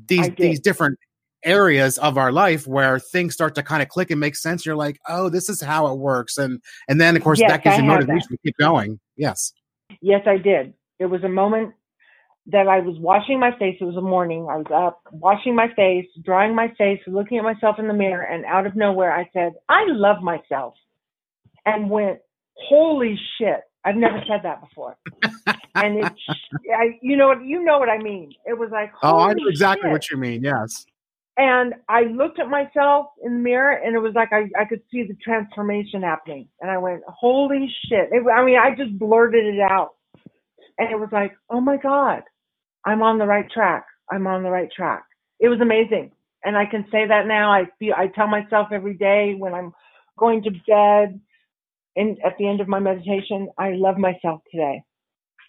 these 0.06 0.30
these 0.36 0.60
different 0.60 0.96
areas 1.42 1.98
of 1.98 2.16
our 2.16 2.30
life 2.30 2.68
where 2.68 3.00
things 3.00 3.34
start 3.34 3.56
to 3.56 3.64
kind 3.64 3.82
of 3.82 3.88
click 3.88 4.12
and 4.12 4.20
make 4.20 4.36
sense. 4.36 4.64
You're 4.64 4.76
like, 4.76 5.00
oh, 5.08 5.28
this 5.28 5.48
is 5.48 5.60
how 5.60 5.92
it 5.92 5.98
works. 5.98 6.38
And 6.38 6.60
and 6.88 7.00
then 7.00 7.16
of 7.16 7.24
course 7.24 7.40
yes, 7.40 7.50
that 7.50 7.64
gives 7.64 7.78
I 7.78 7.80
you 7.80 7.84
motivation 7.84 8.28
to 8.28 8.38
keep 8.44 8.56
going. 8.56 9.00
Yes. 9.16 9.52
Yes, 10.00 10.22
I 10.26 10.36
did. 10.36 10.72
It 11.00 11.06
was 11.06 11.24
a 11.24 11.28
moment 11.28 11.74
that 12.46 12.68
I 12.68 12.78
was 12.78 12.96
washing 13.00 13.40
my 13.40 13.50
face. 13.58 13.76
It 13.80 13.84
was 13.84 13.96
a 13.96 14.00
morning. 14.00 14.46
I 14.48 14.56
was 14.56 14.66
up 14.72 15.00
washing 15.10 15.56
my 15.56 15.66
face, 15.74 16.06
drying 16.22 16.54
my 16.54 16.72
face, 16.78 17.00
looking 17.08 17.38
at 17.38 17.42
myself 17.42 17.80
in 17.80 17.88
the 17.88 17.94
mirror, 17.94 18.22
and 18.22 18.44
out 18.44 18.66
of 18.66 18.76
nowhere 18.76 19.12
I 19.12 19.28
said, 19.32 19.54
I 19.68 19.82
love 19.88 20.22
myself 20.22 20.74
and 21.66 21.90
went, 21.90 22.18
holy 22.56 23.18
shit. 23.38 23.60
I've 23.84 23.96
never 23.96 24.22
said 24.28 24.40
that 24.42 24.60
before. 24.60 24.96
and 25.74 26.04
it's, 26.04 26.20
I, 26.76 26.98
you 27.00 27.16
know 27.16 27.28
what, 27.28 27.44
you 27.44 27.64
know 27.64 27.78
what 27.78 27.88
I 27.88 27.98
mean. 27.98 28.32
It 28.44 28.58
was 28.58 28.70
like, 28.70 28.92
oh, 29.02 29.20
I 29.20 29.32
know 29.32 29.48
exactly 29.48 29.86
shit. 29.86 29.92
what 29.92 30.10
you 30.10 30.18
mean. 30.18 30.42
Yes. 30.44 30.84
And 31.36 31.74
I 31.88 32.02
looked 32.02 32.38
at 32.38 32.50
myself 32.50 33.06
in 33.24 33.32
the 33.34 33.38
mirror 33.38 33.72
and 33.72 33.96
it 33.96 34.00
was 34.00 34.12
like 34.14 34.30
I, 34.32 34.50
I 34.60 34.66
could 34.66 34.82
see 34.90 35.04
the 35.04 35.16
transformation 35.24 36.02
happening. 36.02 36.48
And 36.60 36.70
I 36.70 36.76
went, 36.76 37.02
holy 37.06 37.72
shit. 37.88 38.10
It, 38.12 38.24
I 38.30 38.44
mean, 38.44 38.58
I 38.58 38.74
just 38.76 38.98
blurted 38.98 39.46
it 39.46 39.60
out. 39.60 39.92
And 40.78 40.90
it 40.90 40.98
was 40.98 41.08
like, 41.12 41.32
oh 41.48 41.60
my 41.60 41.78
God, 41.78 42.22
I'm 42.84 43.02
on 43.02 43.18
the 43.18 43.26
right 43.26 43.50
track. 43.50 43.86
I'm 44.10 44.26
on 44.26 44.42
the 44.42 44.50
right 44.50 44.68
track. 44.74 45.04
It 45.38 45.48
was 45.48 45.60
amazing. 45.60 46.12
And 46.44 46.56
I 46.56 46.66
can 46.66 46.84
say 46.90 47.06
that 47.06 47.26
now. 47.26 47.52
I 47.52 47.64
feel, 47.78 47.94
I 47.96 48.08
tell 48.08 48.26
myself 48.26 48.68
every 48.72 48.94
day 48.94 49.34
when 49.38 49.54
I'm 49.54 49.72
going 50.18 50.42
to 50.42 50.50
bed, 50.50 51.20
and 51.96 52.18
at 52.24 52.36
the 52.38 52.48
end 52.48 52.60
of 52.60 52.68
my 52.68 52.78
meditation, 52.78 53.48
I 53.58 53.72
love 53.72 53.98
myself 53.98 54.42
today. 54.50 54.82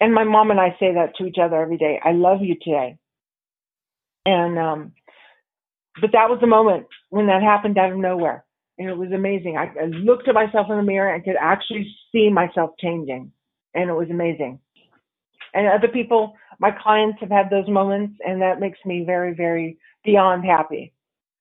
And 0.00 0.12
my 0.12 0.24
mom 0.24 0.50
and 0.50 0.60
I 0.60 0.76
say 0.80 0.94
that 0.94 1.14
to 1.16 1.26
each 1.26 1.36
other 1.40 1.60
every 1.62 1.78
day. 1.78 2.00
I 2.04 2.12
love 2.12 2.38
you 2.42 2.56
today. 2.60 2.98
And 4.26 4.58
um 4.58 4.92
but 6.00 6.12
that 6.12 6.30
was 6.30 6.38
the 6.40 6.46
moment 6.46 6.86
when 7.10 7.26
that 7.26 7.42
happened 7.42 7.78
out 7.78 7.92
of 7.92 7.98
nowhere. 7.98 8.44
And 8.78 8.88
it 8.88 8.96
was 8.96 9.12
amazing. 9.12 9.56
I, 9.56 9.70
I 9.80 9.86
looked 9.86 10.26
at 10.26 10.34
myself 10.34 10.68
in 10.70 10.76
the 10.76 10.82
mirror 10.82 11.14
and 11.14 11.22
could 11.22 11.36
actually 11.38 11.94
see 12.10 12.30
myself 12.30 12.70
changing. 12.80 13.30
And 13.74 13.90
it 13.90 13.92
was 13.92 14.08
amazing. 14.10 14.58
And 15.54 15.68
other 15.68 15.88
people, 15.88 16.34
my 16.58 16.70
clients 16.70 17.18
have 17.20 17.30
had 17.30 17.50
those 17.50 17.68
moments 17.68 18.18
and 18.24 18.40
that 18.40 18.60
makes 18.60 18.78
me 18.86 19.04
very, 19.04 19.34
very 19.34 19.78
beyond 20.04 20.44
happy. 20.44 20.94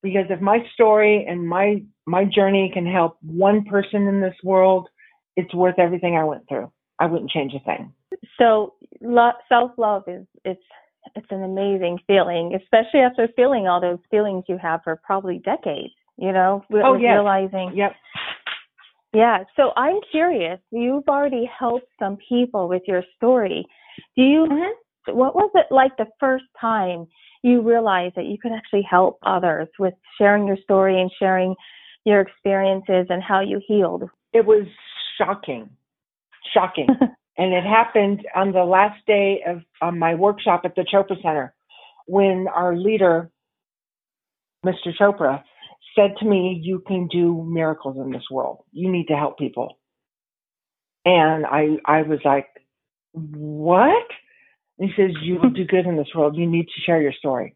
Because 0.04 0.26
if 0.30 0.42
my 0.42 0.60
story 0.74 1.26
and 1.28 1.48
my 1.48 1.84
my 2.08 2.26
journey 2.26 2.72
can 2.74 2.86
help 2.86 3.18
one 3.22 3.64
person 3.64 4.08
in 4.08 4.20
this 4.20 4.36
world, 4.44 4.90
it's 5.36 5.54
worth 5.54 5.80
everything 5.80 6.16
I 6.16 6.24
went 6.24 6.48
through. 6.48 6.72
I 7.00 7.08
wouldn't 7.08 7.32
change 7.32 7.54
a 7.54 7.60
thing. 7.60 7.94
So 8.38 8.76
lo- 9.02 9.32
self 9.50 9.72
love 9.78 10.04
is 10.08 10.26
it's 10.46 10.62
it's 11.16 11.28
an 11.32 11.44
amazing 11.44 12.00
feeling, 12.06 12.58
especially 12.62 13.00
after 13.00 13.28
feeling 13.36 13.68
all 13.68 13.82
those 13.82 14.00
feelings 14.12 14.44
you 14.48 14.58
have 14.62 14.82
for 14.84 15.00
probably 15.04 15.40
decades. 15.40 15.94
You 16.18 16.32
know, 16.32 16.64
oh, 16.72 16.96
yes. 16.96 17.14
realizing. 17.14 17.72
Yep. 17.76 17.94
Yeah. 19.14 19.44
So 19.56 19.72
I'm 19.76 19.98
curious. 20.12 20.60
You've 20.72 21.08
already 21.08 21.50
helped 21.60 21.88
some 21.98 22.18
people 22.30 22.68
with 22.68 22.84
your 22.88 23.04
story. 23.16 23.66
Do 24.16 24.24
you? 24.24 24.48
Mm-hmm. 24.50 25.18
What 25.18 25.34
was 25.34 25.50
it 25.56 25.66
like 25.72 25.98
the 25.98 26.06
first 26.20 26.46
time 26.60 27.08
you 27.42 27.62
realized 27.62 28.16
that 28.16 28.26
you 28.26 28.38
could 28.40 28.52
actually 28.52 28.86
help 28.88 29.18
others 29.26 29.68
with 29.80 29.96
sharing 30.20 30.46
your 30.46 30.58
story 30.64 31.02
and 31.02 31.12
sharing 31.18 31.56
your 32.06 32.22
experiences 32.22 33.08
and 33.10 33.24
how 33.24 33.42
you 33.42 33.60
healed? 33.68 34.04
It 34.32 34.46
was 34.46 34.68
shocking, 35.22 35.70
shocking. 36.54 36.88
and 37.38 37.54
it 37.54 37.64
happened 37.64 38.26
on 38.36 38.52
the 38.52 38.64
last 38.64 39.06
day 39.06 39.44
of 39.48 39.94
my 39.94 40.16
workshop 40.16 40.62
at 40.66 40.76
the 40.76 40.86
Chopra 40.92 41.22
Center 41.22 41.54
when 42.08 42.48
our 42.54 42.76
leader, 42.76 43.30
Mr. 44.66 44.90
Chopra, 45.00 45.44
said 45.96 46.16
to 46.20 46.26
me, 46.26 46.60
You 46.62 46.84
can 46.86 47.08
do 47.08 47.44
miracles 47.48 47.98
in 47.98 48.12
this 48.12 48.24
world. 48.32 48.64
You 48.72 48.92
need 48.92 49.08
to 49.08 49.16
help 49.16 49.38
people. 49.38 49.78
And 51.06 51.46
I, 51.46 51.78
I 51.86 52.02
was 52.04 52.20
like, 52.24 52.48
What? 53.14 54.08
he 54.78 54.90
says, 54.98 55.12
You 55.22 55.40
will 55.42 55.52
do 55.52 55.66
good 55.66 55.86
in 55.86 55.98
this 55.98 56.14
world. 56.16 56.36
You 56.36 56.48
need 56.48 56.66
to 56.66 56.82
share 56.86 57.02
your 57.02 57.14
story. 57.14 57.56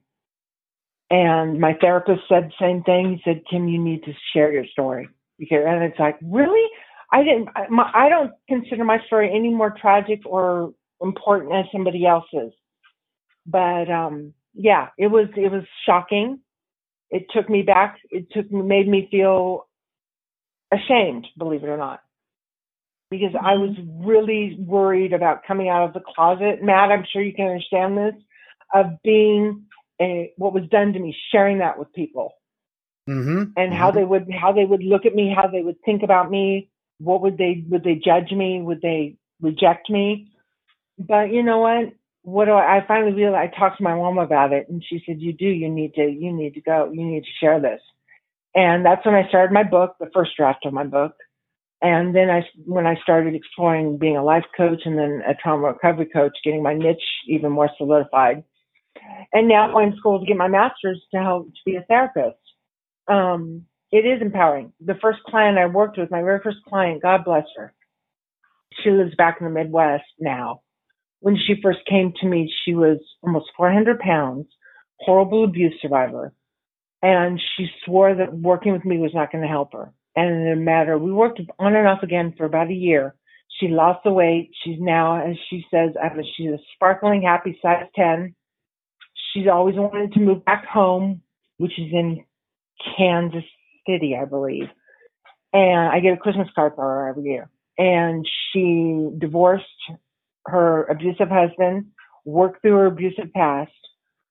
And 1.10 1.60
my 1.60 1.74
therapist 1.80 2.22
said 2.28 2.50
the 2.50 2.54
same 2.60 2.84
thing. 2.84 3.12
He 3.18 3.30
said, 3.30 3.44
Kim, 3.50 3.68
you 3.68 3.82
need 3.82 4.04
to 4.04 4.14
share 4.34 4.52
your 4.52 4.66
story. 4.66 5.08
And 5.40 5.84
it's 5.84 6.00
like, 6.00 6.18
really? 6.24 6.68
I 7.16 7.24
didn't. 7.24 7.48
My, 7.70 7.90
I 7.94 8.10
don't 8.10 8.32
consider 8.50 8.84
my 8.84 8.98
story 9.08 9.32
any 9.34 9.50
more 9.50 9.74
tragic 9.80 10.20
or 10.26 10.74
important 11.02 11.54
as 11.54 11.64
somebody 11.72 12.06
else's. 12.06 12.52
But 13.46 13.90
um, 13.90 14.34
yeah, 14.54 14.90
it 14.98 15.08
was 15.08 15.30
it 15.38 15.50
was 15.50 15.64
shocking. 15.86 16.40
It 17.10 17.28
took 17.34 17.50
me 17.50 17.62
back. 17.62 18.00
It 18.10 18.28
took 18.32 18.52
made 18.52 18.90
me 18.90 19.08
feel 19.10 19.66
ashamed, 20.74 21.26
believe 21.38 21.64
it 21.64 21.70
or 21.70 21.78
not, 21.78 22.02
because 23.10 23.34
I 23.34 23.54
was 23.54 23.78
really 24.04 24.58
worried 24.60 25.14
about 25.14 25.46
coming 25.48 25.70
out 25.70 25.88
of 25.88 25.94
the 25.94 26.02
closet. 26.02 26.62
Matt, 26.62 26.92
I'm 26.92 27.06
sure 27.14 27.22
you 27.22 27.34
can 27.34 27.48
understand 27.48 27.98
this 27.98 28.16
of 28.74 28.88
being 29.06 29.64
a, 30.02 30.34
what 30.36 30.54
was 30.54 30.68
done 30.70 30.92
to 30.92 31.00
me, 31.00 31.16
sharing 31.32 31.60
that 31.60 31.80
with 31.80 31.94
people. 31.94 32.34
Mm-hmm. 33.08 33.38
and 33.38 33.56
mm-hmm. 33.56 33.74
how 33.74 33.92
they 33.92 34.04
would 34.04 34.28
how 34.34 34.52
they 34.52 34.66
would 34.66 34.84
look 34.84 35.06
at 35.06 35.14
me, 35.14 35.32
how 35.34 35.48
they 35.48 35.62
would 35.62 35.80
think 35.86 36.02
about 36.02 36.32
me, 36.32 36.72
what 37.00 37.22
would 37.22 37.38
they 37.38 37.64
would 37.70 37.84
they 37.84 37.96
judge 37.96 38.32
me? 38.32 38.62
Would 38.62 38.82
they 38.82 39.16
reject 39.42 39.90
me? 39.90 40.32
But 40.98 41.32
you 41.32 41.44
know 41.44 41.60
what? 41.60 41.94
What 42.24 42.46
do 42.46 42.52
I, 42.52 42.78
I 42.78 42.88
finally 42.88 43.14
realized? 43.14 43.54
I 43.54 43.60
talked 43.60 43.78
to 43.78 43.84
my 43.84 43.96
mom 43.96 44.18
about 44.18 44.54
it, 44.54 44.68
and 44.70 44.84
she 44.88 45.04
said, 45.06 45.22
"You 45.22 45.34
do. 45.34 45.46
You 45.46 45.70
need 45.70 45.94
to. 45.96 46.04
You 46.04 46.34
need 46.34 46.54
to 46.56 46.62
go. 46.62 46.90
You 46.92 47.06
need 47.06 47.24
to 47.24 47.30
share 47.40 47.60
this." 47.60 47.82
And 48.56 48.86
that's 48.86 49.06
when 49.06 49.16
I 49.16 49.28
started 49.28 49.54
my 49.54 49.64
book, 49.64 49.96
the 50.00 50.10
first 50.14 50.32
draft 50.38 50.66
of 50.66 50.74
my 50.74 50.86
book. 50.86 51.14
And 51.82 52.16
then 52.16 52.30
I, 52.30 52.44
when 52.66 52.88
I 52.88 52.96
started 53.04 53.36
exploring 53.36 53.98
being 53.98 54.16
a 54.16 54.24
life 54.24 54.46
coach 54.56 54.82
and 54.86 54.98
then 54.98 55.22
a 55.28 55.36
trauma 55.36 55.68
recovery 55.68 56.06
coach, 56.06 56.32
getting 56.44 56.64
my 56.64 56.74
niche 56.74 57.04
even 57.28 57.52
more 57.52 57.70
solidified. 57.78 58.44
And 59.34 59.50
now 59.50 59.78
I'm 59.78 59.92
in 59.92 59.98
school 59.98 60.20
to 60.20 60.26
get 60.26 60.38
my 60.38 60.48
master's 60.48 61.04
to 61.14 61.22
help 61.22 61.48
to 61.48 61.60
be 61.66 61.76
a 61.76 61.82
therapist. 61.82 62.40
Um, 63.10 63.66
it 63.96 64.06
is 64.06 64.22
empowering. 64.22 64.74
The 64.84 64.96
first 65.02 65.20
client 65.24 65.58
I 65.58 65.68
worked 65.68 65.98
with, 65.98 66.12
my 66.12 66.22
very 66.22 66.42
first 66.44 66.58
client, 66.68 67.02
God 67.02 67.24
bless 67.24 67.46
her. 67.56 67.74
She 68.84 68.90
lives 68.90 69.16
back 69.16 69.38
in 69.40 69.46
the 69.46 69.54
Midwest 69.54 70.04
now. 70.20 70.62
When 71.22 71.38
she 71.38 71.62
first 71.64 71.80
came 71.90 72.12
to 72.20 72.28
me, 72.28 72.54
she 72.66 72.76
was 72.76 72.98
almost 73.24 73.46
400 73.56 74.00
pounds, 74.00 74.48
horrible 75.00 75.46
abuse 75.46 75.74
survivor. 75.82 76.34
And 77.02 77.42
she 77.56 77.68
swore 77.86 78.14
that 78.16 78.34
working 78.34 78.74
with 78.74 78.84
me 78.84 78.98
was 78.98 79.14
not 79.14 79.32
going 79.32 79.44
to 79.44 79.48
help 79.48 79.72
her. 79.72 79.94
And 80.18 80.30
in 80.30 80.52
a 80.52 80.56
matter, 80.58 80.98
we 80.98 81.14
worked 81.14 81.40
on 81.58 81.76
and 81.76 81.88
off 81.88 82.04
again 82.04 82.34
for 82.38 82.46
about 82.46 82.70
a 82.70 82.74
year. 82.74 83.16
She 83.60 83.70
lost 83.70 84.04
the 84.04 84.12
weight. 84.12 84.52
She's 84.64 84.80
now, 84.80 85.26
as 85.26 85.38
she 85.50 85.64
says, 85.72 85.92
she's 86.36 86.50
a 86.50 86.60
sparkling, 86.74 87.22
happy 87.22 87.58
size 87.62 87.86
10. 87.96 88.36
She's 89.34 89.48
always 89.48 89.76
wanted 89.76 90.12
to 90.14 90.20
move 90.20 90.44
back 90.44 90.66
home, 90.66 91.22
which 91.58 91.80
is 91.80 91.94
in 91.94 92.26
Kansas 92.98 93.44
City, 93.88 94.16
I 94.20 94.26
believe. 94.26 94.68
And 95.54 95.80
I 95.80 96.00
get 96.00 96.14
a 96.14 96.18
Christmas 96.18 96.50
card 96.54 96.74
for 96.76 96.84
her 96.84 97.10
every 97.10 97.24
year. 97.24 97.50
And 97.78 98.28
she 98.52 99.10
divorced 99.18 99.66
her 100.48 100.84
abusive 100.86 101.30
husband, 101.30 101.88
worked 102.24 102.62
through 102.62 102.76
her 102.76 102.86
abusive 102.88 103.34
past, 103.34 103.72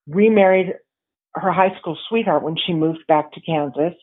remarried 0.06 0.74
her 1.34 1.52
high 1.52 1.76
school 1.78 1.98
sweetheart 2.08 2.42
when 2.42 2.56
she 2.56 2.72
moved 2.72 3.06
back 3.08 3.32
to 3.32 3.40
Kansas, 3.40 3.94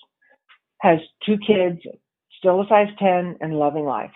has 0.80 1.00
two 1.26 1.38
kids, 1.38 1.80
still 2.38 2.62
a 2.62 2.68
size 2.68 2.90
10, 3.00 3.38
and 3.40 3.58
loving 3.58 3.86
life. 3.86 4.12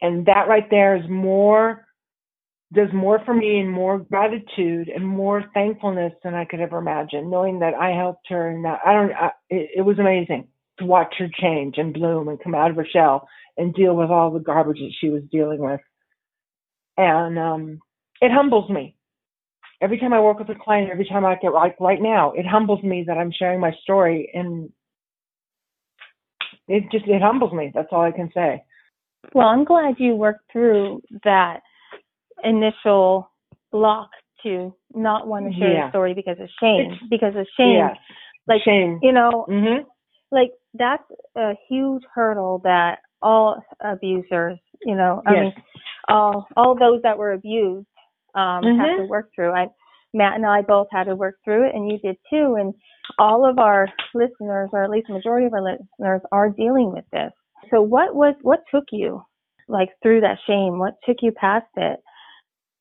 And 0.00 0.26
that 0.26 0.48
right 0.48 0.68
there 0.70 0.96
is 0.96 1.08
more, 1.08 1.86
does 2.72 2.88
more 2.92 3.20
for 3.24 3.32
me 3.32 3.58
and 3.60 3.70
more 3.70 3.98
gratitude 3.98 4.88
and 4.88 5.06
more 5.06 5.44
thankfulness 5.54 6.12
than 6.22 6.34
I 6.34 6.44
could 6.44 6.60
ever 6.60 6.78
imagine, 6.78 7.30
knowing 7.30 7.60
that 7.60 7.74
I 7.74 7.90
helped 7.90 8.28
her 8.28 8.48
and 8.48 8.64
that 8.64 8.80
I 8.84 8.92
don't, 8.92 9.12
I, 9.12 9.30
it, 9.48 9.70
it 9.78 9.82
was 9.82 9.98
amazing 9.98 10.48
to 10.78 10.84
watch 10.84 11.14
her 11.18 11.28
change 11.40 11.76
and 11.78 11.94
bloom 11.94 12.28
and 12.28 12.42
come 12.42 12.54
out 12.54 12.70
of 12.70 12.76
her 12.76 12.86
shell 12.90 13.26
and 13.56 13.74
deal 13.74 13.96
with 13.96 14.10
all 14.10 14.30
the 14.30 14.38
garbage 14.38 14.78
that 14.78 14.92
she 15.00 15.08
was 15.08 15.22
dealing 15.32 15.60
with. 15.60 15.80
And 16.96 17.38
um, 17.38 17.78
it 18.20 18.30
humbles 18.32 18.68
me. 18.68 18.94
Every 19.80 19.98
time 19.98 20.12
I 20.12 20.20
work 20.20 20.38
with 20.38 20.50
a 20.50 20.54
client, 20.54 20.90
every 20.90 21.06
time 21.08 21.24
I 21.24 21.36
get 21.36 21.52
like 21.52 21.76
right 21.80 22.02
now, 22.02 22.32
it 22.32 22.46
humbles 22.46 22.82
me 22.82 23.04
that 23.06 23.16
I'm 23.16 23.32
sharing 23.32 23.60
my 23.60 23.72
story 23.82 24.30
and 24.34 24.70
it 26.66 26.84
just 26.92 27.06
it 27.06 27.22
humbles 27.22 27.52
me. 27.52 27.70
That's 27.74 27.88
all 27.92 28.02
I 28.02 28.10
can 28.10 28.30
say. 28.34 28.62
Well, 29.32 29.48
I'm 29.48 29.64
glad 29.64 29.94
you 29.98 30.14
worked 30.14 30.50
through 30.52 31.02
that 31.24 31.60
initial 32.44 33.30
block 33.72 34.10
to 34.42 34.74
not 34.94 35.26
want 35.26 35.52
to 35.52 35.58
share 35.58 35.72
yeah. 35.72 35.80
your 35.80 35.90
story 35.90 36.14
because 36.14 36.36
of 36.40 36.48
shame. 36.60 36.92
It's, 36.92 37.02
because 37.10 37.34
of 37.36 37.46
shame. 37.56 37.76
Yeah. 37.76 37.94
Like 38.46 38.62
shame. 38.64 38.98
You 39.02 39.12
know, 39.12 39.46
mm-hmm. 39.48 39.86
like 40.30 40.52
that's 40.74 41.02
a 41.36 41.52
huge 41.68 42.02
hurdle 42.14 42.60
that 42.64 42.98
all 43.20 43.62
abusers, 43.80 44.58
you 44.84 44.94
know, 44.94 45.22
I 45.26 45.32
yes. 45.32 45.40
mean, 45.40 45.52
all 46.08 46.46
all 46.56 46.78
those 46.78 47.02
that 47.02 47.18
were 47.18 47.32
abused 47.32 47.86
um, 48.34 48.62
mm-hmm. 48.62 48.80
have 48.80 48.98
to 48.98 49.04
work 49.04 49.30
through. 49.34 49.52
I, 49.52 49.66
Matt 50.14 50.36
and 50.36 50.46
I 50.46 50.62
both 50.62 50.86
had 50.90 51.04
to 51.04 51.16
work 51.16 51.36
through 51.44 51.68
it, 51.68 51.74
and 51.74 51.90
you 51.90 51.98
did 51.98 52.16
too. 52.30 52.56
And 52.58 52.72
all 53.18 53.48
of 53.48 53.58
our 53.58 53.88
listeners, 54.14 54.70
or 54.72 54.84
at 54.84 54.90
least 54.90 55.08
the 55.08 55.14
majority 55.14 55.46
of 55.46 55.52
our 55.52 55.62
listeners, 55.62 56.22
are 56.32 56.48
dealing 56.48 56.92
with 56.92 57.04
this. 57.12 57.32
So, 57.70 57.82
what 57.82 58.14
was 58.14 58.34
what 58.42 58.60
took 58.72 58.84
you 58.92 59.22
like 59.68 59.90
through 60.02 60.22
that 60.22 60.38
shame? 60.46 60.78
What 60.78 60.94
took 61.04 61.18
you 61.20 61.32
past 61.32 61.66
it? 61.76 62.00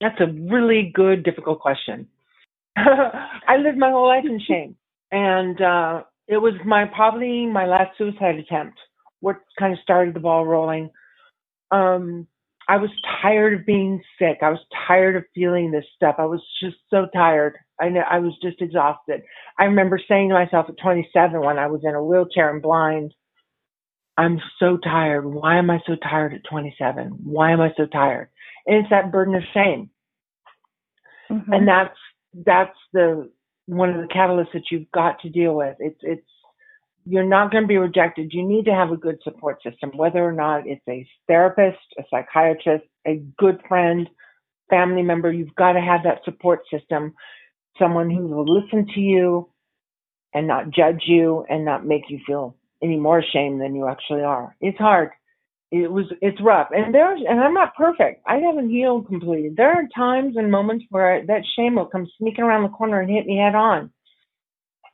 That's 0.01 0.19
a 0.19 0.31
really 0.51 0.91
good, 0.93 1.23
difficult 1.23 1.59
question. 1.59 2.07
I 2.77 3.57
lived 3.57 3.77
my 3.77 3.89
whole 3.89 4.07
life 4.07 4.25
in 4.25 4.39
shame, 4.39 4.75
and 5.11 5.59
uh, 5.61 6.03
it 6.27 6.37
was 6.37 6.53
my 6.65 6.85
probably 6.85 7.47
my 7.47 7.65
last 7.65 7.97
suicide 7.97 8.35
attempt. 8.35 8.77
What 9.19 9.37
kind 9.57 9.73
of 9.73 9.79
started 9.81 10.13
the 10.13 10.19
ball 10.19 10.45
rolling? 10.45 10.91
Um, 11.71 12.27
I 12.69 12.77
was 12.77 12.89
tired 13.21 13.59
of 13.59 13.65
being 13.65 14.01
sick. 14.19 14.39
I 14.41 14.49
was 14.49 14.59
tired 14.87 15.15
of 15.15 15.23
feeling 15.33 15.71
this 15.71 15.85
stuff. 15.95 16.15
I 16.19 16.25
was 16.25 16.41
just 16.61 16.75
so 16.89 17.07
tired. 17.15 17.55
I 17.79 17.89
know 17.89 18.01
I 18.01 18.19
was 18.19 18.33
just 18.43 18.61
exhausted. 18.61 19.21
I 19.57 19.65
remember 19.65 19.99
saying 20.07 20.29
to 20.29 20.35
myself 20.35 20.67
at 20.69 20.77
27 20.81 21.39
when 21.41 21.57
I 21.57 21.67
was 21.67 21.81
in 21.83 21.95
a 21.95 22.03
wheelchair 22.03 22.51
and 22.51 22.61
blind, 22.61 23.13
I'm 24.17 24.41
so 24.59 24.77
tired. 24.77 25.25
Why 25.25 25.57
am 25.57 25.69
I 25.69 25.79
so 25.87 25.95
tired 25.95 26.33
at 26.33 26.43
27? 26.49 27.19
Why 27.23 27.51
am 27.51 27.61
I 27.61 27.71
so 27.77 27.85
tired? 27.85 28.29
And 28.67 28.77
it's 28.77 28.89
that 28.89 29.11
burden 29.11 29.35
of 29.35 29.43
shame. 29.53 29.89
Mm-hmm. 31.31 31.53
And 31.53 31.67
that's 31.67 31.97
that's 32.45 32.77
the 32.93 33.29
one 33.65 33.89
of 33.89 33.97
the 33.97 34.13
catalysts 34.13 34.53
that 34.53 34.63
you've 34.71 34.91
got 34.91 35.19
to 35.21 35.29
deal 35.29 35.55
with. 35.55 35.75
It's 35.79 35.99
it's 36.01 36.27
you're 37.05 37.23
not 37.23 37.51
going 37.51 37.63
to 37.63 37.67
be 37.67 37.77
rejected. 37.77 38.33
You 38.33 38.45
need 38.45 38.65
to 38.65 38.73
have 38.73 38.91
a 38.91 38.97
good 38.97 39.19
support 39.23 39.63
system, 39.63 39.91
whether 39.95 40.19
or 40.19 40.33
not 40.33 40.67
it's 40.67 40.81
a 40.89 41.07
therapist, 41.27 41.79
a 41.97 42.03
psychiatrist, 42.09 42.83
a 43.05 43.23
good 43.37 43.61
friend, 43.67 44.09
family 44.69 45.03
member. 45.03 45.31
You've 45.31 45.55
got 45.55 45.73
to 45.73 45.81
have 45.81 46.03
that 46.03 46.25
support 46.25 46.61
system, 46.71 47.13
someone 47.79 48.09
who 48.09 48.27
will 48.27 48.45
listen 48.45 48.87
to 48.93 48.99
you 48.99 49.49
and 50.33 50.47
not 50.47 50.71
judge 50.71 51.03
you 51.05 51.45
and 51.49 51.63
not 51.63 51.85
make 51.85 52.09
you 52.09 52.19
feel 52.27 52.55
any 52.83 52.97
more 52.97 53.23
shame 53.33 53.59
than 53.59 53.73
you 53.73 53.87
actually 53.87 54.21
are. 54.21 54.55
It's 54.59 54.77
hard. 54.77 55.11
It 55.69 55.91
was, 55.91 56.05
it's 56.21 56.41
rough. 56.41 56.69
And 56.71 56.93
there's, 56.93 57.21
and 57.27 57.39
I'm 57.41 57.53
not 57.53 57.75
perfect. 57.75 58.21
I 58.25 58.37
haven't 58.37 58.69
healed 58.69 59.07
completely. 59.07 59.51
There 59.55 59.69
are 59.69 59.83
times 59.93 60.35
and 60.37 60.49
moments 60.49 60.85
where 60.89 61.25
that 61.25 61.41
shame 61.57 61.75
will 61.75 61.87
come 61.87 62.07
sneaking 62.17 62.43
around 62.43 62.63
the 62.63 62.69
corner 62.69 63.01
and 63.01 63.09
hit 63.09 63.25
me 63.25 63.37
head 63.37 63.55
on. 63.55 63.91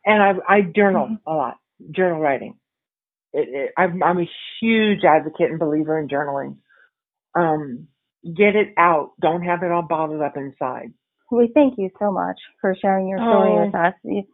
And 0.05 0.21
I, 0.21 0.33
I 0.47 0.61
journal 0.61 1.05
mm-hmm. 1.05 1.29
a 1.29 1.35
lot 1.35 1.57
journal 1.91 2.19
writing. 2.19 2.55
It, 3.33 3.49
it, 3.49 3.71
I'm, 3.77 4.01
I'm 4.03 4.19
a 4.19 4.29
huge 4.61 5.03
advocate 5.03 5.51
and 5.51 5.59
believer 5.59 5.99
in 5.99 6.07
journaling. 6.07 6.57
Um, 7.35 7.87
get 8.23 8.55
it 8.55 8.73
out. 8.77 9.11
Don't 9.21 9.43
have 9.43 9.63
it 9.63 9.71
all 9.71 9.81
bottled 9.81 10.21
up 10.21 10.37
inside. 10.37 10.93
We 11.31 11.51
thank 11.53 11.75
you 11.77 11.89
so 11.99 12.11
much 12.11 12.37
for 12.61 12.75
sharing 12.79 13.07
your 13.07 13.17
story 13.17 13.49
oh, 13.51 13.65
with 13.65 13.75
us. 13.75 13.93
It's, 14.03 14.27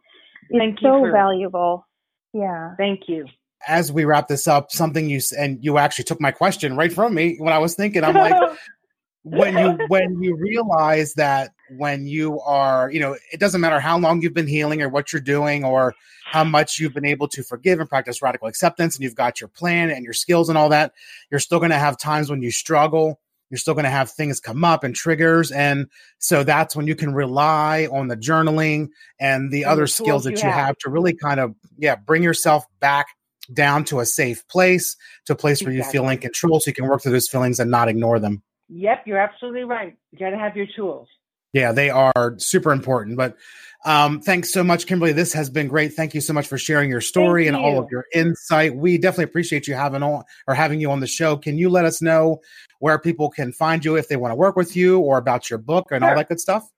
it's 0.50 0.82
so 0.82 1.10
valuable. 1.10 1.86
Yeah. 2.34 2.74
Thank 2.76 3.02
you. 3.08 3.26
As 3.68 3.92
we 3.92 4.04
wrap 4.04 4.28
this 4.28 4.48
up, 4.48 4.70
something 4.70 5.08
you 5.08 5.20
and 5.38 5.62
you 5.62 5.78
actually 5.78 6.04
took 6.04 6.20
my 6.20 6.30
question 6.30 6.76
right 6.76 6.92
from 6.92 7.14
me 7.14 7.36
when 7.38 7.52
I 7.52 7.58
was 7.58 7.74
thinking. 7.74 8.04
I'm 8.04 8.14
like, 8.14 8.58
when 9.22 9.56
you 9.56 9.86
when 9.88 10.22
you 10.22 10.34
realize 10.34 11.14
that 11.14 11.50
when 11.76 12.06
you 12.06 12.40
are 12.40 12.90
you 12.90 12.98
know 12.98 13.16
it 13.32 13.38
doesn't 13.38 13.60
matter 13.60 13.78
how 13.78 13.98
long 13.98 14.22
you've 14.22 14.34
been 14.34 14.46
healing 14.46 14.80
or 14.80 14.88
what 14.88 15.12
you're 15.12 15.20
doing 15.20 15.62
or 15.62 15.94
how 16.24 16.42
much 16.42 16.78
you've 16.78 16.94
been 16.94 17.04
able 17.04 17.28
to 17.28 17.42
forgive 17.42 17.80
and 17.80 17.88
practice 17.88 18.22
radical 18.22 18.48
acceptance 18.48 18.96
and 18.96 19.04
you've 19.04 19.14
got 19.14 19.40
your 19.40 19.48
plan 19.48 19.90
and 19.90 20.04
your 20.04 20.14
skills 20.14 20.48
and 20.48 20.56
all 20.56 20.70
that 20.70 20.92
you're 21.30 21.40
still 21.40 21.58
going 21.58 21.70
to 21.70 21.78
have 21.78 21.98
times 21.98 22.30
when 22.30 22.40
you 22.40 22.50
struggle 22.50 23.20
you're 23.50 23.58
still 23.58 23.74
going 23.74 23.84
to 23.84 23.90
have 23.90 24.10
things 24.10 24.40
come 24.40 24.64
up 24.64 24.84
and 24.84 24.94
triggers 24.94 25.50
and 25.52 25.86
so 26.18 26.42
that's 26.42 26.74
when 26.74 26.86
you 26.86 26.94
can 26.94 27.12
rely 27.12 27.86
on 27.92 28.08
the 28.08 28.16
journaling 28.16 28.88
and 29.18 29.52
the 29.52 29.64
and 29.64 29.70
other 29.70 29.82
the 29.82 29.88
skills 29.88 30.24
that 30.24 30.42
you 30.42 30.48
have. 30.48 30.66
have. 30.66 30.78
to 30.78 30.88
really 30.88 31.12
kind 31.12 31.40
of 31.40 31.54
yeah 31.76 31.94
bring 31.94 32.22
yourself 32.22 32.64
back 32.80 33.06
down 33.52 33.84
to 33.84 34.00
a 34.00 34.06
safe 34.06 34.46
place 34.48 34.96
to 35.26 35.32
a 35.32 35.36
place 35.36 35.62
where 35.62 35.72
exactly. 35.72 35.98
you 35.98 36.02
feel 36.02 36.10
in 36.10 36.18
control 36.18 36.60
so 36.60 36.68
you 36.68 36.74
can 36.74 36.86
work 36.86 37.02
through 37.02 37.12
those 37.12 37.28
feelings 37.28 37.58
and 37.58 37.70
not 37.70 37.88
ignore 37.88 38.18
them 38.18 38.42
Yep, 38.70 39.02
you're 39.06 39.18
absolutely 39.18 39.64
right. 39.64 39.96
You 40.12 40.18
got 40.18 40.30
to 40.30 40.38
have 40.38 40.56
your 40.56 40.66
tools. 40.74 41.08
Yeah, 41.52 41.72
they 41.72 41.90
are 41.90 42.36
super 42.38 42.70
important. 42.70 43.16
But 43.16 43.36
um, 43.84 44.20
thanks 44.20 44.52
so 44.52 44.62
much, 44.62 44.86
Kimberly. 44.86 45.12
This 45.12 45.32
has 45.32 45.50
been 45.50 45.66
great. 45.66 45.94
Thank 45.94 46.14
you 46.14 46.20
so 46.20 46.32
much 46.32 46.46
for 46.46 46.56
sharing 46.56 46.88
your 46.88 47.00
story 47.00 47.46
Thank 47.46 47.56
and 47.56 47.64
you. 47.64 47.68
all 47.68 47.82
of 47.82 47.88
your 47.90 48.04
insight. 48.14 48.76
We 48.76 48.98
definitely 48.98 49.24
appreciate 49.24 49.66
you 49.66 49.74
having 49.74 50.04
on 50.04 50.22
or 50.46 50.54
having 50.54 50.80
you 50.80 50.92
on 50.92 51.00
the 51.00 51.08
show. 51.08 51.36
Can 51.36 51.58
you 51.58 51.68
let 51.68 51.84
us 51.84 52.00
know 52.00 52.40
where 52.78 52.98
people 53.00 53.28
can 53.30 53.52
find 53.52 53.84
you 53.84 53.96
if 53.96 54.06
they 54.06 54.16
want 54.16 54.30
to 54.30 54.36
work 54.36 54.54
with 54.54 54.76
you 54.76 55.00
or 55.00 55.18
about 55.18 55.50
your 55.50 55.58
book 55.58 55.88
and 55.90 56.02
sure. 56.02 56.10
all 56.10 56.16
that 56.16 56.28
good 56.28 56.40
stuff? 56.40 56.70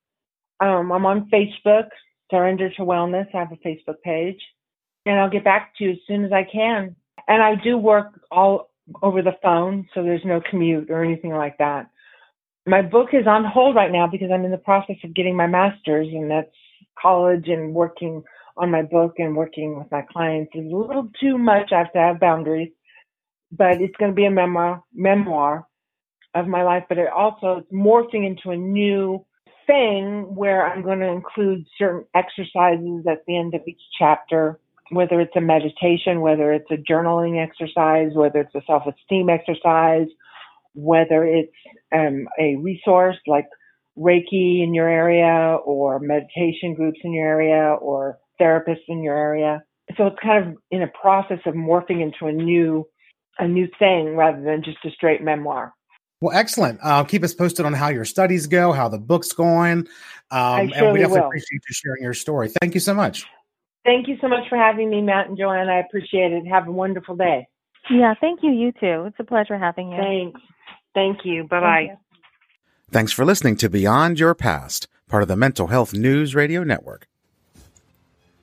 Um, 0.60 0.92
I'm 0.92 1.04
on 1.04 1.28
Facebook, 1.30 1.88
Surrender 2.30 2.70
to 2.70 2.82
Wellness. 2.82 3.26
I 3.34 3.40
have 3.40 3.52
a 3.52 3.56
Facebook 3.56 4.00
page, 4.02 4.40
and 5.04 5.20
I'll 5.20 5.28
get 5.28 5.44
back 5.44 5.74
to 5.76 5.84
you 5.84 5.90
as 5.90 5.98
soon 6.06 6.24
as 6.24 6.32
I 6.32 6.44
can. 6.50 6.96
And 7.28 7.42
I 7.42 7.56
do 7.62 7.76
work 7.76 8.18
all 8.30 8.70
over 9.02 9.20
the 9.20 9.36
phone, 9.42 9.86
so 9.92 10.02
there's 10.02 10.24
no 10.24 10.40
commute 10.48 10.90
or 10.90 11.04
anything 11.04 11.34
like 11.34 11.58
that. 11.58 11.90
My 12.66 12.80
book 12.80 13.08
is 13.12 13.26
on 13.26 13.44
hold 13.44 13.76
right 13.76 13.92
now 13.92 14.06
because 14.06 14.30
I'm 14.32 14.46
in 14.46 14.52
the 14.52 14.56
process 14.56 14.96
of 15.04 15.12
getting 15.14 15.36
my 15.36 15.46
master's, 15.46 16.08
and 16.08 16.30
that's 16.30 16.48
college 16.98 17.48
and 17.48 17.74
working 17.74 18.24
on 18.56 18.70
my 18.70 18.82
book 18.82 19.14
and 19.18 19.36
working 19.36 19.78
with 19.78 19.90
my 19.90 20.02
clients 20.12 20.52
is 20.54 20.66
a 20.72 20.76
little 20.76 21.08
too 21.20 21.38
much. 21.38 21.72
I 21.72 21.78
have 21.78 21.92
to 21.92 21.98
have 21.98 22.20
boundaries, 22.20 22.70
but 23.52 23.80
it's 23.80 23.96
going 23.98 24.12
to 24.12 24.16
be 24.16 24.26
a 24.26 24.30
memoir, 24.30 24.82
memoir 24.94 25.66
of 26.34 26.46
my 26.48 26.62
life. 26.62 26.84
But 26.88 26.98
it 26.98 27.08
also 27.08 27.58
it's 27.58 27.72
morphing 27.72 28.26
into 28.26 28.50
a 28.50 28.56
new 28.56 29.24
thing 29.66 30.34
where 30.34 30.66
I'm 30.66 30.82
going 30.82 31.00
to 31.00 31.08
include 31.08 31.66
certain 31.78 32.04
exercises 32.14 33.06
at 33.10 33.24
the 33.26 33.36
end 33.38 33.54
of 33.54 33.62
each 33.66 33.80
chapter 33.98 34.58
whether 34.90 35.20
it's 35.20 35.36
a 35.36 35.40
meditation, 35.40 36.20
whether 36.20 36.52
it's 36.52 36.70
a 36.70 36.76
journaling 36.76 37.42
exercise, 37.42 38.10
whether 38.14 38.40
it's 38.40 38.54
a 38.54 38.62
self 38.66 38.82
esteem 38.86 39.28
exercise, 39.30 40.08
whether 40.74 41.24
it's 41.24 41.52
um, 41.94 42.26
a 42.38 42.56
resource 42.56 43.16
like 43.26 43.46
Reiki 43.98 44.62
in 44.62 44.72
your 44.74 44.88
area 44.88 45.56
or 45.64 45.98
meditation 45.98 46.74
groups 46.74 47.00
in 47.04 47.12
your 47.12 47.26
area 47.26 47.74
or 47.80 48.18
therapists 48.40 48.88
in 48.88 49.02
your 49.02 49.16
area. 49.16 49.62
So 49.96 50.06
it's 50.06 50.18
kind 50.22 50.46
of 50.46 50.56
in 50.70 50.82
a 50.82 50.88
process 51.00 51.40
of 51.46 51.54
morphing 51.54 52.00
into 52.00 52.26
a 52.26 52.32
new 52.32 52.86
a 53.38 53.48
new 53.48 53.68
thing 53.78 54.16
rather 54.16 54.42
than 54.42 54.62
just 54.62 54.78
a 54.84 54.90
straight 54.90 55.22
memoir. 55.22 55.72
Well, 56.20 56.36
excellent. 56.36 56.78
Uh, 56.82 57.02
keep 57.04 57.24
us 57.24 57.32
posted 57.32 57.64
on 57.64 57.72
how 57.72 57.88
your 57.88 58.04
studies 58.04 58.46
go, 58.46 58.72
how 58.72 58.88
the 58.88 58.98
book's 58.98 59.32
going. 59.32 59.88
Um, 60.30 60.60
and 60.60 60.70
we 60.70 60.76
definitely 60.76 61.06
will. 61.06 61.26
appreciate 61.26 61.62
you 61.68 61.74
sharing 61.74 62.02
your 62.02 62.14
story. 62.14 62.50
Thank 62.60 62.74
you 62.74 62.80
so 62.80 62.92
much. 62.92 63.26
Thank 63.84 64.08
you 64.08 64.18
so 64.20 64.28
much 64.28 64.46
for 64.50 64.58
having 64.58 64.90
me, 64.90 65.00
Matt 65.00 65.28
and 65.28 65.38
Joanne. 65.38 65.70
I 65.70 65.80
appreciate 65.80 66.32
it. 66.32 66.46
Have 66.46 66.68
a 66.68 66.72
wonderful 66.72 67.16
day. 67.16 67.48
Yeah, 67.90 68.12
thank 68.20 68.40
you. 68.42 68.50
You 68.50 68.72
too. 68.72 69.06
It's 69.06 69.16
a 69.18 69.24
pleasure 69.24 69.58
having 69.58 69.90
you. 69.90 69.96
Thanks. 69.96 70.40
Thank 70.94 71.20
you. 71.24 71.44
Bye 71.44 71.60
bye. 71.60 71.96
Thanks 72.92 73.12
for 73.12 73.24
listening 73.24 73.54
to 73.58 73.70
Beyond 73.70 74.18
Your 74.18 74.34
Past, 74.34 74.88
part 75.08 75.22
of 75.22 75.28
the 75.28 75.36
Mental 75.36 75.68
Health 75.68 75.94
News 75.94 76.34
Radio 76.34 76.64
Network. 76.64 77.06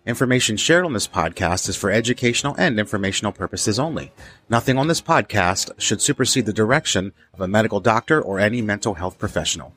Information 0.06 0.56
shared 0.56 0.86
on 0.86 0.94
this 0.94 1.06
podcast 1.06 1.68
is 1.68 1.76
for 1.76 1.92
educational 1.92 2.56
and 2.58 2.80
informational 2.80 3.34
purposes 3.34 3.78
only. 3.78 4.14
Nothing 4.50 4.78
on 4.78 4.88
this 4.88 5.02
podcast 5.02 5.72
should 5.78 6.02
supersede 6.02 6.46
the 6.46 6.54
direction 6.54 7.12
of 7.34 7.42
a 7.42 7.48
medical 7.50 7.82
doctor 7.82 8.22
or 8.22 8.40
any 8.40 8.62
mental 8.62 8.94
health 8.94 9.20
professional. 9.20 9.74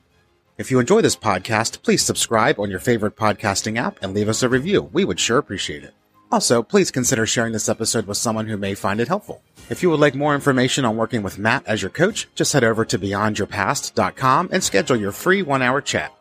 If 0.57 0.71
you 0.71 0.79
enjoy 0.79 1.01
this 1.01 1.17
podcast, 1.17 1.81
please 1.81 2.01
subscribe 2.01 2.57
on 2.57 2.69
your 2.69 2.79
favorite 2.79 3.17
podcasting 3.17 3.77
app 3.77 4.01
and 4.01 4.13
leave 4.13 4.29
us 4.29 4.41
a 4.41 4.47
review. 4.47 4.83
We 4.93 5.03
would 5.03 5.19
sure 5.19 5.37
appreciate 5.37 5.83
it. 5.83 5.93
Also, 6.31 6.63
please 6.63 6.91
consider 6.91 7.25
sharing 7.25 7.51
this 7.51 7.67
episode 7.67 8.07
with 8.07 8.17
someone 8.17 8.47
who 8.47 8.55
may 8.55 8.73
find 8.73 9.01
it 9.01 9.09
helpful. 9.09 9.41
If 9.69 9.83
you 9.83 9.89
would 9.89 9.99
like 9.99 10.15
more 10.15 10.33
information 10.33 10.85
on 10.85 10.95
working 10.95 11.23
with 11.23 11.37
Matt 11.37 11.63
as 11.67 11.81
your 11.81 11.91
coach, 11.91 12.27
just 12.35 12.53
head 12.53 12.63
over 12.63 12.85
to 12.85 12.97
beyondyourpast.com 12.97 14.49
and 14.51 14.63
schedule 14.63 14.95
your 14.95 15.11
free 15.11 15.41
one 15.41 15.61
hour 15.61 15.81
chat. 15.81 16.13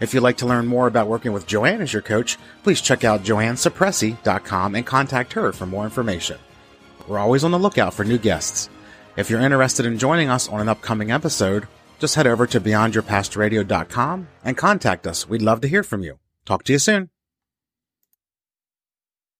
If 0.00 0.12
you'd 0.12 0.22
like 0.22 0.38
to 0.38 0.46
learn 0.46 0.66
more 0.66 0.86
about 0.86 1.08
working 1.08 1.32
with 1.32 1.46
Joanne 1.46 1.80
as 1.80 1.92
your 1.92 2.02
coach, 2.02 2.36
please 2.62 2.80
check 2.80 3.04
out 3.04 3.22
joannesapressi.com 3.22 4.74
and 4.74 4.84
contact 4.86 5.32
her 5.32 5.52
for 5.52 5.66
more 5.66 5.84
information. 5.84 6.38
We're 7.08 7.18
always 7.18 7.44
on 7.44 7.50
the 7.50 7.58
lookout 7.58 7.94
for 7.94 8.04
new 8.04 8.18
guests. 8.18 8.68
If 9.16 9.30
you're 9.30 9.40
interested 9.40 9.86
in 9.86 9.98
joining 9.98 10.28
us 10.28 10.48
on 10.48 10.60
an 10.60 10.68
upcoming 10.68 11.10
episode, 11.10 11.68
just 12.00 12.16
head 12.16 12.26
over 12.26 12.46
to 12.48 12.60
beyondyourpastradio.com 12.60 14.28
and 14.44 14.56
contact 14.56 15.06
us. 15.06 15.28
We'd 15.28 15.42
love 15.42 15.60
to 15.62 15.68
hear 15.68 15.82
from 15.82 16.02
you. 16.02 16.18
Talk 16.44 16.64
to 16.64 16.72
you 16.72 16.78
soon. 16.78 17.13